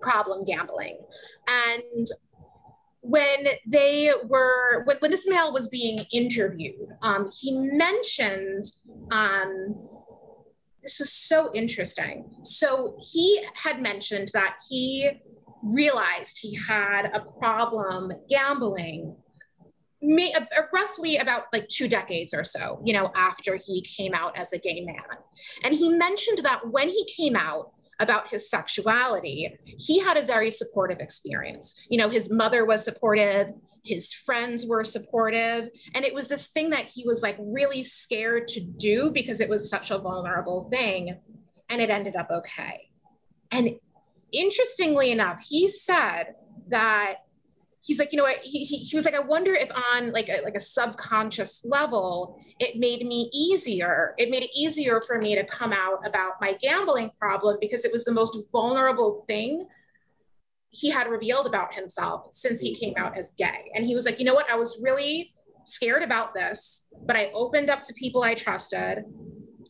problem 0.00 0.44
gambling. 0.44 0.98
And 1.48 2.08
when 3.02 3.46
they 3.66 4.10
were 4.24 4.82
when, 4.84 4.96
when 4.98 5.10
this 5.10 5.28
male 5.28 5.52
was 5.52 5.68
being 5.68 6.06
interviewed 6.12 6.88
um, 7.02 7.30
he 7.40 7.52
mentioned 7.52 8.64
um, 9.10 9.74
this 10.82 10.98
was 10.98 11.12
so 11.12 11.50
interesting. 11.54 12.24
So 12.42 12.96
he 13.00 13.40
had 13.54 13.80
mentioned 13.80 14.30
that 14.34 14.56
he 14.68 15.10
realized 15.62 16.38
he 16.40 16.58
had 16.68 17.06
a 17.14 17.20
problem 17.38 18.12
gambling 18.28 19.16
may, 20.00 20.32
uh, 20.32 20.44
roughly 20.74 21.18
about 21.18 21.44
like 21.52 21.68
two 21.68 21.86
decades 21.86 22.34
or 22.34 22.42
so 22.42 22.82
you 22.84 22.92
know 22.92 23.12
after 23.14 23.54
he 23.54 23.80
came 23.82 24.12
out 24.12 24.36
as 24.36 24.52
a 24.52 24.58
gay 24.58 24.80
man. 24.84 25.18
And 25.62 25.72
he 25.72 25.88
mentioned 25.88 26.38
that 26.38 26.68
when 26.68 26.88
he 26.88 27.06
came 27.16 27.36
out 27.36 27.70
about 28.00 28.28
his 28.28 28.48
sexuality, 28.50 29.56
he 29.64 29.98
had 29.98 30.16
a 30.16 30.26
very 30.26 30.50
supportive 30.50 30.98
experience. 31.00 31.74
You 31.88 31.98
know, 31.98 32.08
his 32.08 32.30
mother 32.30 32.64
was 32.64 32.84
supportive, 32.84 33.52
his 33.84 34.12
friends 34.12 34.64
were 34.66 34.84
supportive. 34.84 35.68
And 35.94 36.04
it 36.04 36.14
was 36.14 36.28
this 36.28 36.48
thing 36.48 36.70
that 36.70 36.86
he 36.86 37.04
was 37.06 37.22
like 37.22 37.36
really 37.38 37.82
scared 37.82 38.48
to 38.48 38.60
do 38.60 39.10
because 39.12 39.40
it 39.40 39.48
was 39.48 39.68
such 39.68 39.90
a 39.90 39.98
vulnerable 39.98 40.68
thing. 40.70 41.18
And 41.68 41.80
it 41.80 41.90
ended 41.90 42.16
up 42.16 42.30
okay. 42.30 42.88
And 43.50 43.76
interestingly 44.32 45.10
enough, 45.10 45.40
he 45.46 45.68
said 45.68 46.34
that 46.68 47.16
he's 47.82 47.98
like, 47.98 48.12
you 48.12 48.16
know 48.16 48.22
what? 48.22 48.38
He, 48.38 48.64
he, 48.64 48.78
he 48.78 48.96
was 48.96 49.04
like, 49.04 49.14
I 49.14 49.20
wonder 49.20 49.54
if 49.54 49.70
on 49.72 50.12
like 50.12 50.28
a, 50.28 50.40
like 50.42 50.54
a 50.54 50.60
subconscious 50.60 51.64
level, 51.64 52.38
it 52.60 52.78
made 52.78 53.04
me 53.06 53.28
easier. 53.34 54.14
It 54.18 54.30
made 54.30 54.44
it 54.44 54.50
easier 54.56 55.00
for 55.06 55.18
me 55.18 55.34
to 55.34 55.44
come 55.44 55.72
out 55.72 56.06
about 56.06 56.34
my 56.40 56.54
gambling 56.54 57.10
problem 57.18 57.58
because 57.60 57.84
it 57.84 57.92
was 57.92 58.04
the 58.04 58.12
most 58.12 58.38
vulnerable 58.52 59.24
thing 59.26 59.66
he 60.70 60.90
had 60.90 61.08
revealed 61.08 61.46
about 61.46 61.74
himself 61.74 62.28
since 62.30 62.60
he 62.60 62.74
came 62.74 62.94
out 62.96 63.18
as 63.18 63.32
gay. 63.32 63.70
And 63.74 63.84
he 63.84 63.94
was 63.94 64.06
like, 64.06 64.18
you 64.18 64.24
know 64.24 64.34
what? 64.34 64.50
I 64.50 64.54
was 64.54 64.78
really 64.80 65.34
scared 65.64 66.02
about 66.02 66.34
this, 66.34 66.86
but 67.04 67.16
I 67.16 67.30
opened 67.34 67.68
up 67.68 67.82
to 67.84 67.94
people 67.94 68.22
I 68.22 68.34
trusted 68.34 69.04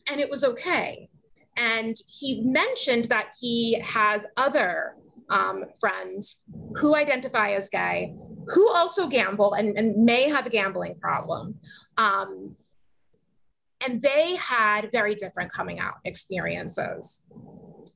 and 0.07 0.21
it 0.21 0.29
was 0.29 0.43
okay. 0.43 1.09
And 1.57 1.95
he 2.07 2.41
mentioned 2.41 3.05
that 3.05 3.29
he 3.39 3.79
has 3.81 4.27
other 4.37 4.95
um, 5.33 5.65
friends 5.79 6.43
who 6.75 6.95
identify 6.95 7.53
as 7.53 7.67
gay, 7.67 8.15
who 8.47 8.69
also 8.69 9.07
gamble 9.07 9.53
and, 9.53 9.77
and 9.77 9.97
may 9.97 10.29
have 10.29 10.45
a 10.45 10.49
gambling 10.49 10.95
problem. 10.99 11.55
Um, 11.97 12.55
and 13.85 14.01
they 14.01 14.35
had 14.35 14.91
very 14.91 15.15
different 15.15 15.51
coming 15.51 15.79
out 15.79 15.95
experiences 16.05 17.21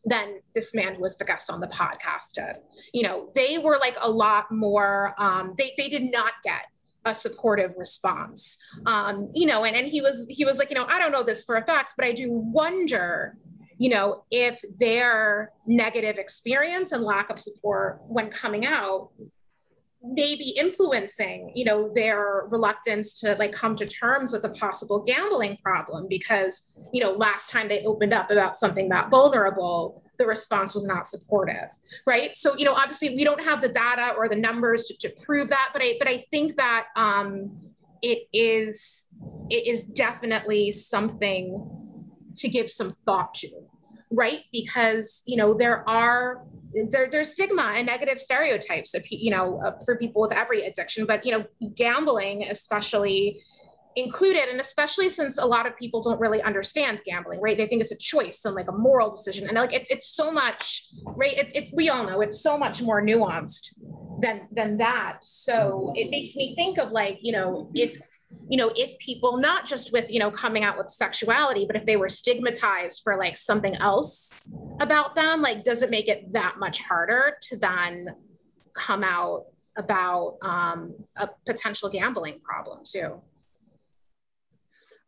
than 0.04 0.40
this 0.56 0.74
man 0.74 0.96
who 0.96 1.02
was 1.02 1.16
the 1.16 1.26
guest 1.26 1.50
on 1.50 1.60
the 1.60 1.68
podcast 1.68 2.34
did. 2.34 2.58
You 2.94 3.04
know, 3.04 3.32
they 3.36 3.58
were 3.60 3.78
like 3.80 3.96
a 4.02 4.10
lot 4.10 4.52
more, 4.52 5.14
um, 5.18 5.54
they, 5.58 5.74
they 5.78 5.90
did 5.90 6.12
not 6.12 6.34
get 6.44 6.64
a 7.06 7.14
supportive 7.14 7.74
response. 7.78 8.58
Um, 8.86 9.30
you 9.34 9.46
know, 9.46 9.64
and, 9.64 9.76
and 9.76 9.88
he 9.88 10.02
was 10.02 10.26
he 10.30 10.44
was 10.44 10.58
like, 10.58 10.70
you 10.70 10.76
know, 10.76 10.86
I 10.86 11.00
don't 11.00 11.12
know 11.12 11.24
this 11.24 11.46
for 11.46 11.56
a 11.56 11.66
fact, 11.66 11.94
but 11.96 12.06
I 12.06 12.12
do 12.12 12.32
wonder 12.32 13.38
you 13.78 13.90
know, 13.90 14.24
if 14.32 14.60
their 14.80 15.52
negative 15.66 16.18
experience 16.18 16.92
and 16.92 17.04
lack 17.04 17.30
of 17.30 17.40
support 17.40 18.00
when 18.08 18.30
coming 18.30 18.66
out 18.66 19.12
may 20.04 20.36
be 20.36 20.56
influencing, 20.58 21.52
you 21.56 21.66
know, 21.66 21.92
their 21.94 22.44
reluctance 22.50 23.20
to 23.20 23.36
like 23.36 23.52
come 23.52 23.76
to 23.76 23.86
terms 23.86 24.32
with 24.32 24.44
a 24.46 24.50
possible 24.50 25.04
gambling 25.04 25.58
problem 25.62 26.08
because, 26.08 26.72
you 26.94 27.04
know, 27.04 27.12
last 27.12 27.50
time 27.50 27.68
they 27.68 27.84
opened 27.84 28.14
up 28.14 28.32
about 28.32 28.56
something 28.56 28.90
that 28.90 29.10
vulnerable, 29.10 30.04
the 30.18 30.26
response 30.26 30.74
was 30.74 30.88
not 30.88 31.08
supportive, 31.08 31.70
right? 32.06 32.36
So, 32.36 32.56
you 32.58 32.66
know, 32.66 32.74
obviously 32.74 33.16
we 33.16 33.24
don't 33.24 33.42
have 33.44 33.62
the 33.62 33.70
data 33.70 34.14
or 34.18 34.30
the 34.30 34.36
numbers 34.36 34.86
to, 34.86 34.98
to 35.08 35.16
prove 35.24 35.50
that, 35.50 35.70
but 35.74 35.82
I, 35.82 35.96
but 36.00 36.08
I 36.08 36.26
think 36.32 36.56
that 36.58 36.88
um, 36.96 37.58
it 38.02 38.28
is, 38.34 39.08
it 39.50 39.68
is 39.68 39.84
definitely 39.84 40.72
something 40.72 41.87
to 42.38 42.50
give 42.50 42.70
some 42.70 42.92
thought 43.06 43.34
to, 43.36 43.50
right? 44.12 44.42
Because, 44.52 45.24
you 45.26 45.38
know, 45.38 45.54
there 45.54 45.88
are, 45.90 46.44
there, 46.90 47.10
there's 47.10 47.32
stigma 47.32 47.74
and 47.76 47.86
negative 47.86 48.20
stereotypes 48.20 48.94
of, 48.94 49.06
you 49.10 49.32
know, 49.32 49.74
for 49.86 49.98
people 49.98 50.22
with 50.22 50.32
every 50.32 50.66
addiction, 50.66 51.06
but, 51.06 51.26
you 51.26 51.32
know, 51.32 51.46
gambling, 51.76 52.44
especially, 52.50 53.42
included 53.98 54.48
and 54.48 54.62
especially 54.62 55.10
since 55.10 55.40
a 55.40 55.46
lot 55.46 55.66
of 55.66 55.76
people 55.76 56.02
don't 56.02 56.20
really 56.20 56.42
understand 56.44 57.02
gambling 57.04 57.42
right? 57.42 57.58
They 57.58 57.66
think 57.66 57.82
it's 57.82 57.92
a 57.92 57.98
choice 57.98 58.46
and 58.46 58.54
like 58.54 58.68
a 58.70 58.72
moral 58.72 59.10
decision 59.10 59.48
and 59.48 59.56
like 59.56 59.74
it's, 59.74 59.90
it's 59.90 60.16
so 60.16 60.32
much 60.32 60.86
right? 61.16 61.36
It's, 61.36 61.56
it's 61.56 61.74
we 61.74 61.90
all 61.90 62.06
know 62.06 62.22
it's 62.22 62.40
so 62.42 62.58
much 62.58 62.82
more 62.82 63.02
nuanced 63.02 63.74
than 64.22 64.48
than 64.52 64.78
that. 64.78 65.20
So 65.24 65.94
it 65.96 66.12
makes 66.12 66.36
me 66.36 66.56
think 66.56 66.78
of 66.78 66.92
like 66.92 67.18
you 67.22 67.32
know 67.32 67.72
if 67.74 68.00
you 68.30 68.58
know 68.58 68.72
if 68.76 68.98
people 69.00 69.38
not 69.38 69.66
just 69.66 69.92
with 69.92 70.10
you 70.10 70.20
know 70.20 70.30
coming 70.30 70.64
out 70.64 70.78
with 70.78 70.90
sexuality 70.90 71.66
but 71.66 71.76
if 71.76 71.86
they 71.86 71.96
were 71.96 72.10
stigmatized 72.10 73.02
for 73.04 73.18
like 73.18 73.38
something 73.38 73.76
else 73.76 74.32
about 74.80 75.16
them 75.16 75.42
like 75.42 75.64
does 75.64 75.82
it 75.82 75.90
make 75.90 76.08
it 76.08 76.32
that 76.34 76.56
much 76.60 76.80
harder 76.80 77.38
to 77.42 77.58
then 77.58 78.14
come 78.74 79.04
out 79.04 79.46
about 79.78 80.38
um, 80.42 80.96
a 81.16 81.30
potential 81.46 81.90
gambling 81.90 82.40
problem 82.42 82.80
too 82.84 83.22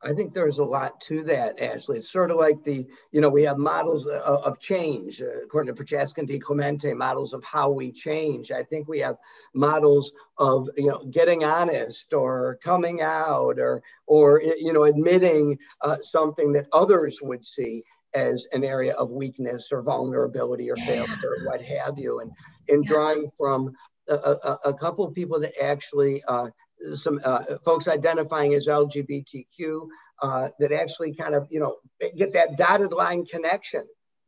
I 0.02 0.14
think 0.14 0.34
there's 0.34 0.60
a 0.60 0.64
lot 0.64 1.02
to 1.02 1.24
that, 1.24 1.60
Ashley. 1.60 2.00
It's 2.00 2.12
sort 2.12 2.32
of 2.32 2.38
like 2.38 2.64
the, 2.64 2.88
you 3.12 3.20
know, 3.20 3.30
we 3.30 3.44
have 3.44 3.58
models 3.58 4.06
of, 4.06 4.44
of 4.44 4.60
change, 4.60 5.22
uh, 5.22 5.44
according 5.44 5.74
to 5.74 5.78
Prochaska 5.78 6.22
and 6.22 6.30
DiClemente, 6.30 6.96
models 6.96 7.34
of 7.34 7.44
how 7.44 7.70
we 7.70 7.92
change. 7.92 8.52
I 8.52 8.64
think 8.64 8.88
we 8.88 9.00
have 9.00 9.18
models 9.54 10.12
of, 10.38 10.70
you 10.78 10.88
know, 10.88 11.04
getting 11.12 11.44
honest 11.44 12.14
or 12.14 12.60
coming 12.64 13.02
out 13.02 13.60
or, 13.60 13.84
or 14.08 14.42
you 14.42 14.72
know, 14.72 14.84
admitting 14.84 15.60
uh, 15.82 15.98
something 15.98 16.54
that 16.54 16.68
others 16.72 17.20
would 17.22 17.46
see 17.46 17.84
as 18.14 18.48
an 18.54 18.64
area 18.64 18.94
of 18.94 19.12
weakness 19.12 19.70
or 19.72 19.84
vulnerability 19.84 20.72
or 20.72 20.78
yeah. 20.78 20.86
failure 20.86 21.18
or 21.24 21.46
what 21.46 21.62
have 21.62 21.98
you. 21.98 22.22
And, 22.22 22.32
and 22.70 22.84
yeah. 22.84 22.90
drawing 22.90 23.28
from 23.38 23.74
a, 24.08 24.14
a, 24.14 24.58
a, 24.66 24.74
couple 24.74 25.06
of 25.06 25.14
people 25.14 25.40
that 25.40 25.54
actually 25.62 26.24
uh, 26.24 26.50
some 26.94 27.20
uh, 27.24 27.44
folks 27.64 27.88
identifying 27.88 28.54
as 28.54 28.68
LGBTQ 28.68 29.88
uh, 30.22 30.50
that 30.60 30.72
actually 30.72 31.14
kind 31.14 31.36
of, 31.36 31.48
you 31.50 31.60
know, 31.60 31.78
get 32.18 32.34
that 32.34 32.58
dotted 32.58 32.92
line 32.92 33.26
connection, 33.26 33.84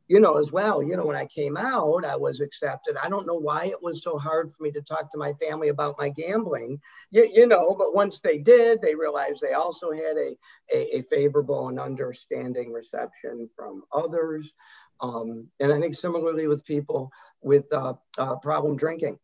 you 0.08 0.20
know, 0.20 0.38
as 0.38 0.52
well. 0.52 0.82
You 0.84 0.96
know, 0.96 1.06
when 1.06 1.16
I 1.16 1.26
came 1.26 1.58
out, 1.58 2.06
I 2.06 2.16
was 2.16 2.42
accepted. 2.42 2.96
I 3.02 3.10
don't 3.10 3.28
know 3.28 3.40
why 3.40 3.66
it 3.66 3.82
was 3.82 4.04
so 4.04 4.18
hard 4.18 4.52
for 4.52 4.64
me 4.64 4.72
to 4.72 4.82
talk 4.82 5.12
to 5.12 5.18
my 5.18 5.34
family 5.34 5.70
about 5.70 6.00
my 6.00 6.10
gambling, 6.10 6.80
you, 7.12 7.30
you 7.34 7.48
know, 7.48 7.76
but 7.78 7.96
once 7.96 8.20
they 8.20 8.38
did, 8.38 8.82
they 8.82 8.96
realized 8.96 9.42
they 9.42 9.54
also 9.54 9.92
had 9.92 10.18
a, 10.18 10.36
a, 10.74 10.98
a 10.98 11.02
favorable 11.04 11.70
and 11.70 11.80
understanding 11.80 12.72
reception 12.72 13.50
from 13.56 13.84
others. 13.94 14.52
Um, 15.00 15.48
and 15.60 15.74
I 15.74 15.80
think 15.80 15.96
similarly 15.96 16.48
with 16.48 16.64
people 16.64 17.12
with 17.42 17.72
uh, 17.74 17.94
uh, 18.18 18.36
problem 18.38 18.76
drinking 18.76 19.18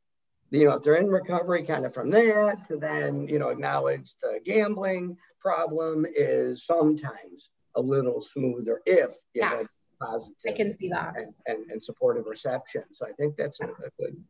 you 0.51 0.65
know, 0.65 0.73
if 0.73 0.83
they're 0.83 0.95
in 0.95 1.07
recovery 1.07 1.63
kind 1.63 1.85
of 1.85 1.93
from 1.93 2.09
that 2.11 2.67
to 2.67 2.77
then, 2.77 3.27
you 3.27 3.39
know, 3.39 3.49
acknowledge 3.49 4.13
the 4.21 4.39
gambling 4.45 5.17
problem 5.39 6.05
is 6.15 6.65
sometimes 6.65 7.49
a 7.75 7.81
little 7.81 8.21
smoother 8.21 8.81
if 8.85 9.15
you 9.33 9.41
yes. 9.41 9.91
positive 10.01 10.35
I 10.47 10.51
can 10.57 10.75
see 10.75 10.89
that. 10.89 11.15
And, 11.17 11.33
and, 11.45 11.71
and 11.71 11.83
supportive 11.83 12.25
reception. 12.27 12.83
So 12.93 13.05
I 13.05 13.11
think 13.13 13.35
that's 13.35 13.59
a, 13.61 13.65
a 13.65 13.89
good, 13.99 14.23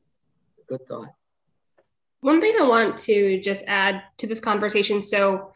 a 0.60 0.64
good 0.68 0.88
thought. 0.88 1.14
One 2.22 2.42
thing 2.42 2.56
I 2.60 2.66
want 2.66 2.98
to 3.00 3.40
just 3.42 3.64
add 3.68 4.02
to 4.18 4.28
this 4.28 4.40
conversation. 4.40 5.04
So 5.04 5.52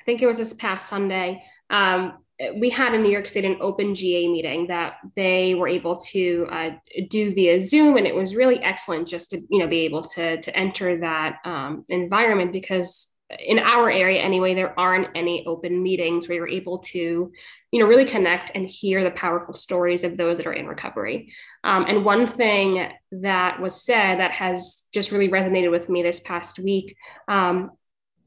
I 0.00 0.04
think 0.04 0.20
it 0.20 0.26
was 0.26 0.36
this 0.36 0.52
past 0.52 0.86
Sunday. 0.86 1.42
Um, 1.70 2.18
we 2.56 2.68
had 2.68 2.94
in 2.94 3.02
New 3.02 3.10
York 3.10 3.28
State 3.28 3.44
an 3.44 3.58
open 3.60 3.94
GA 3.94 4.28
meeting 4.28 4.66
that 4.66 4.94
they 5.14 5.54
were 5.54 5.68
able 5.68 5.96
to 5.98 6.46
uh, 6.50 6.70
do 7.08 7.32
via 7.32 7.60
Zoom, 7.60 7.96
and 7.96 8.06
it 8.06 8.14
was 8.14 8.34
really 8.34 8.60
excellent 8.60 9.06
just 9.06 9.30
to 9.30 9.40
you 9.48 9.58
know 9.58 9.68
be 9.68 9.80
able 9.80 10.02
to 10.02 10.40
to 10.40 10.56
enter 10.56 10.98
that 10.98 11.38
um, 11.44 11.84
environment 11.88 12.52
because 12.52 13.10
in 13.38 13.58
our 13.58 13.90
area 13.90 14.20
anyway 14.20 14.54
there 14.54 14.78
aren't 14.78 15.08
any 15.14 15.46
open 15.46 15.80
meetings. 15.80 16.28
Where 16.28 16.38
you're 16.38 16.48
able 16.48 16.78
to 16.78 17.32
you 17.70 17.80
know 17.80 17.86
really 17.86 18.04
connect 18.04 18.50
and 18.54 18.66
hear 18.66 19.04
the 19.04 19.12
powerful 19.12 19.54
stories 19.54 20.02
of 20.02 20.16
those 20.16 20.38
that 20.38 20.46
are 20.46 20.52
in 20.52 20.66
recovery. 20.66 21.32
Um, 21.62 21.84
and 21.86 22.04
one 22.04 22.26
thing 22.26 22.90
that 23.12 23.60
was 23.60 23.84
said 23.84 24.18
that 24.18 24.32
has 24.32 24.88
just 24.92 25.12
really 25.12 25.28
resonated 25.28 25.70
with 25.70 25.88
me 25.88 26.02
this 26.02 26.18
past 26.18 26.58
week 26.58 26.96
um, 27.28 27.70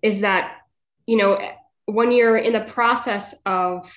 is 0.02 0.22
that 0.22 0.60
you 1.06 1.18
know 1.18 1.38
when 1.88 2.12
you're 2.12 2.38
in 2.38 2.54
the 2.54 2.60
process 2.60 3.34
of 3.46 3.92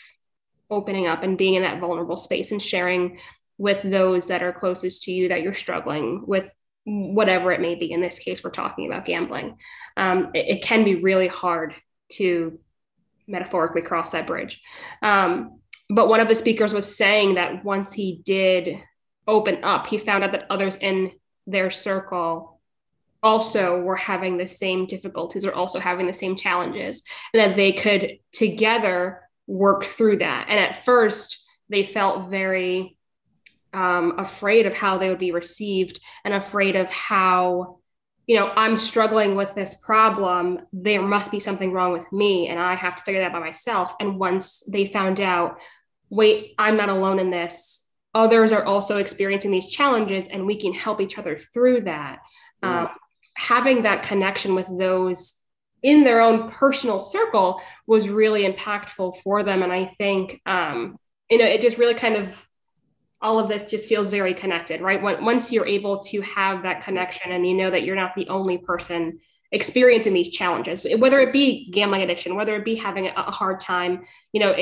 opening 0.71 1.07
up 1.07 1.23
and 1.23 1.37
being 1.37 1.55
in 1.55 1.63
that 1.63 1.81
vulnerable 1.81 2.17
space 2.17 2.53
and 2.53 2.63
sharing 2.63 3.19
with 3.59 3.83
those 3.83 4.29
that 4.29 4.43
are 4.43 4.53
closest 4.53 5.03
to 5.03 5.13
you 5.13 5.29
that 5.29 5.43
you're 5.43 5.53
struggling 5.53 6.25
with 6.27 6.51
whatever 6.85 7.53
it 7.53 7.61
may 7.61 7.75
be 7.75 7.93
in 7.93 8.01
this 8.01 8.19
case 8.19 8.43
we're 8.43 8.51
talking 8.51 8.87
about 8.87 9.05
gambling 9.05 9.57
um, 9.97 10.31
it, 10.35 10.57
it, 10.57 10.63
can 10.63 10.83
be 10.83 10.95
really 10.95 11.29
hard 11.29 11.75
to 12.11 12.59
metaphorically 13.31 13.83
cross 13.83 14.13
that 14.13 14.27
bridge. 14.27 14.61
Um, 15.03 15.61
but 15.89 16.09
one 16.09 16.21
of 16.21 16.29
the 16.29 16.35
speakers 16.35 16.73
was 16.73 16.97
saying 16.97 17.35
that 17.35 17.65
once 17.65 17.93
he 17.93 18.23
did 18.25 18.83
open 19.27 19.59
up 19.63 19.87
he 19.87 19.99
found 19.99 20.25
out 20.25 20.33
that 20.33 20.47
others 20.51 20.77
in 20.77 21.13
their 21.47 21.71
circle 21.71 22.60
also 23.23 23.81
were 23.81 23.97
having 23.97 24.37
the 24.37 24.49
same 24.49 24.87
difficulties 24.87 25.45
or 25.45 25.53
also 25.53 25.79
having 25.79 26.07
the 26.07 26.13
same 26.13 26.37
challenges 26.37 27.03
and 27.35 27.41
that 27.41 27.57
they 27.57 27.73
could 27.73 28.19
together 28.33 29.21
work 29.47 29.85
through 29.85 30.19
that. 30.19 30.47
And 30.49 30.59
at 30.59 30.85
first 30.85 31.47
they 31.69 31.83
felt 31.83 32.31
very 32.31 32.97
um, 33.73 34.19
afraid 34.19 34.67
of 34.67 34.75
how 34.75 34.99
they 34.99 35.09
would 35.09 35.19
be 35.19 35.33
received 35.33 36.01
and 36.25 36.35
afraid 36.35 36.77
of 36.77 36.91
how 36.91 37.79
you 38.27 38.37
know 38.37 38.53
i'm 38.57 38.77
struggling 38.77 39.35
with 39.35 39.55
this 39.55 39.75
problem. 39.75 40.61
There 40.73 41.03
must 41.03 41.31
be 41.31 41.41
something 41.41 41.73
wrong 41.73 41.93
with 41.93 42.11
me 42.13 42.49
and 42.49 42.59
i 42.59 42.75
have 42.75 42.97
to 42.97 43.03
figure 43.03 43.21
that 43.21 43.33
by 43.33 43.39
myself. 43.39 43.95
And 44.01 44.19
once 44.19 44.63
they 44.71 44.87
found 44.87 45.21
out 45.21 45.59
wait 46.09 46.55
i'm 46.59 46.77
not 46.77 46.89
alone 46.89 47.19
in 47.19 47.31
this. 47.31 47.87
Others 48.13 48.51
are 48.51 48.65
also 48.65 48.97
experiencing 48.97 49.53
these 49.53 49.69
challenges 49.69 50.27
and 50.27 50.47
we 50.47 50.61
can 50.61 50.73
help 50.73 51.01
each 51.01 51.17
other 51.17 51.37
through 51.37 51.83
that. 51.83 52.19
Um, 52.63 52.89
having 53.41 53.83
that 53.83 54.03
connection 54.03 54.55
with 54.55 54.69
those 54.79 55.33
in 55.83 56.05
their 56.05 56.21
own 56.21 56.51
personal 56.51 57.01
circle 57.01 57.63
was 57.87 58.07
really 58.07 58.45
impactful 58.45 59.17
for 59.23 59.43
them. 59.43 59.63
And 59.63 59.73
I 59.73 59.87
think, 59.97 60.43
um, 60.45 60.99
you 61.31 61.39
know, 61.39 61.47
it 61.47 61.63
just 61.63 61.79
really 61.79 61.95
kind 61.95 62.17
of 62.17 62.47
all 63.23 63.39
of 63.39 63.49
this 63.49 63.71
just 63.71 63.89
feels 63.89 64.11
very 64.11 64.35
connected, 64.35 64.83
right? 64.83 65.03
Once 65.03 65.51
you're 65.51 65.67
able 65.67 66.01
to 66.01 66.21
have 66.21 66.63
that 66.65 66.83
connection 66.83 67.33
and 67.33 67.47
you 67.47 67.55
know 67.55 67.71
that 67.71 67.83
you're 67.83 67.97
not 67.97 68.15
the 68.15 68.29
only 68.29 68.59
person 68.59 69.21
experiencing 69.53 70.13
these 70.13 70.31
challenges, 70.31 70.87
whether 70.99 71.19
it 71.21 71.33
be 71.33 71.71
gambling 71.71 72.03
addiction, 72.03 72.37
whether 72.37 72.55
it 72.57 72.65
be 72.65 72.77
having 72.77 73.07
a, 73.07 73.23
hard 73.31 73.59
time, 73.59 74.05
you 74.33 74.41
know, 74.41 74.55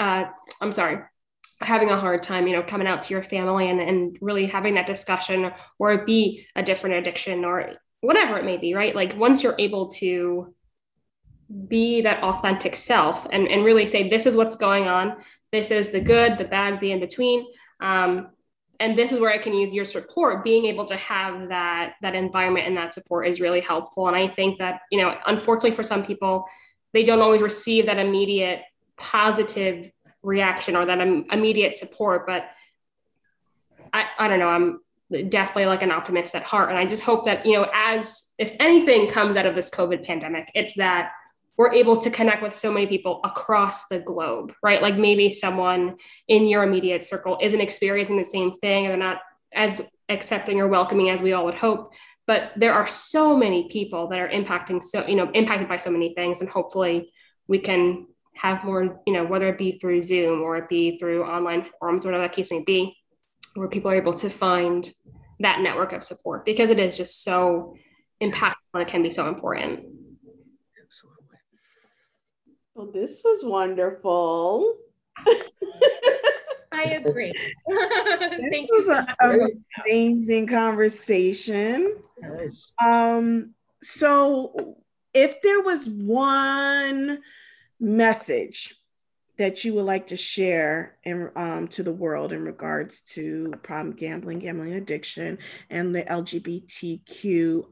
uh, 0.00 0.24
I'm 0.60 0.72
sorry, 0.72 0.98
having 1.60 1.90
a 1.90 1.96
hard 1.96 2.22
time, 2.22 2.46
you 2.46 2.54
know, 2.54 2.62
coming 2.62 2.86
out 2.86 3.02
to 3.02 3.14
your 3.14 3.22
family 3.22 3.70
and, 3.70 3.80
and 3.80 4.18
really 4.20 4.46
having 4.46 4.74
that 4.74 4.86
discussion, 4.86 5.52
or 5.78 5.92
it 5.92 6.06
be 6.06 6.46
a 6.54 6.62
different 6.62 6.96
addiction 6.96 7.44
or 7.44 7.76
whatever 8.06 8.38
it 8.38 8.44
may 8.44 8.56
be, 8.56 8.72
right? 8.72 8.94
Like 8.94 9.16
once 9.16 9.42
you're 9.42 9.56
able 9.58 9.88
to 10.02 10.54
be 11.66 12.02
that 12.02 12.22
authentic 12.22 12.76
self 12.76 13.26
and, 13.32 13.48
and 13.48 13.64
really 13.64 13.86
say, 13.86 14.08
this 14.08 14.26
is 14.26 14.36
what's 14.36 14.54
going 14.54 14.86
on. 14.86 15.16
This 15.50 15.72
is 15.72 15.90
the 15.90 16.00
good, 16.00 16.38
the 16.38 16.44
bad, 16.44 16.80
the 16.80 16.92
in 16.92 17.00
between. 17.00 17.46
Um, 17.80 18.28
and 18.78 18.96
this 18.96 19.10
is 19.10 19.18
where 19.18 19.32
I 19.32 19.38
can 19.38 19.54
use 19.54 19.72
your 19.72 19.84
support. 19.84 20.44
Being 20.44 20.66
able 20.66 20.84
to 20.84 20.96
have 20.96 21.48
that 21.48 21.94
that 22.02 22.14
environment 22.14 22.68
and 22.68 22.76
that 22.76 22.94
support 22.94 23.26
is 23.26 23.40
really 23.40 23.60
helpful. 23.60 24.06
And 24.06 24.16
I 24.16 24.28
think 24.28 24.58
that 24.58 24.82
you 24.92 25.00
know, 25.00 25.16
unfortunately 25.26 25.70
for 25.72 25.82
some 25.82 26.04
people, 26.04 26.44
they 26.92 27.02
don't 27.02 27.20
always 27.20 27.42
receive 27.42 27.86
that 27.86 27.98
immediate 27.98 28.60
positive 28.98 29.90
reaction 30.22 30.76
or 30.76 30.84
that 30.84 31.00
Im- 31.00 31.24
immediate 31.32 31.76
support. 31.76 32.26
But 32.26 32.44
I, 33.92 34.04
I 34.18 34.28
don't 34.28 34.38
know. 34.38 34.48
I'm 34.48 34.80
definitely 35.28 35.66
like 35.66 35.82
an 35.82 35.92
optimist 35.92 36.34
at 36.34 36.42
heart. 36.42 36.70
And 36.70 36.78
I 36.78 36.84
just 36.84 37.02
hope 37.02 37.24
that, 37.26 37.46
you 37.46 37.54
know, 37.54 37.68
as 37.72 38.22
if 38.38 38.54
anything 38.58 39.08
comes 39.08 39.36
out 39.36 39.46
of 39.46 39.54
this 39.54 39.70
COVID 39.70 40.04
pandemic, 40.04 40.50
it's 40.54 40.74
that 40.74 41.12
we're 41.56 41.72
able 41.72 41.96
to 41.96 42.10
connect 42.10 42.42
with 42.42 42.54
so 42.54 42.70
many 42.72 42.86
people 42.86 43.20
across 43.24 43.86
the 43.88 43.98
globe, 43.98 44.52
right? 44.62 44.82
Like 44.82 44.96
maybe 44.96 45.32
someone 45.32 45.96
in 46.28 46.46
your 46.46 46.64
immediate 46.64 47.04
circle 47.04 47.38
isn't 47.40 47.60
experiencing 47.60 48.18
the 48.18 48.24
same 48.24 48.52
thing, 48.52 48.84
and 48.84 48.90
they're 48.90 49.08
not 49.08 49.20
as 49.54 49.80
accepting 50.08 50.60
or 50.60 50.68
welcoming 50.68 51.08
as 51.10 51.22
we 51.22 51.32
all 51.32 51.44
would 51.46 51.54
hope. 51.54 51.92
But 52.26 52.52
there 52.56 52.74
are 52.74 52.86
so 52.86 53.36
many 53.36 53.68
people 53.68 54.08
that 54.08 54.18
are 54.18 54.28
impacting 54.28 54.82
so, 54.82 55.06
you 55.06 55.14
know, 55.14 55.30
impacted 55.32 55.68
by 55.68 55.76
so 55.76 55.90
many 55.90 56.12
things. 56.14 56.40
And 56.40 56.50
hopefully 56.50 57.12
we 57.46 57.60
can 57.60 58.06
have 58.34 58.64
more, 58.64 59.00
you 59.06 59.12
know, 59.12 59.24
whether 59.24 59.48
it 59.48 59.58
be 59.58 59.78
through 59.78 60.02
Zoom 60.02 60.42
or 60.42 60.58
it 60.58 60.68
be 60.68 60.98
through 60.98 61.24
online 61.24 61.62
forums, 61.62 62.04
whatever 62.04 62.22
that 62.22 62.32
case 62.32 62.50
may 62.50 62.60
be, 62.60 62.96
where 63.56 63.68
people 63.68 63.90
are 63.90 63.94
able 63.94 64.14
to 64.18 64.30
find 64.30 64.90
that 65.40 65.60
network 65.60 65.92
of 65.92 66.02
support 66.02 66.44
because 66.44 66.70
it 66.70 66.78
is 66.78 66.96
just 66.96 67.22
so 67.22 67.76
impactful 68.22 68.54
and 68.74 68.82
it 68.82 68.88
can 68.88 69.02
be 69.02 69.10
so 69.10 69.28
important. 69.28 69.80
Absolutely. 70.82 71.38
Well, 72.74 72.90
this 72.92 73.22
was 73.24 73.44
wonderful. 73.44 74.76
I 76.72 77.02
agree. 77.04 77.32
Thank 77.68 78.68
you. 78.72 78.82
So 78.82 79.04
an 79.20 79.64
amazing 79.84 80.46
conversation. 80.46 81.96
Yes. 82.22 82.72
Um, 82.82 83.54
so 83.82 84.76
if 85.14 85.40
there 85.42 85.62
was 85.62 85.88
one 85.88 87.20
message 87.80 88.74
that 89.38 89.64
you 89.64 89.74
would 89.74 89.84
like 89.84 90.06
to 90.08 90.16
share 90.16 90.96
in, 91.04 91.30
um, 91.36 91.68
to 91.68 91.82
the 91.82 91.92
world 91.92 92.32
in 92.32 92.44
regards 92.44 93.00
to 93.02 93.52
problem 93.62 93.94
gambling, 93.94 94.38
gambling 94.38 94.72
addiction, 94.74 95.38
and 95.70 95.94
the 95.94 96.02
LGBTQAI 96.02 97.66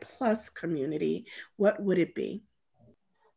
plus 0.00 0.48
community, 0.48 1.26
what 1.56 1.80
would 1.82 1.98
it 1.98 2.14
be? 2.14 2.42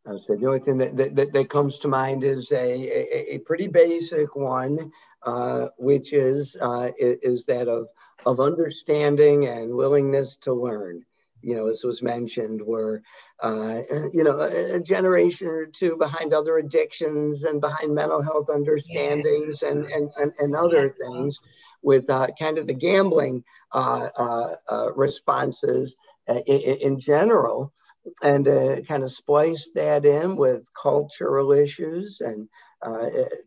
I 0.05 0.17
said 0.27 0.41
the 0.41 0.47
only 0.47 0.59
thing 0.59 0.77
that, 0.79 1.15
that, 1.15 1.31
that 1.31 1.49
comes 1.49 1.77
to 1.79 1.87
mind 1.87 2.23
is 2.23 2.51
a, 2.51 2.57
a, 2.57 3.35
a 3.35 3.37
pretty 3.39 3.67
basic 3.67 4.35
one, 4.35 4.91
uh, 5.21 5.67
which 5.77 6.11
is, 6.13 6.57
uh, 6.59 6.91
is 6.99 7.45
that 7.45 7.69
of, 7.69 7.87
of 8.25 8.39
understanding 8.41 9.45
and 9.47 9.73
willingness 9.73 10.35
to 10.37 10.53
learn 10.53 11.05
you 11.43 11.55
know, 11.55 11.67
as 11.67 11.83
was 11.83 12.01
mentioned, 12.01 12.61
were, 12.61 13.03
uh, 13.41 13.79
you 14.13 14.23
know, 14.23 14.39
a, 14.39 14.79
generation 14.79 15.47
or 15.47 15.65
two 15.65 15.97
behind 15.97 16.33
other 16.33 16.57
addictions 16.57 17.43
and 17.43 17.59
behind 17.59 17.93
mental 17.93 18.21
health 18.21 18.47
understandings 18.49 19.61
and, 19.61 19.85
and, 19.85 20.09
and, 20.17 20.31
and 20.39 20.55
other 20.55 20.89
things 20.89 21.39
with 21.81 22.09
uh, 22.09 22.27
kind 22.39 22.57
of 22.57 22.65
the 22.65 22.73
gambling 22.73 23.43
uh, 23.73 24.09
uh, 24.17 24.55
uh 24.71 24.93
responses 24.93 25.95
uh, 26.29 26.39
in, 26.47 26.77
in, 26.77 26.99
general 26.99 27.73
and 28.21 28.45
kind 28.87 29.03
of 29.03 29.11
splice 29.11 29.71
that 29.75 30.05
in 30.05 30.37
with 30.37 30.69
cultural 30.73 31.51
issues 31.51 32.21
and 32.21 32.47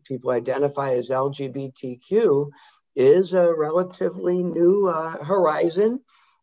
people 0.07 0.31
identify 0.31 0.93
as 0.93 1.09
LGBTQ 1.09 2.49
is 2.95 3.33
a 3.33 3.53
relatively 3.53 4.43
new 4.43 4.87
horizon 4.87 5.99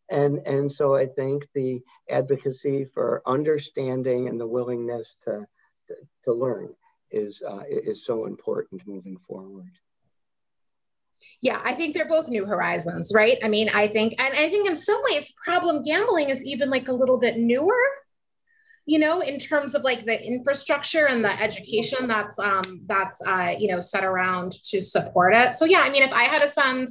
and 0.09 0.39
and 0.45 0.71
so 0.71 0.95
I 0.95 1.07
think 1.07 1.47
the 1.53 1.81
advocacy 2.09 2.83
for 2.83 3.21
understanding 3.25 4.27
and 4.27 4.39
the 4.39 4.47
willingness 4.47 5.15
to 5.23 5.45
to, 5.87 5.95
to 6.25 6.33
learn 6.33 6.73
is 7.11 7.41
uh, 7.47 7.63
is 7.69 8.05
so 8.05 8.25
important 8.25 8.87
moving 8.87 9.17
forward. 9.17 9.71
Yeah, 11.41 11.61
I 11.63 11.73
think 11.73 11.93
they're 11.93 12.07
both 12.07 12.27
new 12.27 12.45
horizons, 12.45 13.11
right? 13.13 13.37
I 13.43 13.49
mean, 13.49 13.69
I 13.69 13.87
think, 13.87 14.15
and 14.17 14.33
I 14.33 14.49
think 14.49 14.67
in 14.67 14.75
some 14.75 14.99
ways, 15.09 15.31
problem 15.43 15.83
gambling 15.83 16.29
is 16.29 16.43
even 16.43 16.69
like 16.69 16.87
a 16.87 16.93
little 16.93 17.17
bit 17.17 17.37
newer 17.37 17.77
you 18.85 18.99
know 18.99 19.21
in 19.21 19.39
terms 19.39 19.75
of 19.75 19.83
like 19.83 20.05
the 20.05 20.21
infrastructure 20.23 21.07
and 21.07 21.23
the 21.23 21.41
education 21.41 22.07
that's 22.07 22.37
um 22.39 22.81
that's 22.85 23.19
uh 23.25 23.53
you 23.57 23.71
know 23.71 23.81
set 23.81 24.03
around 24.03 24.57
to 24.63 24.81
support 24.81 25.33
it 25.33 25.55
so 25.55 25.65
yeah 25.65 25.79
i 25.79 25.89
mean 25.89 26.03
if 26.03 26.11
i 26.11 26.23
had 26.23 26.41
a 26.41 26.49
send 26.49 26.89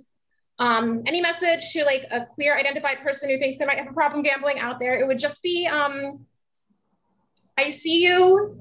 um, 0.59 1.02
any 1.07 1.20
message 1.20 1.72
to 1.72 1.84
like 1.84 2.05
a 2.11 2.26
queer 2.26 2.57
identified 2.57 3.00
person 3.00 3.28
who 3.28 3.38
thinks 3.38 3.59
they 3.59 3.66
might 3.66 3.78
have 3.78 3.88
a 3.88 3.92
problem 3.92 4.22
gambling 4.22 4.61
out 4.61 4.78
there, 4.78 4.98
it 4.98 5.07
would 5.07 5.18
just 5.18 5.42
be 5.42 5.66
um, 5.66 6.24
I 7.57 7.70
see 7.70 8.05
you, 8.05 8.61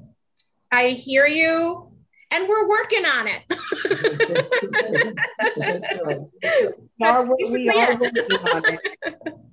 I 0.71 0.89
hear 0.89 1.27
you, 1.27 1.87
and 2.31 2.49
we're 2.49 2.67
working 2.67 3.05
on 3.05 3.27
it. 3.27 3.43
we 6.97 7.05
are 7.05 7.25
working 7.25 7.69
on 7.69 8.63
it. 8.65 8.79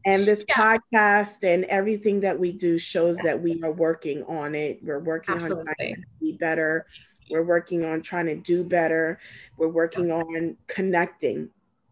And 0.07 0.25
this 0.25 0.45
yeah. 0.49 0.57
podcast 0.57 1.43
and 1.43 1.65
everything 1.65 2.21
that 2.21 2.39
we 2.39 2.53
do 2.53 2.79
shows 2.79 3.19
that 3.19 3.41
we 3.41 3.63
are 3.63 3.73
working 3.73 4.23
on 4.25 4.55
it. 4.55 4.83
We're 4.83 5.01
working 5.01 5.35
Absolutely. 5.35 5.61
on 5.61 5.75
trying 5.77 5.95
to 5.95 6.03
be 6.21 6.33
better. 6.39 6.87
We're 7.31 7.45
working 7.45 7.85
on 7.85 8.01
trying 8.01 8.27
to 8.27 8.37
do 8.37 8.65
better. 8.65 9.21
We're 9.59 9.69
working 9.69 10.11
on 10.11 10.57
connecting 10.67 11.51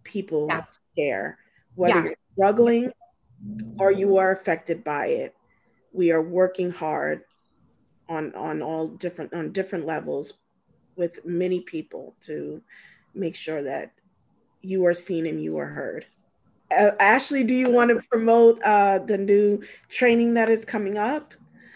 people 0.09 0.47
yeah. 0.49 0.65
care, 0.97 1.39
whether 1.77 2.01
yeah. 2.01 2.05
you're 2.05 2.15
struggling 2.33 2.91
or 3.79 3.93
you 3.93 4.17
are 4.17 4.33
affected 4.33 4.83
by 4.83 5.07
it. 5.07 5.35
We 5.93 6.11
are 6.11 6.23
working 6.23 6.71
hard 6.73 7.23
on 8.09 8.35
on 8.35 8.63
all 8.63 8.89
different 8.89 9.33
on 9.35 9.53
different 9.53 9.87
levels 9.87 10.35
with 10.97 11.25
many 11.25 11.61
people 11.61 12.15
to 12.21 12.61
make 13.15 13.37
sure 13.37 13.63
that 13.63 13.93
you 14.63 14.85
are 14.87 14.95
seen 14.95 15.27
and 15.27 15.43
you 15.43 15.57
are 15.59 15.67
heard. 15.67 16.07
Uh, 16.71 16.91
Ashley, 17.01 17.45
do 17.45 17.55
you 17.55 17.71
want 17.71 17.91
to 17.91 18.03
promote 18.11 18.61
uh, 18.63 18.99
the 18.99 19.17
new 19.17 19.63
training 19.89 20.35
that 20.35 20.51
is 20.51 20.65
coming 20.65 20.99
up? 20.99 21.33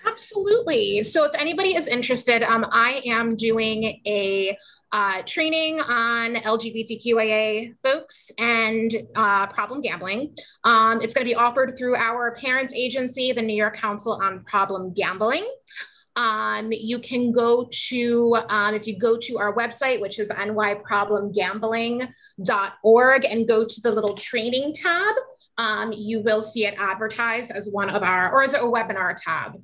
Absolutely. 0.07 1.03
So, 1.03 1.25
if 1.25 1.33
anybody 1.35 1.77
is 1.77 1.87
interested, 1.87 2.43
um, 2.43 2.67
I 2.71 3.03
am 3.07 3.31
doing 3.31 4.01
a 4.07 4.59
uh, 4.93 5.23
training 5.23 5.81
on 5.81 6.35
LGBTQIA 6.35 7.75
folks 7.83 8.31
and 8.39 8.95
uh, 9.15 9.47
problem 9.47 9.81
gambling. 9.81 10.35
Um, 10.65 11.01
it's 11.01 11.15
going 11.15 11.27
to 11.27 11.31
be 11.31 11.35
offered 11.35 11.79
through 11.79 11.97
our 11.97 12.37
parents 12.37 12.75
agency, 12.75 13.33
the 13.33 13.41
New 13.43 13.57
York 13.57 13.77
Council 13.77 14.21
on 14.23 14.45
Problem 14.45 14.93
Gambling. 14.93 15.51
Um, 16.15 16.71
you 16.73 16.99
can 16.99 17.33
go 17.33 17.71
to, 17.89 18.37
um, 18.51 18.75
if 18.75 18.87
you 18.87 18.99
go 18.99 19.17
to 19.17 19.39
our 19.39 19.57
website, 19.57 19.99
which 19.99 20.19
is 20.19 20.29
nyproblemgambling.org, 20.29 23.25
and 23.25 23.49
go 23.49 23.65
to 23.65 23.81
the 23.81 23.91
little 23.91 24.15
training 24.15 24.75
tab, 24.75 25.15
um, 25.57 25.91
you 25.93 26.21
will 26.21 26.43
see 26.43 26.67
it 26.67 26.75
advertised 26.79 27.51
as 27.51 27.71
one 27.71 27.89
of 27.89 28.03
our, 28.03 28.31
or 28.31 28.43
it 28.53 28.61
a 28.61 28.65
webinar 28.65 29.17
tab? 29.17 29.55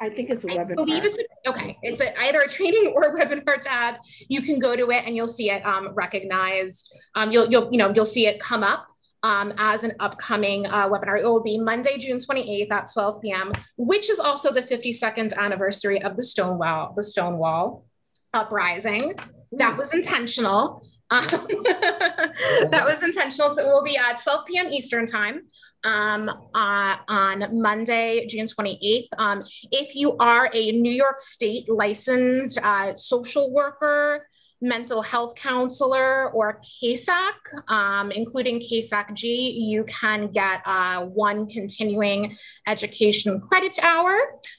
I 0.00 0.08
think 0.08 0.30
it's 0.30 0.44
a 0.44 0.50
I 0.50 0.56
webinar. 0.56 0.76
believe 0.76 1.04
it's 1.04 1.18
a, 1.18 1.50
okay. 1.50 1.78
It's 1.82 2.00
a, 2.00 2.18
either 2.20 2.40
a 2.40 2.48
training 2.48 2.92
or 2.94 3.02
a 3.04 3.18
webinar 3.18 3.60
tab. 3.60 3.96
You 4.28 4.42
can 4.42 4.58
go 4.58 4.76
to 4.76 4.90
it 4.90 5.04
and 5.06 5.16
you'll 5.16 5.28
see 5.28 5.50
it 5.50 5.64
um, 5.64 5.90
recognized. 5.94 6.92
Um, 7.14 7.30
you'll 7.30 7.50
you'll 7.50 7.68
you 7.70 7.78
know 7.78 7.92
you'll 7.94 8.06
see 8.06 8.26
it 8.26 8.40
come 8.40 8.62
up 8.62 8.86
um, 9.22 9.54
as 9.56 9.84
an 9.84 9.92
upcoming 10.00 10.66
uh, 10.66 10.88
webinar. 10.88 11.20
It 11.20 11.24
will 11.24 11.42
be 11.42 11.58
Monday, 11.58 11.98
June 11.98 12.18
28th 12.18 12.70
at 12.70 12.92
12 12.92 13.22
p.m., 13.22 13.52
which 13.76 14.10
is 14.10 14.18
also 14.18 14.52
the 14.52 14.62
52nd 14.62 15.34
anniversary 15.36 16.02
of 16.02 16.16
the 16.16 16.22
Stonewall 16.22 16.92
the 16.94 17.02
Stonewall 17.02 17.86
uprising. 18.32 19.14
That 19.52 19.76
was 19.78 19.94
intentional. 19.94 20.84
Um, 21.10 21.24
that 21.28 22.82
was 22.84 23.02
intentional. 23.02 23.50
So 23.50 23.62
it 23.62 23.72
will 23.72 23.84
be 23.84 23.96
at 23.96 24.18
12 24.18 24.46
p.m. 24.46 24.72
Eastern 24.72 25.06
time 25.06 25.42
um, 25.84 26.28
uh, 26.54 26.96
on 27.08 27.60
Monday, 27.60 28.26
June 28.26 28.46
28th. 28.46 29.06
Um, 29.18 29.40
if 29.70 29.94
you 29.94 30.16
are 30.18 30.50
a 30.52 30.72
New 30.72 30.92
York 30.92 31.20
State 31.20 31.68
licensed 31.68 32.58
uh, 32.62 32.96
social 32.96 33.52
worker, 33.52 34.26
mental 34.64 35.02
health 35.02 35.34
counselor 35.34 36.30
or 36.30 36.60
CASAC, 36.82 37.34
um, 37.68 38.10
including 38.10 38.60
CASAC 38.60 39.12
G, 39.12 39.50
you 39.50 39.84
can 39.84 40.32
get 40.32 40.62
uh, 40.64 41.04
one 41.04 41.46
continuing 41.46 42.34
education 42.66 43.40
credit 43.40 43.78
hour 43.82 44.18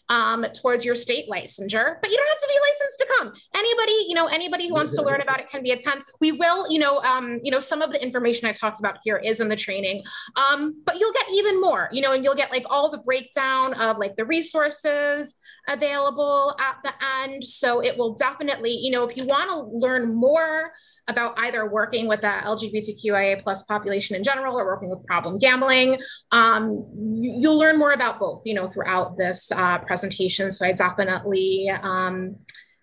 um, 0.09 0.45
towards 0.53 0.85
your 0.85 0.93
state 0.93 1.27
licensure, 1.27 1.95
but 2.01 2.11
you 2.11 2.17
don't 2.17 2.27
have 2.27 2.39
to 2.39 2.47
be 2.47 2.59
licensed 2.69 2.99
to 2.99 3.07
come. 3.17 3.33
Anybody, 3.55 4.05
you 4.07 4.13
know, 4.13 4.27
anybody 4.27 4.67
who 4.67 4.75
wants 4.75 4.93
to 4.95 5.01
learn 5.01 5.21
about 5.21 5.39
it 5.39 5.49
can 5.49 5.63
be 5.63 5.71
attend. 5.71 6.03
We 6.21 6.31
will, 6.33 6.69
you 6.71 6.77
know, 6.77 6.99
um, 6.99 7.39
you 7.43 7.49
know, 7.49 7.59
some 7.59 7.81
of 7.81 7.91
the 7.91 8.01
information 8.01 8.47
I 8.47 8.53
talked 8.53 8.79
about 8.79 8.97
here 9.03 9.17
is 9.17 9.39
in 9.39 9.49
the 9.49 9.55
training, 9.55 10.03
um, 10.35 10.81
but 10.85 10.99
you'll 10.99 11.13
get 11.13 11.25
even 11.31 11.59
more, 11.59 11.89
you 11.91 12.01
know, 12.01 12.13
and 12.13 12.23
you'll 12.23 12.35
get 12.35 12.51
like 12.51 12.65
all 12.69 12.91
the 12.91 12.99
breakdown 12.99 13.73
of 13.73 13.97
like 13.97 14.15
the 14.17 14.25
resources 14.25 15.33
available 15.67 16.55
at 16.59 16.77
the 16.83 16.93
end. 17.23 17.43
So 17.43 17.79
it 17.79 17.97
will 17.97 18.13
definitely, 18.13 18.71
you 18.71 18.91
know, 18.91 19.03
if 19.03 19.17
you 19.17 19.25
want 19.25 19.49
to 19.49 19.75
learn 19.75 19.94
more 20.03 20.71
about 21.07 21.37
either 21.37 21.69
working 21.69 22.07
with 22.07 22.21
the 22.21 22.27
LGBTQIA 22.27 23.43
plus 23.43 23.63
population 23.63 24.15
in 24.15 24.23
general 24.23 24.59
or 24.59 24.65
working 24.65 24.89
with 24.89 25.05
problem 25.05 25.37
gambling. 25.37 25.99
Um, 26.31 26.85
you'll 27.21 27.57
learn 27.57 27.77
more 27.77 27.91
about 27.91 28.19
both, 28.19 28.41
you 28.45 28.55
know, 28.55 28.67
throughout 28.67 29.17
this 29.17 29.51
uh, 29.51 29.77
presentation. 29.79 30.51
So 30.51 30.65
I 30.65 30.71
definitely, 30.71 31.69
um, 31.69 32.37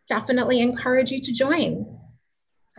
definitely 0.09 0.61
encourage 0.61 1.11
you 1.11 1.21
to 1.21 1.33
join. 1.33 1.99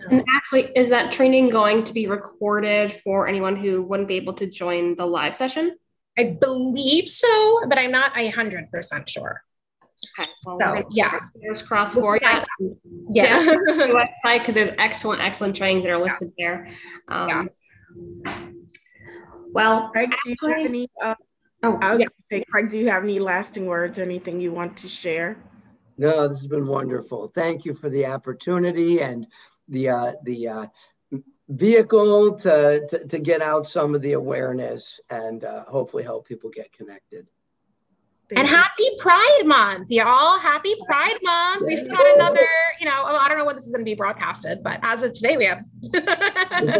And 0.09 0.23
actually, 0.35 0.71
is 0.75 0.89
that 0.89 1.11
training 1.11 1.49
going 1.49 1.83
to 1.85 1.93
be 1.93 2.07
recorded 2.07 2.91
for 3.03 3.27
anyone 3.27 3.55
who 3.55 3.83
wouldn't 3.83 4.07
be 4.07 4.15
able 4.15 4.33
to 4.33 4.47
join 4.47 4.95
the 4.95 5.05
live 5.05 5.35
session? 5.35 5.77
I 6.17 6.37
believe 6.39 7.09
so, 7.09 7.61
but 7.67 7.77
I'm 7.77 7.91
not 7.91 8.17
a 8.17 8.29
hundred 8.29 8.69
percent 8.71 9.09
sure. 9.09 9.43
Okay. 10.19 10.29
Well, 10.45 10.59
so 10.59 10.87
yeah, 10.91 11.19
there's 11.41 11.61
cross 11.61 11.93
for 11.93 12.17
you. 12.17 12.77
Yeah, 13.09 13.43
website 13.43 14.39
because 14.39 14.55
there's 14.55 14.71
excellent, 14.77 15.21
excellent 15.21 15.55
trainings 15.55 15.83
that 15.83 15.91
are 15.91 16.01
listed 16.01 16.31
yeah. 16.37 16.45
there. 16.45 16.69
Um, 17.07 17.49
yeah. 18.25 18.47
Well, 19.51 19.89
Craig, 19.89 20.09
actually, 20.11 20.35
do 20.35 20.47
you 20.47 20.53
have 20.55 20.65
any? 20.65 20.89
Uh, 21.01 21.15
oh, 21.63 21.77
I 21.81 21.91
was 21.91 22.01
yeah. 22.01 22.07
going 22.07 22.17
to 22.17 22.25
say, 22.31 22.43
Craig, 22.49 22.69
do 22.69 22.77
you 22.77 22.89
have 22.89 23.03
any 23.03 23.19
lasting 23.19 23.65
words? 23.65 23.99
Or 23.99 24.03
anything 24.03 24.41
you 24.41 24.51
want 24.51 24.77
to 24.77 24.87
share? 24.87 25.37
No, 25.97 26.27
this 26.27 26.39
has 26.39 26.47
been 26.47 26.67
wonderful. 26.67 27.27
Thank 27.27 27.65
you 27.65 27.73
for 27.73 27.89
the 27.89 28.07
opportunity 28.07 29.01
and 29.01 29.27
the 29.67 29.89
uh, 29.89 30.13
the 30.23 30.47
uh, 30.47 30.65
vehicle 31.49 32.37
to, 32.39 32.87
to, 32.89 33.07
to, 33.07 33.19
get 33.19 33.41
out 33.41 33.65
some 33.65 33.93
of 33.93 34.01
the 34.01 34.13
awareness 34.13 34.99
and 35.09 35.43
uh, 35.43 35.63
hopefully 35.65 36.03
help 36.03 36.27
people 36.27 36.49
get 36.49 36.71
connected. 36.71 37.27
Thank 38.29 38.39
and 38.39 38.47
you. 38.47 38.55
happy 38.55 38.89
Pride 38.99 39.41
Month, 39.45 39.91
y'all! 39.91 40.39
Happy 40.39 40.75
Pride 40.85 41.17
Month. 41.23 41.65
We 41.67 41.75
still 41.75 41.95
got 41.95 42.15
another, 42.15 42.39
you 42.79 42.85
know, 42.85 43.03
I 43.05 43.27
don't 43.27 43.37
know 43.37 43.45
when 43.45 43.55
this 43.55 43.65
is 43.65 43.71
going 43.71 43.81
to 43.81 43.89
be 43.89 43.95
broadcasted, 43.95 44.63
but 44.63 44.79
as 44.81 45.03
of 45.03 45.13
today, 45.13 45.35
we 45.35 45.45
have. 45.45 45.59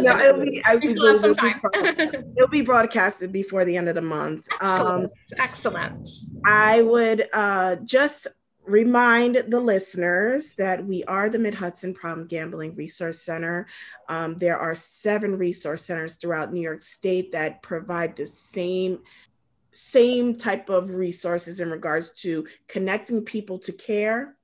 no, 0.02 0.18
it'll 0.18 0.40
be. 0.40 0.62
I 0.64 0.76
we 0.82 0.88
still 0.88 1.06
have 1.06 1.20
some 1.20 1.34
time. 1.34 1.60
it'll 1.74 2.48
be 2.48 2.62
broadcasted 2.62 3.30
before 3.30 3.64
the 3.64 3.76
end 3.76 3.88
of 3.88 3.94
the 3.94 4.02
month. 4.02 4.46
Excellent. 4.60 5.04
Um, 5.04 5.10
Excellent. 5.38 6.08
I 6.46 6.82
would 6.82 7.28
uh, 7.32 7.76
just 7.84 8.26
remind 8.66 9.44
the 9.48 9.60
listeners 9.60 10.54
that 10.54 10.84
we 10.84 11.04
are 11.04 11.28
the 11.28 11.38
Mid 11.38 11.54
Hudson 11.54 11.92
Problem 11.92 12.26
Gambling 12.26 12.74
Resource 12.74 13.20
Center. 13.20 13.66
Um, 14.08 14.38
there 14.38 14.58
are 14.58 14.74
seven 14.74 15.36
resource 15.36 15.84
centers 15.84 16.16
throughout 16.16 16.52
New 16.52 16.62
York 16.62 16.82
State 16.82 17.32
that 17.32 17.62
provide 17.62 18.16
the 18.16 18.26
same 18.26 19.00
same 19.74 20.36
type 20.36 20.70
of 20.70 20.90
resources 20.90 21.60
in 21.60 21.70
regards 21.70 22.12
to 22.22 22.46
connecting 22.68 23.22
people 23.24 23.58
to 23.60 23.72
care, 23.72 24.36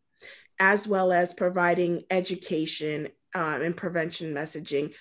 as 0.58 0.86
well 0.86 1.12
as 1.12 1.32
providing 1.32 2.02
education 2.10 3.08
um, 3.34 3.62
and 3.62 3.76
prevention 3.76 4.34
messaging 4.34 4.92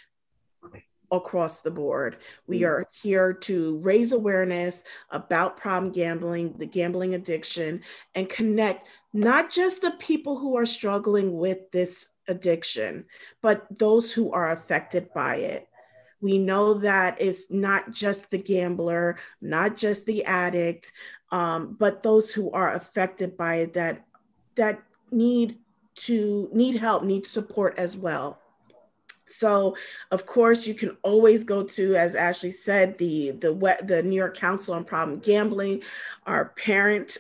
across 1.12 1.62
the 1.62 1.72
board. 1.72 2.18
We 2.48 2.62
mm. 2.62 2.68
are 2.68 2.88
here 3.02 3.34
to 3.34 3.80
raise 3.80 4.12
awareness 4.12 4.84
about 5.10 5.58
problem 5.58 5.92
gambling, 5.92 6.56
the 6.58 6.66
gambling 6.66 7.16
addiction, 7.16 7.82
and 8.16 8.30
connect 8.30 8.88
not 9.14 9.50
just 9.52 9.82
the 9.82 9.92
people 9.92 10.38
who 10.38 10.56
are 10.56 10.66
struggling 10.66 11.36
with 11.36 11.72
this 11.72 12.10
addiction, 12.28 13.06
but 13.42 13.66
those 13.72 14.12
who 14.12 14.32
are 14.32 14.52
affected 14.52 15.12
by 15.14 15.38
it. 15.38 15.68
We 16.22 16.38
know 16.38 16.74
that 16.76 17.22
it's 17.22 17.50
not 17.50 17.92
just 17.92 18.30
the 18.30 18.38
gambler, 18.38 19.18
not 19.42 19.78
just 19.78 20.06
the 20.06 20.26
addict, 20.26 20.92
um, 21.32 21.76
but 21.80 22.04
those 22.04 22.34
who 22.34 22.52
are 22.52 22.74
affected 22.74 23.38
by 23.38 23.56
it 23.56 23.74
that 23.74 24.06
that 24.56 24.82
need 25.12 25.60
to 25.96 26.50
need 26.54 26.76
help, 26.76 27.04
need 27.04 27.26
support 27.26 27.78
as 27.78 27.96
well. 27.96 28.40
So, 29.30 29.76
of 30.12 30.26
course, 30.26 30.66
you 30.66 30.74
can 30.74 30.98
always 31.04 31.44
go 31.44 31.62
to, 31.64 31.96
as 31.96 32.16
Ashley 32.16 32.52
said, 32.52 32.98
the 32.98 33.32
the 33.32 33.78
the 33.84 34.02
New 34.04 34.16
York 34.16 34.38
Council 34.38 34.74
on 34.74 34.84
Problem 34.84 35.20
Gambling, 35.20 35.82
our 36.26 36.46
parent 36.50 37.18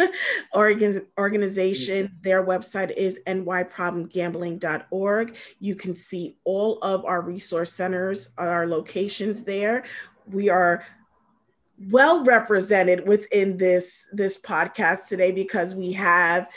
organization. 0.54 2.08
Mm-hmm. 2.08 2.22
Their 2.22 2.44
website 2.44 2.94
is 2.96 3.18
nyproblemgambling.org. 3.26 5.36
You 5.60 5.74
can 5.74 5.94
see 5.94 6.36
all 6.44 6.78
of 6.78 7.04
our 7.04 7.20
resource 7.22 7.72
centers, 7.72 8.30
our 8.38 8.66
locations 8.66 9.42
there. 9.42 9.84
We 10.30 10.48
are 10.50 10.84
well 11.90 12.24
represented 12.24 13.06
within 13.06 13.56
this 13.56 14.06
this 14.12 14.38
podcast 14.38 15.08
today 15.08 15.32
because 15.32 15.74
we 15.74 15.92
have 15.92 16.48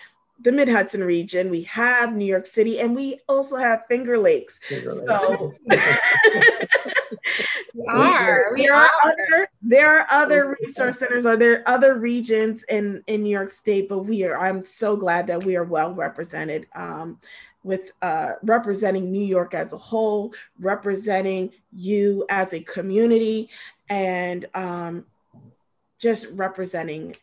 the 0.42 0.52
Mid 0.52 0.70
Hudson 0.70 1.04
region, 1.04 1.50
we 1.50 1.64
have 1.64 2.16
New 2.16 2.26
York 2.26 2.46
City, 2.46 2.80
and 2.80 2.96
we 2.96 3.20
also 3.28 3.58
have 3.58 3.86
Finger 3.88 4.18
Lakes. 4.18 4.60
Finger 4.60 4.92
so 4.92 5.52
we 7.74 7.88
are. 7.88 8.54
We 8.54 8.70
are. 8.70 8.90
Other, 9.04 9.50
there 9.62 10.00
are 10.00 10.08
other 10.10 10.58
resource 10.62 11.00
centers, 11.00 11.26
or 11.26 11.36
there 11.36 11.60
are 11.60 11.64
other 11.68 11.96
regions 11.96 12.64
in 12.70 13.04
in 13.08 13.24
New 13.24 13.32
York 13.32 13.50
State, 13.50 13.90
but 13.90 14.00
we 14.00 14.24
are. 14.24 14.40
I'm 14.40 14.62
so 14.62 14.96
glad 14.96 15.28
that 15.28 15.44
we 15.44 15.56
are 15.56 15.66
well 15.66 15.94
represented. 15.94 16.68
Um, 16.74 17.20
with 17.62 17.92
uh, 18.02 18.34
representing 18.42 19.12
New 19.12 19.26
York 19.26 19.54
as 19.54 19.74
a 19.74 19.78
whole, 19.78 20.34
representing 20.62 21.52
you 21.74 22.26
as 22.30 22.54
a 22.54 22.62
community, 22.62 23.50
and 23.90 24.46
um, 24.54 25.06
just 25.98 26.28
representing 26.32 27.18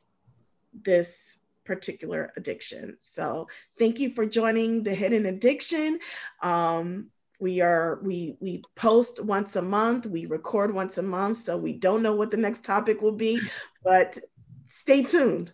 this 0.85 1.39
particular 1.67 2.33
addiction. 2.37 2.97
So 3.01 3.49
thank 3.79 4.01
you 4.01 4.15
for 4.15 4.25
joining 4.25 4.83
the 4.83 4.95
Hidden 4.95 5.27
Addiction. 5.27 5.99
Um, 6.43 7.11
we 7.39 7.61
are 7.61 7.99
we 8.03 8.37
we 8.41 8.63
post 8.77 9.23
once 9.23 9.57
a 9.57 9.63
month 9.63 10.07
we 10.07 10.25
record 10.27 10.73
once 10.73 10.97
a 10.97 11.03
month 11.03 11.37
so 11.37 11.57
we 11.57 11.73
don't 11.73 12.03
know 12.03 12.15
what 12.15 12.31
the 12.31 12.37
next 12.37 12.65
topic 12.65 13.03
will 13.03 13.13
be 13.13 13.39
but 13.85 14.17
stay 14.69 15.03
tuned 15.03 15.53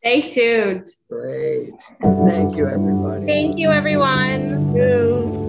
stay 0.00 0.28
tuned 0.28 0.90
great 1.08 1.80
thank 2.02 2.54
you 2.54 2.68
everybody 2.68 3.24
thank 3.24 3.58
you 3.58 3.70
everyone 3.70 4.50
thank 4.50 4.76
you. 4.76 5.47